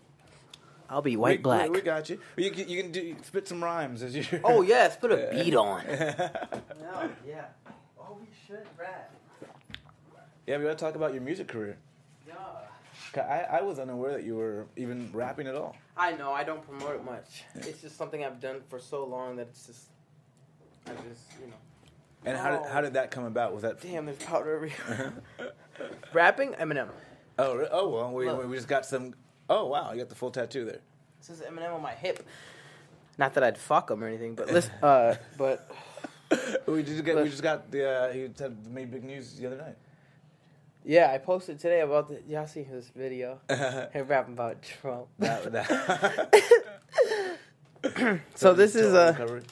I'll 0.91 1.03
be 1.03 1.17
white 1.17 1.39
we, 1.39 1.43
black. 1.43 1.71
We, 1.71 1.81
got 1.81 2.09
you. 2.11 2.21
You, 2.37 2.51
can- 2.51 2.69
you 2.69 2.83
can 2.83 2.93
do 2.93 3.17
spit 3.23 3.49
some 3.49 3.63
rhymes 3.63 4.03
as 4.03 4.15
you. 4.15 4.25
oh 4.45 4.63
yes, 4.63 4.97
put 4.97 5.13
a 5.13 5.29
beat 5.33 5.55
on. 5.55 5.83
yeah. 5.89 6.31
no, 6.81 7.11
yeah. 7.27 7.45
Oh, 7.99 8.19
we 8.21 8.27
should 8.47 8.67
rap. 8.79 9.11
Yeah, 10.47 10.59
we 10.59 10.65
gotta 10.65 10.75
talk 10.77 10.95
about 10.95 11.13
your 11.15 11.23
music 11.23 11.49
career. 11.49 11.79
Yeah. 12.29 12.35
I, 13.23 13.59
I 13.59 13.63
was 13.63 13.79
unaware 13.79 14.13
that 14.13 14.25
you 14.25 14.37
were 14.37 14.67
even 14.77 15.11
rapping 15.13 15.47
at 15.47 15.55
all. 15.55 15.77
I 15.97 16.13
know. 16.13 16.33
I 16.33 16.45
don't 16.45 16.63
promote 16.67 16.97
it 16.97 17.05
much. 17.05 17.45
It's 17.55 17.81
just 17.81 17.97
something 17.97 18.25
I've 18.25 18.41
done 18.41 18.61
for 18.69 18.79
so 18.79 19.05
long 19.05 19.37
that 19.37 19.49
it's 19.49 19.67
just. 19.67 19.87
I 20.87 20.91
just 21.09 21.23
you 21.41 21.47
know. 21.49 21.55
And 22.27 22.37
how 22.39 22.51
did, 22.51 22.61
Oh. 22.61 22.69
how 22.73 22.81
did 22.81 22.95
that 22.95 23.11
come 23.11 23.25
about? 23.25 23.53
Was 23.53 23.63
that 23.63 23.81
Damn, 23.81 24.07
there's 24.07 24.19
powder 24.19 24.55
everywhere. 24.55 25.13
Rapping 26.13 26.53
Eminem. 26.55 26.89
Oh, 27.39 27.67
oh 27.71 27.89
well, 27.89 28.13
we, 28.13 28.27
Look. 28.27 28.49
we 28.49 28.57
just 28.57 28.69
got 28.69 28.87
some. 28.87 29.15
Oh 29.49 29.67
wow, 29.67 29.93
you 29.93 29.99
got 29.99 30.09
the 30.09 30.15
full 30.15 30.31
tattoo 30.31 30.65
there. 30.65 30.81
This 31.19 31.31
is 31.31 31.41
Eminem 31.41 31.75
on 31.75 31.83
my 31.83 31.93
hip. 31.93 32.27
Not 33.19 33.35
that 33.35 33.45
I'd 33.45 33.59
fuck 33.59 33.91
him 33.91 34.03
or 34.03 34.07
anything, 34.09 34.35
but 34.35 34.51
listen. 34.51 34.73
Uh, 34.83 35.15
but 35.39 35.71
we 36.67 36.83
just 36.83 37.05
got 37.05 37.23
we 37.23 37.29
just 37.29 37.43
got 37.43 37.71
the 37.71 37.89
uh, 37.89 38.13
he 38.13 38.29
made 38.71 38.91
big 38.91 39.05
news 39.05 39.37
the 39.37 39.47
other 39.47 39.57
night. 39.57 39.77
Yeah, 40.85 41.11
I 41.13 41.19
posted 41.19 41.59
today 41.59 41.81
about 41.81 42.09
the. 42.09 42.21
Y'all 42.29 42.47
see 42.47 42.63
this 42.63 42.91
video? 42.95 43.41
Uh-huh. 43.49 43.89
Him 43.93 44.07
rapping 44.07 44.35
about 44.35 44.63
Trump. 44.63 45.07
That- 45.19 45.53
that- 45.53 46.35
So 48.35 48.55
this 48.55 48.75
is 48.75 48.93
a 48.95 49.09
uh, 49.09 49.11
recovery. 49.13 49.43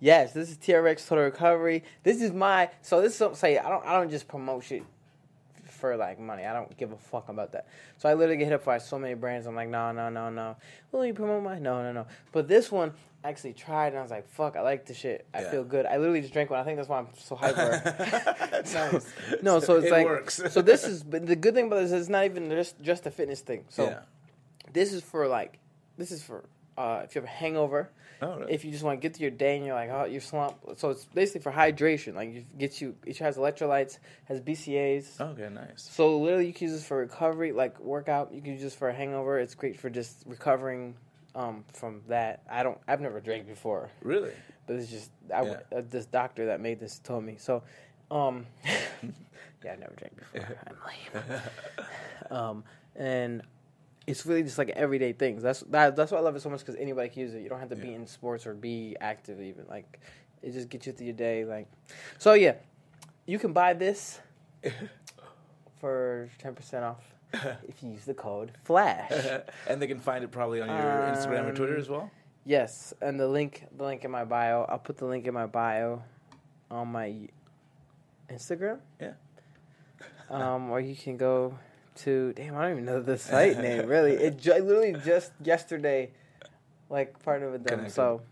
yes. 0.00 0.32
This 0.32 0.50
is 0.50 0.58
TRX 0.58 1.06
Total 1.06 1.24
Recovery. 1.24 1.84
This 2.02 2.20
is 2.20 2.32
my. 2.32 2.68
So 2.82 3.00
this 3.00 3.20
is. 3.20 3.38
Say 3.38 3.58
I 3.58 3.68
don't. 3.68 3.84
I 3.86 3.92
don't 3.98 4.10
just 4.10 4.26
promote 4.28 4.64
shit 4.64 4.82
for 5.80 5.96
like 5.96 6.20
money. 6.20 6.44
I 6.44 6.52
don't 6.52 6.76
give 6.76 6.92
a 6.92 6.96
fuck 6.96 7.28
about 7.28 7.52
that. 7.52 7.66
So 7.98 8.08
I 8.08 8.14
literally 8.14 8.36
get 8.36 8.44
hit 8.44 8.52
up 8.52 8.64
by 8.64 8.78
so 8.78 8.98
many 8.98 9.14
brands. 9.14 9.46
I'm 9.46 9.54
like, 9.56 9.68
no, 9.68 9.92
no, 9.92 10.10
no, 10.10 10.30
no. 10.30 10.56
Will 10.92 11.06
you 11.06 11.14
promote 11.14 11.42
my? 11.42 11.58
No, 11.58 11.82
no, 11.82 11.92
no. 11.92 12.06
But 12.32 12.46
this 12.48 12.70
one 12.70 12.92
I 13.24 13.28
actually 13.28 13.52
tried, 13.52 13.88
and 13.88 13.98
I 13.98 14.02
was 14.02 14.10
like, 14.10 14.28
fuck, 14.28 14.56
I 14.56 14.62
like 14.62 14.86
the 14.86 14.94
shit. 14.94 15.26
I 15.34 15.42
Yeah. 15.42 15.50
feel 15.50 15.64
good. 15.64 15.84
I 15.86 15.96
literally 15.98 16.22
just 16.22 16.32
drank 16.32 16.50
one. 16.50 16.58
I 16.60 16.64
think 16.64 16.76
that's 16.76 16.88
why 16.88 16.98
I'm 16.98 17.08
so 17.18 17.36
hyper. 17.36 17.82
nice. 18.72 19.12
no, 19.42 19.60
so 19.60 19.76
it's 19.76 19.86
it 19.86 19.92
like 19.92 20.06
works. 20.06 20.40
so 20.50 20.62
this 20.62 20.84
is 20.84 21.02
but 21.02 21.26
the 21.26 21.36
good 21.36 21.54
thing 21.54 21.66
about 21.66 21.80
this 21.80 21.92
is 21.92 22.02
it's 22.02 22.08
not 22.08 22.24
even 22.24 22.48
just 22.50 22.80
just 22.80 23.06
a 23.06 23.10
fitness 23.10 23.40
thing. 23.40 23.64
So 23.68 23.84
yeah. 23.84 24.00
this 24.72 24.92
is 24.92 25.02
for 25.02 25.26
like 25.28 25.58
this 25.98 26.12
is 26.12 26.22
for 26.22 26.44
uh, 26.78 27.02
if 27.04 27.14
you 27.14 27.20
have 27.20 27.28
a 27.28 27.32
hangover, 27.32 27.90
Oh, 28.22 28.36
really? 28.38 28.52
if 28.52 28.66
you 28.66 28.70
just 28.70 28.84
want 28.84 29.00
to 29.00 29.02
get 29.08 29.16
through 29.16 29.22
your 29.28 29.30
day 29.30 29.56
and 29.56 29.64
you're 29.64 29.74
like 29.74 29.88
oh 29.90 30.04
you're 30.04 30.20
slump. 30.20 30.56
So 30.76 30.90
it's 30.90 31.06
basically 31.06 31.40
for 31.40 31.52
hydration. 31.52 32.14
Like 32.14 32.34
it 32.34 32.58
gets 32.58 32.80
you. 32.80 32.94
It 33.06 33.16
has 33.18 33.36
electrolytes, 33.38 33.98
has 34.24 34.40
BCAAs. 34.42 35.18
okay, 35.20 35.48
nice. 35.48 35.88
So 35.90 36.18
literally 36.18 36.46
you 36.46 36.52
can 36.52 36.68
use 36.68 36.76
this 36.76 36.86
for 36.86 36.98
recovery, 36.98 37.52
like 37.52 37.80
workout. 37.80 38.32
You 38.34 38.42
can 38.42 38.52
use 38.52 38.62
this 38.62 38.74
for 38.74 38.88
a 38.90 38.94
hangover. 38.94 39.38
It's 39.38 39.54
great 39.54 39.80
for 39.80 39.88
just 39.88 40.22
recovering 40.26 40.96
um, 41.34 41.64
from 41.72 42.02
that. 42.08 42.42
I 42.50 42.62
don't. 42.62 42.76
I've 42.86 43.00
never 43.00 43.20
drank 43.20 43.46
before, 43.46 43.88
Really? 44.02 44.32
but 44.66 44.76
it's 44.76 44.90
just 44.90 45.10
I, 45.34 45.42
Yeah. 45.44 45.60
uh, 45.74 45.82
this 45.88 46.04
doctor 46.06 46.46
that 46.46 46.60
made 46.60 46.78
this 46.78 46.98
told 46.98 47.24
me. 47.24 47.36
So, 47.38 47.62
um, 48.10 48.44
yeah, 48.64 49.72
I've 49.72 49.78
never 49.78 49.94
drank 49.96 50.16
before. 50.18 50.58
I'm 50.66 50.76
lame. 50.86 51.40
um, 52.30 52.64
and 52.96 53.42
it's 54.06 54.24
really 54.26 54.42
just 54.42 54.58
like 54.58 54.70
everyday 54.70 55.12
things. 55.12 55.42
That's 55.42 55.60
that, 55.70 55.96
that's 55.96 56.10
why 56.12 56.18
I 56.18 56.20
love 56.22 56.36
it 56.36 56.40
so 56.42 56.50
much 56.50 56.60
because 56.60 56.76
anybody 56.76 57.08
can 57.08 57.22
use 57.22 57.34
it. 57.34 57.42
You 57.42 57.48
don't 57.48 57.60
have 57.60 57.70
to 57.70 57.76
be 57.76 57.94
in 57.94 58.06
sports 58.06 58.46
or 58.46 58.54
be 58.54 58.96
active 59.00 59.40
even. 59.40 59.66
Like 59.68 60.00
it 60.42 60.52
just 60.52 60.68
gets 60.68 60.86
you 60.86 60.92
through 60.92 61.06
your 61.06 61.14
day. 61.16 61.44
Like 61.44 61.68
so, 62.18 62.32
yeah, 62.34 62.54
you 63.26 63.38
can 63.38 63.52
buy 63.52 63.72
this 63.74 64.20
for 65.80 66.28
ten 66.38 66.54
percent 66.54 66.84
off 66.84 67.04
if 67.32 67.82
you 67.82 67.90
use 67.90 68.04
the 68.04 68.14
code 68.14 68.52
Flash. 68.64 69.12
and 69.68 69.80
they 69.80 69.86
can 69.86 70.00
find 70.00 70.24
it 70.24 70.30
probably 70.30 70.60
on 70.60 70.68
your 70.68 70.76
Instagram 70.76 71.46
or 71.46 71.54
Twitter 71.54 71.74
Um, 71.74 71.80
as 71.80 71.88
well. 71.88 72.10
Yes, 72.46 72.94
and 73.02 73.20
the 73.20 73.28
link, 73.28 73.64
the 73.76 73.84
link 73.84 74.04
in 74.04 74.10
my 74.10 74.24
bio. 74.24 74.64
I'll 74.68 74.78
put 74.78 74.96
the 74.96 75.04
link 75.04 75.26
in 75.26 75.34
my 75.34 75.46
bio 75.46 76.02
on 76.70 76.88
my 76.88 77.28
Instagram. 78.30 78.78
Yeah. 79.00 79.12
Um, 80.30 80.70
or 80.70 80.80
you 80.80 80.96
can 80.96 81.16
go 81.16 81.58
to. 82.04 82.32
Damn, 82.34 82.56
I 82.56 82.62
don't 82.62 82.72
even 82.72 82.84
know 82.84 83.00
the 83.00 83.18
site 83.18 83.58
name. 83.58 83.86
Really, 83.86 84.12
it 84.12 84.38
ju- 84.38 84.52
literally 84.54 84.94
just 85.04 85.32
yesterday, 85.42 86.10
like 86.88 87.22
part 87.22 87.42
of 87.42 87.54
it. 87.54 87.66
Connected. 87.66 87.92
So. 87.92 88.22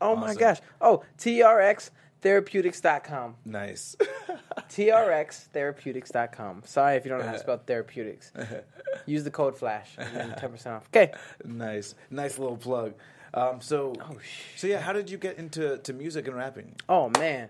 Oh 0.00 0.16
my 0.16 0.34
gosh! 0.34 0.58
Oh, 0.80 1.04
trx 1.16 1.90
Therapeutics.com. 2.22 3.34
Nice. 3.44 3.96
TRXtherapeutics.com. 4.70 6.62
Sorry 6.64 6.96
if 6.96 7.04
you 7.04 7.10
don't 7.10 7.18
know 7.20 7.26
how 7.26 7.32
to 7.32 7.38
spell 7.40 7.58
therapeutics. 7.58 8.32
Use 9.06 9.24
the 9.24 9.30
code 9.30 9.58
FLASH 9.58 9.96
and 9.98 10.32
10% 10.32 10.66
off. 10.68 10.86
Okay. 10.94 11.12
nice. 11.44 11.94
Nice 12.10 12.38
little 12.38 12.56
plug. 12.56 12.94
Um, 13.34 13.60
so, 13.60 13.92
Oh, 14.00 14.16
so 14.56 14.66
yeah, 14.68 14.80
how 14.80 14.92
did 14.92 15.10
you 15.10 15.18
get 15.18 15.38
into 15.38 15.78
to 15.78 15.92
music 15.92 16.28
and 16.28 16.36
rapping? 16.36 16.76
Oh, 16.88 17.10
man. 17.18 17.48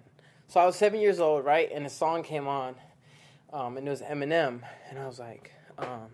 So 0.48 0.60
I 0.60 0.64
was 0.64 0.76
seven 0.76 1.00
years 1.00 1.20
old, 1.20 1.44
right? 1.44 1.70
And 1.72 1.84
a 1.84 1.90
song 1.90 2.22
came 2.22 2.48
on, 2.48 2.74
um, 3.52 3.76
and 3.76 3.86
it 3.86 3.90
was 3.90 4.02
Eminem. 4.02 4.60
And 4.90 4.98
I 4.98 5.06
was 5.06 5.18
like, 5.18 5.52
um, 5.78 6.08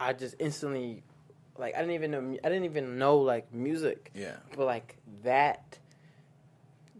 I 0.00 0.12
just 0.12 0.34
instantly, 0.38 1.02
like, 1.58 1.74
I 1.74 1.78
didn't 1.80 1.94
even 1.94 2.10
know, 2.10 2.36
I 2.44 2.48
didn't 2.48 2.64
even 2.64 2.98
know, 2.98 3.18
like, 3.18 3.52
music. 3.52 4.10
Yeah. 4.14 4.36
But, 4.56 4.66
like, 4.66 4.96
that, 5.24 5.78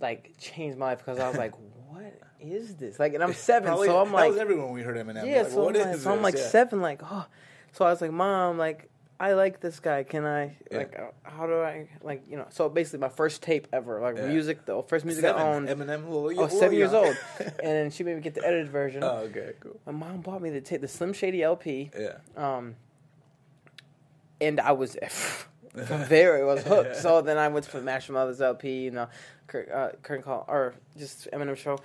like, 0.00 0.33
changed 0.38 0.78
my 0.78 0.87
life 0.87 0.98
because 0.98 1.18
I 1.18 1.28
was 1.28 1.37
like, 1.38 1.52
what 1.88 2.20
is 2.40 2.76
this? 2.76 2.98
Like, 2.98 3.14
and 3.14 3.22
I'm 3.22 3.33
seven, 3.50 3.68
Probably- 3.68 3.88
so 3.88 4.00
I'm 4.00 4.12
like, 4.12 4.24
that 4.24 4.31
was 4.31 4.38
everyone 4.38 4.72
we 4.72 4.83
heard 4.83 4.96
Eminem. 4.96 5.26
Yeah, 5.26 5.42
Like, 5.42 5.50
so, 5.50 5.64
what 5.64 5.76
I'm 5.76 5.90
like, 5.90 5.96
so 6.00 6.12
I'm 6.12 6.22
like 6.22 6.37
Yeah. 6.37 6.46
seven, 6.48 6.81
like, 6.81 7.00
oh. 7.04 7.26
So 7.72 7.85
I 7.85 7.90
was 7.90 8.00
like, 8.00 8.12
Mom, 8.12 8.59
like, 8.59 8.88
I 9.20 9.33
like 9.33 9.61
this 9.61 9.81
guy. 9.81 10.04
Can 10.04 10.24
I, 10.24 10.57
Yeah. 10.70 10.78
like, 10.78 10.96
uh, 10.98 11.07
how 11.24 11.46
do 11.46 11.61
I, 11.61 11.88
like, 12.02 12.22
you 12.31 12.37
know? 12.37 12.46
So 12.50 12.68
basically, 12.68 13.00
my 13.00 13.09
first 13.09 13.42
tape 13.42 13.66
ever, 13.72 14.00
like, 14.00 14.16
Yeah. 14.16 14.26
music, 14.28 14.64
the 14.64 14.81
first 14.85 15.04
music 15.04 15.22
Seven. 15.22 15.42
I 15.42 15.54
owned. 15.54 15.68
Eminem, 15.68 16.04
was 16.04 16.52
little 16.54 16.72
years 16.72 16.92
old, 16.94 17.16
and 17.40 17.50
then 17.61 17.90
she 17.90 18.04
made 18.04 18.14
me 18.14 18.22
get 18.22 18.35
the 18.35 18.44
edited 18.46 18.68
version. 18.68 19.02
oh, 19.02 19.18
okay, 19.28 19.54
cool. 19.61 19.81
My 19.87 19.92
mom 19.92 20.20
bought 20.20 20.40
me 20.40 20.50
the 20.50 20.61
tape, 20.61 20.81
the 20.83 20.88
Slim 20.88 21.12
Shady 21.12 21.42
LP, 21.42 21.90
Yeah. 21.98 22.18
um, 22.37 22.76
and 24.40 24.61
I 24.61 24.72
was 24.72 24.96
there. 25.74 26.38
I 26.38 26.44
was 26.44 26.62
hooked. 26.64 26.96
So 26.96 27.20
then 27.20 27.38
I 27.38 27.48
went 27.48 27.66
for 27.66 27.81
Marshall 27.81 28.14
Mathers 28.14 28.40
LP, 28.40 28.85
you 28.85 28.90
know, 28.92 29.09
Kurt, 29.46 29.70
uh, 29.70 29.90
Call, 30.22 30.44
or 30.48 30.74
just 30.96 31.28
Eminem 31.33 31.57
show, 31.57 31.78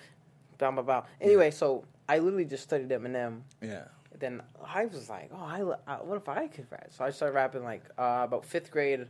blah 0.58 0.72
blah 0.72 0.84
blah. 0.84 1.04
Anyway, 1.19 1.52
so 1.52 1.84
I 2.08 2.19
literally 2.19 2.46
just 2.46 2.63
studied 2.63 2.89
Eminem. 2.89 3.41
Yeah. 3.62 3.86
Then 4.23 4.41
I 4.65 4.86
was 4.86 5.09
like, 5.09 5.31
oh, 5.33 5.43
I, 5.43 5.62
uh, 5.91 5.97
what 5.97 6.15
if 6.15 6.29
I 6.29 6.47
could 6.47 6.65
rap? 6.71 6.88
So 6.91 7.03
I 7.03 7.09
started 7.09 7.36
rapping 7.36 7.65
like 7.65 7.83
uh, 7.97 8.21
about 8.23 8.45
fifth 8.45 8.71
grade. 8.71 9.05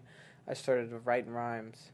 I 0.47 0.56
started 0.56 0.91
writing 1.06 1.32
rhymes. 1.32 1.91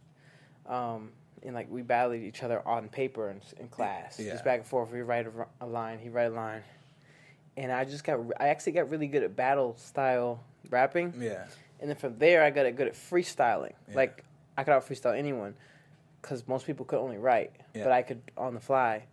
Um, 0.66 1.10
and 1.44 1.54
like 1.54 1.70
we 1.70 1.82
battled 1.82 2.16
each 2.16 2.44
other 2.44 2.66
on 2.66 2.88
paper 2.88 3.30
in, 3.30 3.42
in 3.60 3.68
class, 3.68 4.18
Yeah. 4.18 4.32
just 4.32 4.46
back 4.46 4.60
and 4.60 4.66
forth. 4.68 4.90
We 4.94 5.02
write 5.02 5.28
a 5.60 5.66
line, 5.66 6.00
he 6.00 6.08
write 6.08 6.32
a 6.32 6.34
line, 6.34 6.62
and 7.58 7.74
I 7.74 7.84
just 7.84 8.06
got, 8.06 8.22
I 8.40 8.48
actually 8.48 8.72
got 8.74 8.90
really 8.90 9.08
good 9.08 9.24
at 9.24 9.36
battle 9.36 9.76
style 9.78 10.42
rapping. 10.70 11.14
Yeah. 11.20 11.46
And 11.82 11.90
then 11.90 11.98
from 11.98 12.18
there, 12.20 12.42
I 12.42 12.52
got 12.52 12.74
good 12.78 12.88
at 12.88 12.94
freestyling. 12.94 13.74
Yeah. 13.90 13.96
Like 13.98 14.24
I 14.58 14.64
could 14.64 14.72
out 14.72 14.88
freestyle 14.88 15.18
anyone, 15.18 15.56
because 16.22 16.48
most 16.48 16.66
people 16.66 16.86
could 16.86 17.00
only 17.00 17.18
write, 17.18 17.52
Yeah. 17.74 17.84
but 17.84 17.92
I 17.92 18.02
could 18.02 18.22
on 18.38 18.54
the 18.54 18.62
fly. 18.62 19.04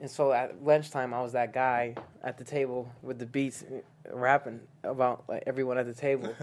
And 0.00 0.10
so 0.10 0.32
at 0.32 0.64
lunchtime, 0.64 1.14
I 1.14 1.22
was 1.22 1.32
that 1.32 1.52
guy 1.52 1.94
at 2.26 2.36
the 2.38 2.44
table 2.44 2.90
with 3.02 3.20
the 3.20 3.24
beats, 3.24 3.64
rapping 4.12 4.60
about 4.82 5.24
like 5.28 5.44
everyone 5.46 5.78
at 5.78 5.86
the 5.86 5.94
table. 5.94 6.34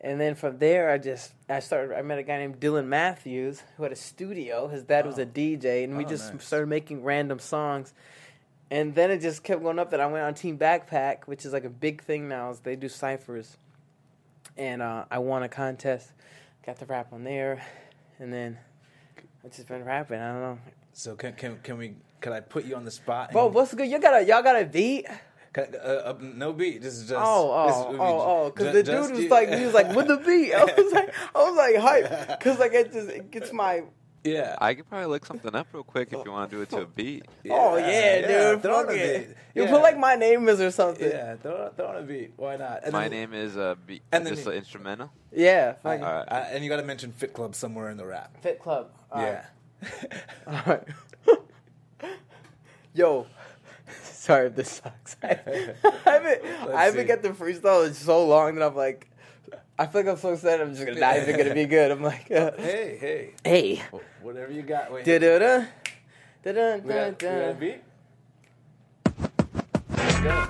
and 0.00 0.20
then 0.20 0.36
from 0.36 0.58
there, 0.58 0.88
I 0.88 0.98
just 0.98 1.32
I 1.48 1.58
started. 1.58 1.98
I 1.98 2.02
met 2.02 2.18
a 2.18 2.22
guy 2.22 2.38
named 2.38 2.60
Dylan 2.60 2.86
Matthews 2.86 3.62
who 3.76 3.82
had 3.82 3.90
a 3.90 3.96
studio. 3.96 4.68
His 4.68 4.84
dad 4.84 5.04
was 5.04 5.18
Oh. 5.18 5.22
a 5.22 5.26
DJ, 5.26 5.82
and 5.84 5.96
we 5.98 6.04
Oh, 6.04 6.08
just 6.08 6.32
nice. 6.32 6.44
started 6.46 6.68
making 6.68 7.02
random 7.02 7.40
songs. 7.40 7.92
And 8.70 8.94
then 8.94 9.10
it 9.10 9.20
just 9.20 9.42
kept 9.42 9.62
going 9.62 9.78
up. 9.80 9.90
That 9.90 10.00
I 10.00 10.06
went 10.06 10.24
on 10.24 10.34
Team 10.34 10.56
Backpack, 10.58 11.24
which 11.26 11.44
is 11.44 11.52
like 11.52 11.64
a 11.64 11.70
big 11.70 12.02
thing 12.04 12.28
now. 12.28 12.50
Is 12.50 12.60
they 12.60 12.76
do 12.76 12.88
ciphers, 12.88 13.56
and 14.56 14.80
uh, 14.80 15.06
I 15.10 15.18
won 15.18 15.42
a 15.42 15.48
contest, 15.48 16.12
got 16.64 16.78
to 16.78 16.86
rap 16.86 17.12
on 17.12 17.24
there, 17.24 17.64
and 18.20 18.32
then 18.32 18.58
I 19.44 19.48
just 19.48 19.66
been 19.66 19.84
rapping. 19.84 20.20
I 20.20 20.32
don't 20.32 20.40
know. 20.40 20.58
So 20.92 21.16
can 21.16 21.32
can 21.34 21.58
can 21.64 21.78
we? 21.78 21.96
Can 22.20 22.32
I 22.32 22.40
put 22.40 22.64
you 22.64 22.76
on 22.76 22.84
the 22.84 22.90
spot? 22.90 23.32
Bro, 23.32 23.48
what's 23.48 23.74
good? 23.74 23.88
You 23.88 23.98
got 24.00 24.22
a 24.22 24.24
y'all 24.24 24.42
got 24.42 24.60
a 24.60 24.64
beat? 24.64 25.06
Can, 25.52 25.74
uh, 25.74 25.86
uh, 25.88 26.14
no 26.20 26.52
beat. 26.52 26.82
This 26.82 26.94
is 26.94 27.08
just. 27.08 27.14
Oh, 27.14 27.50
oh, 27.52 27.86
would 27.88 27.92
be 27.94 27.98
oh, 28.00 28.20
oh! 28.20 28.50
Because 28.54 28.72
the 28.74 28.82
dude 28.82 29.10
was 29.12 29.20
you- 29.20 29.28
like, 29.28 29.48
he 29.52 29.64
was 29.64 29.72
like, 29.74 29.94
with 29.94 30.06
the 30.08 30.18
beat. 30.18 30.52
I 30.52 30.64
was 30.64 30.92
like, 30.92 31.14
I 31.34 31.38
was 31.38 31.56
like 31.56 31.76
hype, 31.76 32.38
because 32.38 32.58
like 32.64 32.72
it 32.74 32.92
just 32.92 33.08
it 33.08 33.30
gets 33.30 33.52
my. 33.52 33.82
yeah. 34.24 34.56
I 34.60 34.74
could 34.74 34.86
probably 34.88 35.06
look 35.06 35.24
something 35.24 35.54
up 35.54 35.68
real 35.72 35.82
quick 35.84 36.08
if 36.12 36.24
you 36.24 36.30
want 36.30 36.50
to 36.50 36.56
do 36.56 36.62
it 36.62 36.68
to 36.70 36.80
a 36.82 36.86
beat. 36.86 37.24
oh 37.50 37.76
yeah, 37.78 38.26
dude, 38.52 38.62
Throw 38.62 38.76
on 38.80 38.86
fuck 38.86 38.94
a 38.96 39.18
beat. 39.18 39.28
You 39.54 39.62
Yeah. 39.64 39.70
put 39.70 39.80
like 39.82 39.98
my 39.98 40.14
name 40.16 40.46
is 40.50 40.60
or 40.60 40.70
something. 40.70 41.08
Yeah, 41.08 41.36
throw, 41.36 41.70
throw 41.74 41.86
on 41.86 41.96
a 41.96 42.02
beat. 42.02 42.32
Why 42.36 42.56
not? 42.56 42.80
And 42.84 42.92
My 42.92 43.08
then- 43.08 43.30
name 43.30 43.32
is 43.34 43.56
uh, 43.56 43.76
beat, 43.86 44.02
And 44.12 44.26
then 44.26 44.34
just 44.34 44.44
you- 44.44 44.52
an 44.52 44.58
instrumental. 44.58 45.10
Yeah, 45.32 45.74
fuck 45.82 46.00
it. 46.00 46.02
Alright. 46.04 46.28
uh, 46.30 46.34
and 46.50 46.64
you 46.64 46.68
got 46.70 46.76
to 46.76 46.82
mention 46.82 47.12
Fit 47.12 47.32
Club 47.32 47.54
somewhere 47.54 47.88
in 47.88 47.96
the 47.96 48.04
rap. 48.04 48.36
Fit 48.42 48.58
Club. 48.60 48.90
All 49.10 49.22
right. 49.22 49.42
yeah. 49.82 49.88
All 50.46 50.62
right. 50.66 50.82
Yo, 52.94 53.26
sorry 54.26 54.48
if 54.48 54.56
this 54.56 54.82
sucks. 54.82 55.16
I 55.22 55.38
haven't, 56.04 56.42
I 56.74 56.84
haven't 56.84 57.06
got 57.06 57.22
the 57.22 57.30
freestyle 57.30 57.86
in 57.86 57.94
so 57.94 58.26
long 58.26 58.56
that 58.56 58.66
I'm 58.66 58.74
like, 58.74 59.08
I 59.78 59.86
feel 59.86 60.02
like 60.02 60.10
I'm 60.10 60.16
so 60.16 60.32
excited. 60.32 60.60
I'm 60.66 60.74
just 60.74 60.84
gonna 60.86 60.98
not 60.98 61.16
even 61.18 61.36
gonna 61.36 61.54
be 61.54 61.66
good. 61.76 61.90
I'm 61.90 62.02
like, 62.02 62.30
uh, 62.30 62.52
hey, 62.58 62.98
hey. 63.00 63.30
hey, 63.44 63.82
Whatever 64.22 64.52
you 64.52 64.62
got. 64.62 64.92
Wait. 64.92 65.04
da 65.04 65.18
da 65.18 65.38
da, 65.38 65.64
da 66.42 66.52
da 66.52 66.74
we, 66.76 66.80
got, 66.80 66.82
we 66.82 66.88
got 66.88 67.12
a 67.12 67.12
da. 67.12 67.52
beat? 67.52 67.82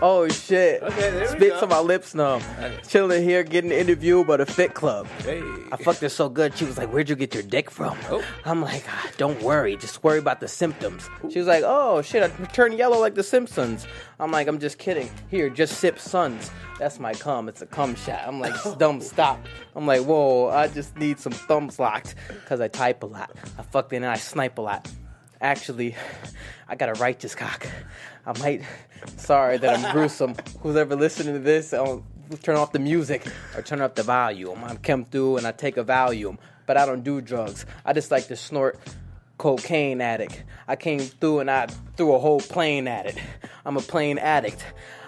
Oh 0.03 0.29
shit! 0.29 0.83
Okay, 0.83 1.11
there 1.11 1.21
we 1.21 1.27
Spit 1.27 1.53
go. 1.55 1.61
to 1.61 1.67
my 1.67 1.79
lips 1.81 2.15
numb. 2.15 2.43
Okay. 2.59 2.79
Chilling 2.89 3.23
here, 3.23 3.43
getting 3.43 3.71
interviewed 3.71 4.27
by 4.27 4.37
the 4.37 4.47
Fit 4.47 4.75
Club. 4.75 5.07
Hey. 5.19 5.43
I 5.73 5.77
fucked 5.77 6.01
her 6.01 6.09
so 6.09 6.29
good. 6.29 6.57
She 6.57 6.65
was 6.65 6.79
like, 6.79 6.93
"Where'd 6.93 7.09
you 7.09 7.17
get 7.17 7.35
your 7.35 7.43
dick 7.43 7.71
from?" 7.71 7.97
Oh. 8.11 8.23
I'm 8.45 8.62
like, 8.62 8.85
ah, 8.89 9.11
"Don't 9.17 9.41
worry, 9.43 9.77
just 9.77 10.03
worry 10.05 10.19
about 10.19 10.41
the 10.41 10.49
symptoms." 10.49 11.09
She 11.31 11.39
was 11.39 11.49
like, 11.49 11.62
"Oh 11.67 12.03
shit, 12.03 12.23
I 12.23 12.29
turned 12.47 12.79
yellow 12.79 12.99
like 12.99 13.15
the 13.15 13.23
Simpsons." 13.23 13.87
I'm 14.21 14.31
like, 14.31 14.49
"I'm 14.49 14.59
just 14.59 14.79
kidding. 14.79 15.11
Here, 15.31 15.49
just 15.51 15.79
sip 15.79 15.99
Suns. 15.99 16.51
That's 16.79 16.99
my 16.99 17.15
cum. 17.15 17.49
It's 17.49 17.62
a 17.62 17.67
cum 17.67 17.95
shot." 17.95 18.23
I'm 18.27 18.41
like, 18.41 18.55
"Dumb, 18.79 19.01
stop." 19.01 19.39
I'm 19.75 19.87
like, 19.87 20.03
"Whoa, 20.03 20.49
I 20.49 20.69
just 20.69 20.97
need 20.97 21.19
some 21.19 21.33
thumbs 21.33 21.79
locked 21.79 22.15
because 22.29 22.61
I 22.61 22.69
type 22.69 23.03
a 23.03 23.07
lot. 23.07 23.31
I 23.59 23.62
fucked 23.62 23.93
in 23.93 24.03
and 24.03 24.12
I 24.12 24.17
snipe 24.17 24.59
a 24.59 24.62
lot." 24.62 24.91
Actually, 25.41 25.95
I 26.69 26.77
got 26.77 26.89
a 26.89 26.95
righteous 26.95 27.35
cock. 27.35 27.67
I 28.27 28.39
might. 28.41 28.62
Sorry 29.17 29.57
that 29.59 29.79
I'm 29.79 29.93
gruesome. 29.93 30.35
Who's 30.61 30.77
ever 30.77 30.97
listening 30.97 31.35
to 31.35 31.41
this? 31.41 31.73
I'll 31.73 32.05
turn 32.43 32.57
off 32.57 32.73
the 32.73 32.81
music 32.81 33.25
or 33.55 33.62
turn 33.62 33.81
up 33.81 33.95
the 33.95 34.03
volume. 34.03 34.65
I'm 34.65 34.79
come 34.79 35.05
through 35.05 35.37
and 35.37 35.47
I 35.47 35.53
take 35.53 35.77
a 35.77 35.85
Valium, 35.85 36.39
but 36.67 36.77
I 36.77 36.85
don't 36.87 37.05
do 37.05 37.21
drugs. 37.21 37.65
I 37.85 37.93
just 37.93 38.11
like 38.11 38.27
to 38.29 38.37
snort 38.37 38.79
cocaine 39.39 40.01
addict. 40.01 40.43
I 40.67 40.75
came 40.77 41.01
through 41.01 41.41
and 41.41 41.51
I 41.51 41.67
threw 41.97 42.15
a 42.15 42.19
whole 42.19 42.41
plane 42.41 42.89
at 42.89 43.07
it. 43.07 43.17
I'm 43.65 43.77
a 43.77 43.81
plane 43.81 44.19
addict. 44.19 44.65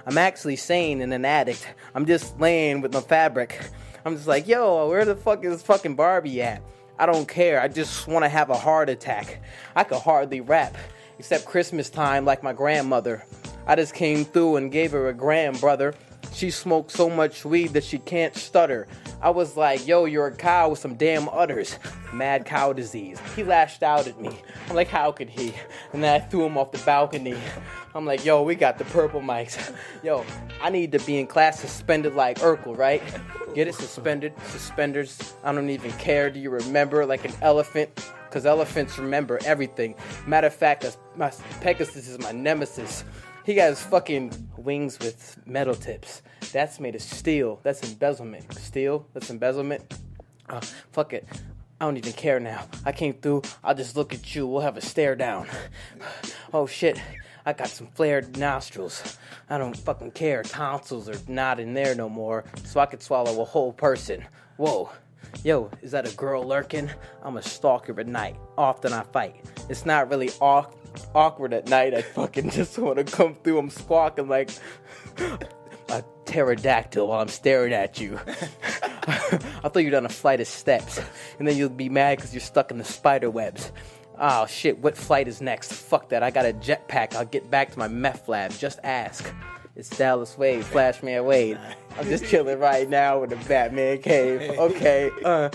I'm 0.06 0.16
actually 0.16 0.56
sane 0.56 1.00
and 1.00 1.12
an 1.12 1.24
addict. 1.24 1.66
I'm 1.94 2.06
just 2.06 2.38
laying 2.38 2.80
with 2.80 2.94
my 2.94 3.00
fabric. 3.00 3.58
I'm 4.04 4.14
just 4.14 4.28
like, 4.28 4.46
yo, 4.46 4.88
where 4.88 5.04
the 5.04 5.16
fuck 5.16 5.44
is 5.44 5.62
fucking 5.62 5.96
Barbie 5.96 6.40
at? 6.40 6.62
I 6.98 7.06
don't 7.06 7.28
care. 7.28 7.60
I 7.60 7.68
just 7.68 8.06
want 8.06 8.24
to 8.24 8.28
have 8.28 8.50
a 8.50 8.56
heart 8.56 8.88
attack. 8.88 9.40
I 9.74 9.84
could 9.84 9.98
hardly 9.98 10.40
rap, 10.40 10.76
except 11.18 11.44
Christmas 11.44 11.90
time, 11.90 12.24
like 12.24 12.42
my 12.42 12.52
grandmother. 12.52 13.24
I 13.66 13.76
just 13.76 13.94
came 13.94 14.24
through 14.24 14.56
and 14.56 14.72
gave 14.72 14.92
her 14.92 15.08
a 15.08 15.14
gram, 15.14 15.54
brother. 15.54 15.94
She 16.32 16.50
smoked 16.50 16.92
so 16.92 17.10
much 17.10 17.44
weed 17.44 17.68
that 17.68 17.84
she 17.84 17.98
can't 17.98 18.34
stutter. 18.34 18.86
I 19.20 19.30
was 19.30 19.56
like, 19.56 19.86
yo, 19.86 20.04
you're 20.04 20.28
a 20.28 20.34
cow 20.34 20.70
with 20.70 20.78
some 20.78 20.94
damn 20.94 21.28
udders. 21.30 21.78
Mad 22.12 22.44
cow 22.44 22.72
disease. 22.72 23.18
He 23.34 23.42
lashed 23.42 23.82
out 23.82 24.06
at 24.06 24.20
me. 24.20 24.30
I'm 24.68 24.76
like, 24.76 24.88
how 24.88 25.10
could 25.10 25.28
he? 25.28 25.52
And 25.92 26.04
then 26.04 26.20
I 26.20 26.24
threw 26.24 26.46
him 26.46 26.56
off 26.56 26.70
the 26.70 26.78
balcony. 26.78 27.36
I'm 27.94 28.06
like, 28.06 28.24
yo, 28.24 28.42
we 28.42 28.54
got 28.54 28.78
the 28.78 28.84
purple 28.84 29.20
mics. 29.20 29.74
Yo, 30.04 30.24
I 30.62 30.70
need 30.70 30.92
to 30.92 31.00
be 31.00 31.18
in 31.18 31.26
class 31.26 31.58
suspended 31.58 32.14
like 32.14 32.38
Urkel, 32.38 32.76
right? 32.76 33.02
Get 33.54 33.66
it 33.66 33.74
suspended, 33.74 34.34
suspenders. 34.46 35.34
I 35.42 35.52
don't 35.52 35.70
even 35.70 35.90
care. 35.92 36.30
Do 36.30 36.38
you 36.38 36.50
remember 36.50 37.04
like 37.06 37.24
an 37.24 37.32
elephant? 37.42 37.90
Because 38.28 38.46
elephants 38.46 38.98
remember 38.98 39.38
everything. 39.44 39.94
Matter 40.26 40.48
of 40.48 40.54
fact, 40.54 40.96
my 41.16 41.30
Pegasus 41.60 42.08
is 42.08 42.18
my 42.18 42.32
nemesis. 42.32 43.04
He 43.44 43.54
got 43.54 43.70
his 43.70 43.82
fucking 43.82 44.50
wings 44.58 44.98
with 44.98 45.38
metal 45.46 45.74
tips. 45.74 46.22
That's 46.52 46.78
made 46.78 46.94
of 46.94 47.02
steel. 47.02 47.60
That's 47.62 47.82
embezzlement. 47.82 48.52
Steel? 48.54 49.06
That's 49.14 49.30
embezzlement. 49.30 49.94
Uh, 50.48 50.60
fuck 50.92 51.14
it. 51.14 51.26
I 51.80 51.84
don't 51.84 51.96
even 51.96 52.12
care 52.12 52.40
now. 52.40 52.66
I 52.84 52.92
came 52.92 53.14
through. 53.14 53.42
I'll 53.64 53.74
just 53.74 53.96
look 53.96 54.12
at 54.12 54.34
you. 54.34 54.46
We'll 54.46 54.62
have 54.62 54.76
a 54.76 54.82
stare 54.82 55.16
down. 55.16 55.48
Oh 56.50 56.66
shit. 56.66 56.98
I 57.44 57.52
got 57.52 57.68
some 57.68 57.88
flared 57.88 58.38
nostrils. 58.38 59.18
I 59.50 59.58
don't 59.58 59.76
fucking 59.76 60.12
care. 60.12 60.42
Tonsils 60.42 61.10
are 61.10 61.30
not 61.30 61.60
in 61.60 61.74
there 61.74 61.94
no 61.94 62.08
more. 62.08 62.44
So 62.64 62.80
I 62.80 62.86
could 62.86 63.02
swallow 63.02 63.42
a 63.42 63.44
whole 63.44 63.74
person. 63.74 64.24
Whoa. 64.56 64.90
Yo, 65.44 65.70
is 65.82 65.92
that 65.92 66.10
a 66.10 66.16
girl 66.16 66.44
lurking? 66.44 66.90
I'm 67.22 67.36
a 67.36 67.42
stalker 67.42 67.98
at 68.00 68.06
night. 68.06 68.36
Often 68.56 68.92
I 68.92 69.02
fight. 69.02 69.44
It's 69.68 69.86
not 69.86 70.10
really 70.10 70.30
awk- 70.40 70.74
awkward 71.14 71.52
at 71.52 71.68
night. 71.68 71.94
I 71.94 72.02
fucking 72.02 72.50
just 72.58 72.78
want 72.78 72.98
to 72.98 73.04
come 73.04 73.34
through. 73.34 73.58
I'm 73.58 73.70
squawking 73.70 74.28
like 74.28 74.50
a 75.88 76.02
pterodactyl 76.24 77.06
while 77.06 77.20
I'm 77.20 77.28
staring 77.28 77.72
at 77.72 78.00
you. 78.00 78.18
I 78.26 79.68
thought 79.68 79.78
you'd 79.78 79.94
on 79.94 80.06
a 80.06 80.10
flight 80.10 80.40
of 80.40 80.46
steps, 80.46 81.00
and 81.38 81.46
then 81.46 81.56
you'll 81.56 81.68
be 81.68 81.88
mad 81.88 82.18
because 82.18 82.34
you're 82.34 82.40
stuck 82.40 82.70
in 82.70 82.78
the 82.78 82.84
spider 82.84 83.30
webs. 83.30 83.72
Oh 84.18 84.46
shit, 84.46 84.78
what 84.78 84.96
flight 84.96 85.28
is 85.28 85.40
next? 85.40 85.72
Fuck 85.72 86.08
that, 86.10 86.22
I 86.22 86.30
got 86.30 86.44
a 86.46 86.52
jetpack. 86.52 87.14
I'll 87.14 87.24
get 87.24 87.50
back 87.50 87.70
to 87.72 87.78
my 87.78 87.88
meth 87.88 88.28
lab. 88.28 88.52
Just 88.52 88.80
ask. 88.82 89.32
It's 89.78 89.88
Dallas 89.96 90.36
Wade, 90.36 90.64
Flashman 90.64 91.24
Wade. 91.24 91.56
I'm 91.96 92.04
just 92.08 92.24
chilling 92.24 92.58
right 92.58 92.88
now 92.88 93.20
with 93.20 93.30
the 93.30 93.36
Batman 93.36 93.98
cave. 94.02 94.50
Okay, 94.58 95.08
uh, 95.24 95.48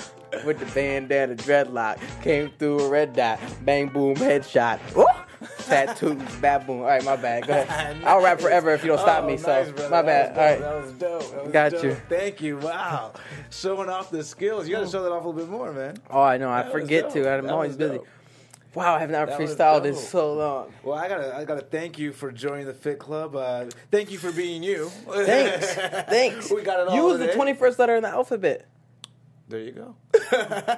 with 0.45 0.59
the 0.59 0.65
bandana 0.67 1.35
dreadlock. 1.35 1.99
Came 2.21 2.49
through 2.57 2.79
a 2.85 2.89
red 2.89 3.13
dot. 3.13 3.37
Bang 3.65 3.89
boom 3.89 4.15
headshot. 4.15 4.79
Ooh! 4.97 5.05
Tattoos, 5.65 6.13
boom. 6.65 6.79
All 6.79 6.83
right, 6.85 7.03
my 7.03 7.17
bad. 7.17 7.45
Go 7.47 7.53
ahead. 7.53 8.01
I'll 8.05 8.23
rap 8.23 8.39
forever 8.39 8.71
if 8.73 8.81
you 8.83 8.87
don't 8.89 8.97
stop 8.99 9.23
Oh, 9.23 9.27
me. 9.27 9.33
nice, 9.33 9.43
So 9.43 9.71
brother. 9.73 9.89
my 9.89 10.01
bad. 10.01 10.37
All 10.37 10.43
right. 10.45 10.59
That 10.59 10.81
was 10.83 10.91
dope. 10.93 11.31
That 11.31 11.43
was 11.43 11.51
Got 11.51 11.71
dope. 11.73 11.83
you. 11.83 11.95
Thank 12.07 12.41
you. 12.41 12.57
Wow. 12.59 13.11
Showing 13.51 13.89
off 13.89 14.09
the 14.09 14.23
skills. 14.23 14.67
You 14.69 14.75
got 14.75 14.85
to 14.85 14.89
show 14.89 15.03
that 15.03 15.11
off 15.11 15.25
a 15.25 15.27
little 15.27 15.33
bit 15.33 15.49
more, 15.49 15.73
man. 15.73 15.97
Oh, 16.09 16.21
I 16.21 16.37
know. 16.37 16.49
I 16.49 16.63
That 16.63 16.71
forget 16.71 17.09
to. 17.11 17.29
I'm 17.29 17.43
That 17.45 17.53
always 17.53 17.75
busy. 17.75 17.97
dope. 17.97 18.07
Wow, 18.75 18.95
I 18.95 18.99
have 18.99 19.11
not 19.11 19.27
That 19.27 19.39
freestyled 19.39 19.85
in 19.85 19.95
so 19.95 20.33
long. 20.33 20.73
Well, 20.83 20.97
I 20.97 21.07
gotta, 21.07 21.35
I 21.35 21.45
gotta 21.45 21.61
thank 21.61 21.99
you 21.99 22.11
for 22.11 22.31
joining 22.31 22.65
the 22.65 22.73
Fit 22.73 22.97
Club. 22.97 23.35
Uh, 23.35 23.65
thank 23.91 24.11
you 24.11 24.17
for 24.17 24.31
being 24.31 24.63
you. 24.63 24.89
Thanks. 25.07 25.73
Thanks. 26.09 26.51
we 26.51 26.63
got 26.63 26.79
it 26.79 26.87
all. 26.87 26.95
You 26.95 27.03
was 27.03 27.19
the 27.19 27.27
21st 27.27 27.77
letter 27.77 27.95
in 27.95 28.03
the 28.03 28.09
alphabet. 28.09 28.67
There 29.47 29.59
you 29.59 29.71
go. 29.71 29.95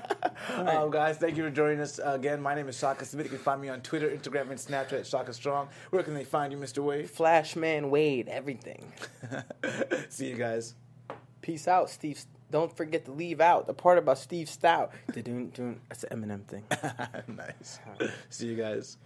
um, 0.54 0.92
guys, 0.92 1.18
thank 1.18 1.38
you 1.38 1.44
for 1.44 1.50
joining 1.50 1.80
us 1.80 2.00
again. 2.04 2.42
My 2.42 2.54
name 2.54 2.68
is 2.68 2.78
Shaka 2.78 3.06
Smith. 3.06 3.26
You 3.26 3.30
can 3.30 3.40
find 3.40 3.62
me 3.62 3.70
on 3.70 3.80
Twitter, 3.82 4.10
Instagram, 4.10 4.50
and 4.50 4.60
Snapchat 4.60 5.00
at 5.00 5.08
Shaka 5.08 5.34
Strong. 5.34 5.70
Where 5.92 6.04
can 6.04 6.14
they 6.14 6.26
find 6.26 6.52
you, 6.52 6.60
Mr. 6.60 6.84
Wade? 6.84 7.10
Flashman 7.10 7.90
Wade, 7.90 8.28
everything. 8.28 8.92
See 10.10 10.28
you 10.28 10.36
guys. 10.36 10.76
Peace 11.42 11.68
out, 11.68 11.90
Steve. 11.90 12.26
Don't 12.52 12.76
forget 12.76 13.06
to 13.06 13.12
leave 13.12 13.42
out 13.42 13.68
the 13.68 13.74
part 13.74 13.98
about 13.98 14.18
Steve 14.18 14.50
Stout. 14.50 14.92
Dun, 15.14 15.50
dun. 15.54 15.80
That's 15.90 16.04
an 16.06 16.20
Eminem 16.22 16.46
thing. 16.46 16.64
nice. 17.36 17.80
See 18.30 18.48
you 18.48 18.56
guys. 18.56 18.98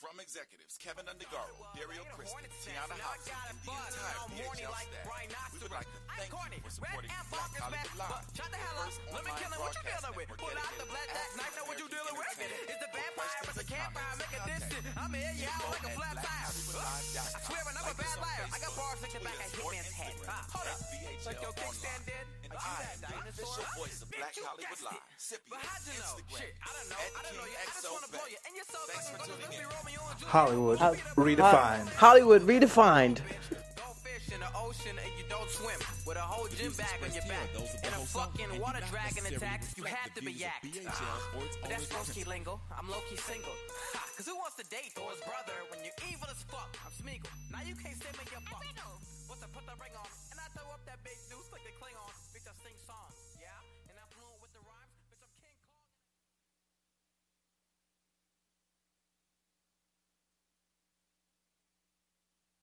From 0.00 0.18
executives 0.18 0.80
Kevin 0.80 1.04
Undergaro, 1.04 1.60
Dario 1.76 2.00
Christie, 2.16 2.48
Tiana 2.64 2.96
Hudson, 3.04 3.36
and 3.52 3.58
the 3.60 3.68
entire 3.68 4.24
BHL 4.32 4.72
staff, 4.72 5.52
we 5.52 5.60
would 5.60 5.76
like 5.76 5.84
to 5.92 6.00
thank 6.16 6.32
you 6.32 6.64
for 6.64 6.72
supporting 6.72 7.12
Black 7.28 7.52
Hollywood 7.60 7.96
Live, 8.00 8.24
the 8.32 8.40
first 8.48 9.04
online 9.04 9.52
broadcast 9.60 10.00
network 10.08 10.40
dedicated 10.40 10.80
to 10.80 10.88
all 10.88 11.52
Know 11.52 11.64
what 11.68 11.76
you 11.76 11.88
dealing 11.92 12.16
with? 12.16 12.32
entertainment. 12.32 12.72
It's 12.72 12.80
the 12.80 12.90
vampire, 12.96 13.40
it's 13.44 13.60
a 13.60 13.68
campfire, 13.68 14.14
make 14.16 14.32
a 14.32 14.42
distance. 14.48 14.86
I'm 14.96 15.12
in 15.12 15.34
you 15.36 15.48
out 15.52 15.68
like 15.68 15.84
a 15.84 15.92
flat 15.92 16.16
tire. 16.16 16.48
I 16.48 17.40
swear 17.44 17.60
I'm 17.60 17.76
a 17.84 17.94
bad 18.00 18.16
liar. 18.24 18.44
I 18.48 18.56
got 18.56 18.72
bars 18.72 18.98
like 19.04 19.12
the 19.12 19.20
back 19.20 19.36
of 19.36 19.52
Hitman's 19.52 19.92
head. 19.92 20.16
Hold 20.48 20.64
up. 20.64 20.80
Like 21.28 21.40
your 21.44 21.52
kickstand 21.52 22.02
dead? 22.58 22.96
And 23.00 23.04
I 23.06 23.12
am 23.14 23.22
the 23.24 23.30
official 23.30 23.64
voice 23.78 23.98
of 24.02 24.08
Black 24.10 24.34
Hollywood 24.34 24.80
Live. 24.84 25.02
Sippy, 25.20 25.46
But 25.50 25.58
how'd 25.62 25.82
you 25.86 25.94
know? 26.00 26.14
Instagram, 26.18 26.38
Shit, 26.40 26.52
I 26.60 26.70
don't 26.74 26.88
know. 26.90 27.00
I 27.00 27.20
don't 27.22 27.36
know. 27.38 27.46
I 27.46 27.64
just 27.70 27.86
wanna 27.90 28.10
blow 28.10 28.26
you. 28.30 28.38
And 28.46 28.52
you're 28.56 28.70
so 28.70 28.80
fucking 28.90 29.18
tuning 29.26 29.50
good. 29.50 29.60
Be 29.60 29.66
Romeo 29.70 30.00
and 30.10 30.16
Juliet. 30.18 30.34
Hollywood 30.34 30.78
redefined. 31.14 31.88
Hollywood 31.94 32.42
redefined. 32.46 33.18
Don't 33.76 33.96
fish 34.04 34.26
in 34.34 34.40
the 34.40 34.50
ocean 34.56 34.94
and 34.98 35.12
you 35.18 35.24
don't 35.28 35.50
swim 35.50 35.80
with 36.06 36.16
a 36.18 36.26
whole 36.26 36.48
gym 36.50 36.72
bag 36.74 36.98
on 37.02 37.10
your 37.14 37.26
back 37.30 37.48
and 37.54 37.92
a 37.94 38.00
fucking 38.06 38.50
water 38.60 38.82
dragon 38.90 39.24
attack. 39.30 39.62
You 39.76 39.84
have 39.84 40.10
to 40.14 40.22
be 40.22 40.32
yacked. 40.34 40.66
But 41.62 41.70
that's 41.70 41.86
Broski 41.86 42.26
lingo. 42.26 42.60
I'm 42.74 42.88
low 42.90 43.00
key 43.08 43.16
single. 43.16 43.54
Ha, 43.94 44.02
Cause 44.16 44.26
who 44.26 44.36
wants 44.36 44.56
to 44.60 44.64
date 44.70 44.92
Thor's 44.94 45.18
brother 45.24 45.54
when 45.70 45.80
you're 45.84 45.96
evil 46.10 46.28
as 46.30 46.42
fuck? 46.50 46.70
I'm 46.84 46.92
Smeagol. 46.92 47.30
Now 47.50 47.62
you 47.66 47.74
can't 47.74 47.96
say 47.96 48.10
me 48.18 48.24
your 48.30 48.42
fuck. 48.46 48.62
What's 49.30 49.42
I 49.42 49.46
put 49.54 49.64
the 49.66 49.74
ring 49.82 49.94
on 49.94 50.06
and 50.34 50.38
I 50.42 50.46
throw 50.54 50.66
up 50.74 50.82
that 50.86 50.98
big 51.02 51.14
deuce 51.30 51.30
like 51.30 51.40
the 51.40 51.48
clay. 51.49 51.49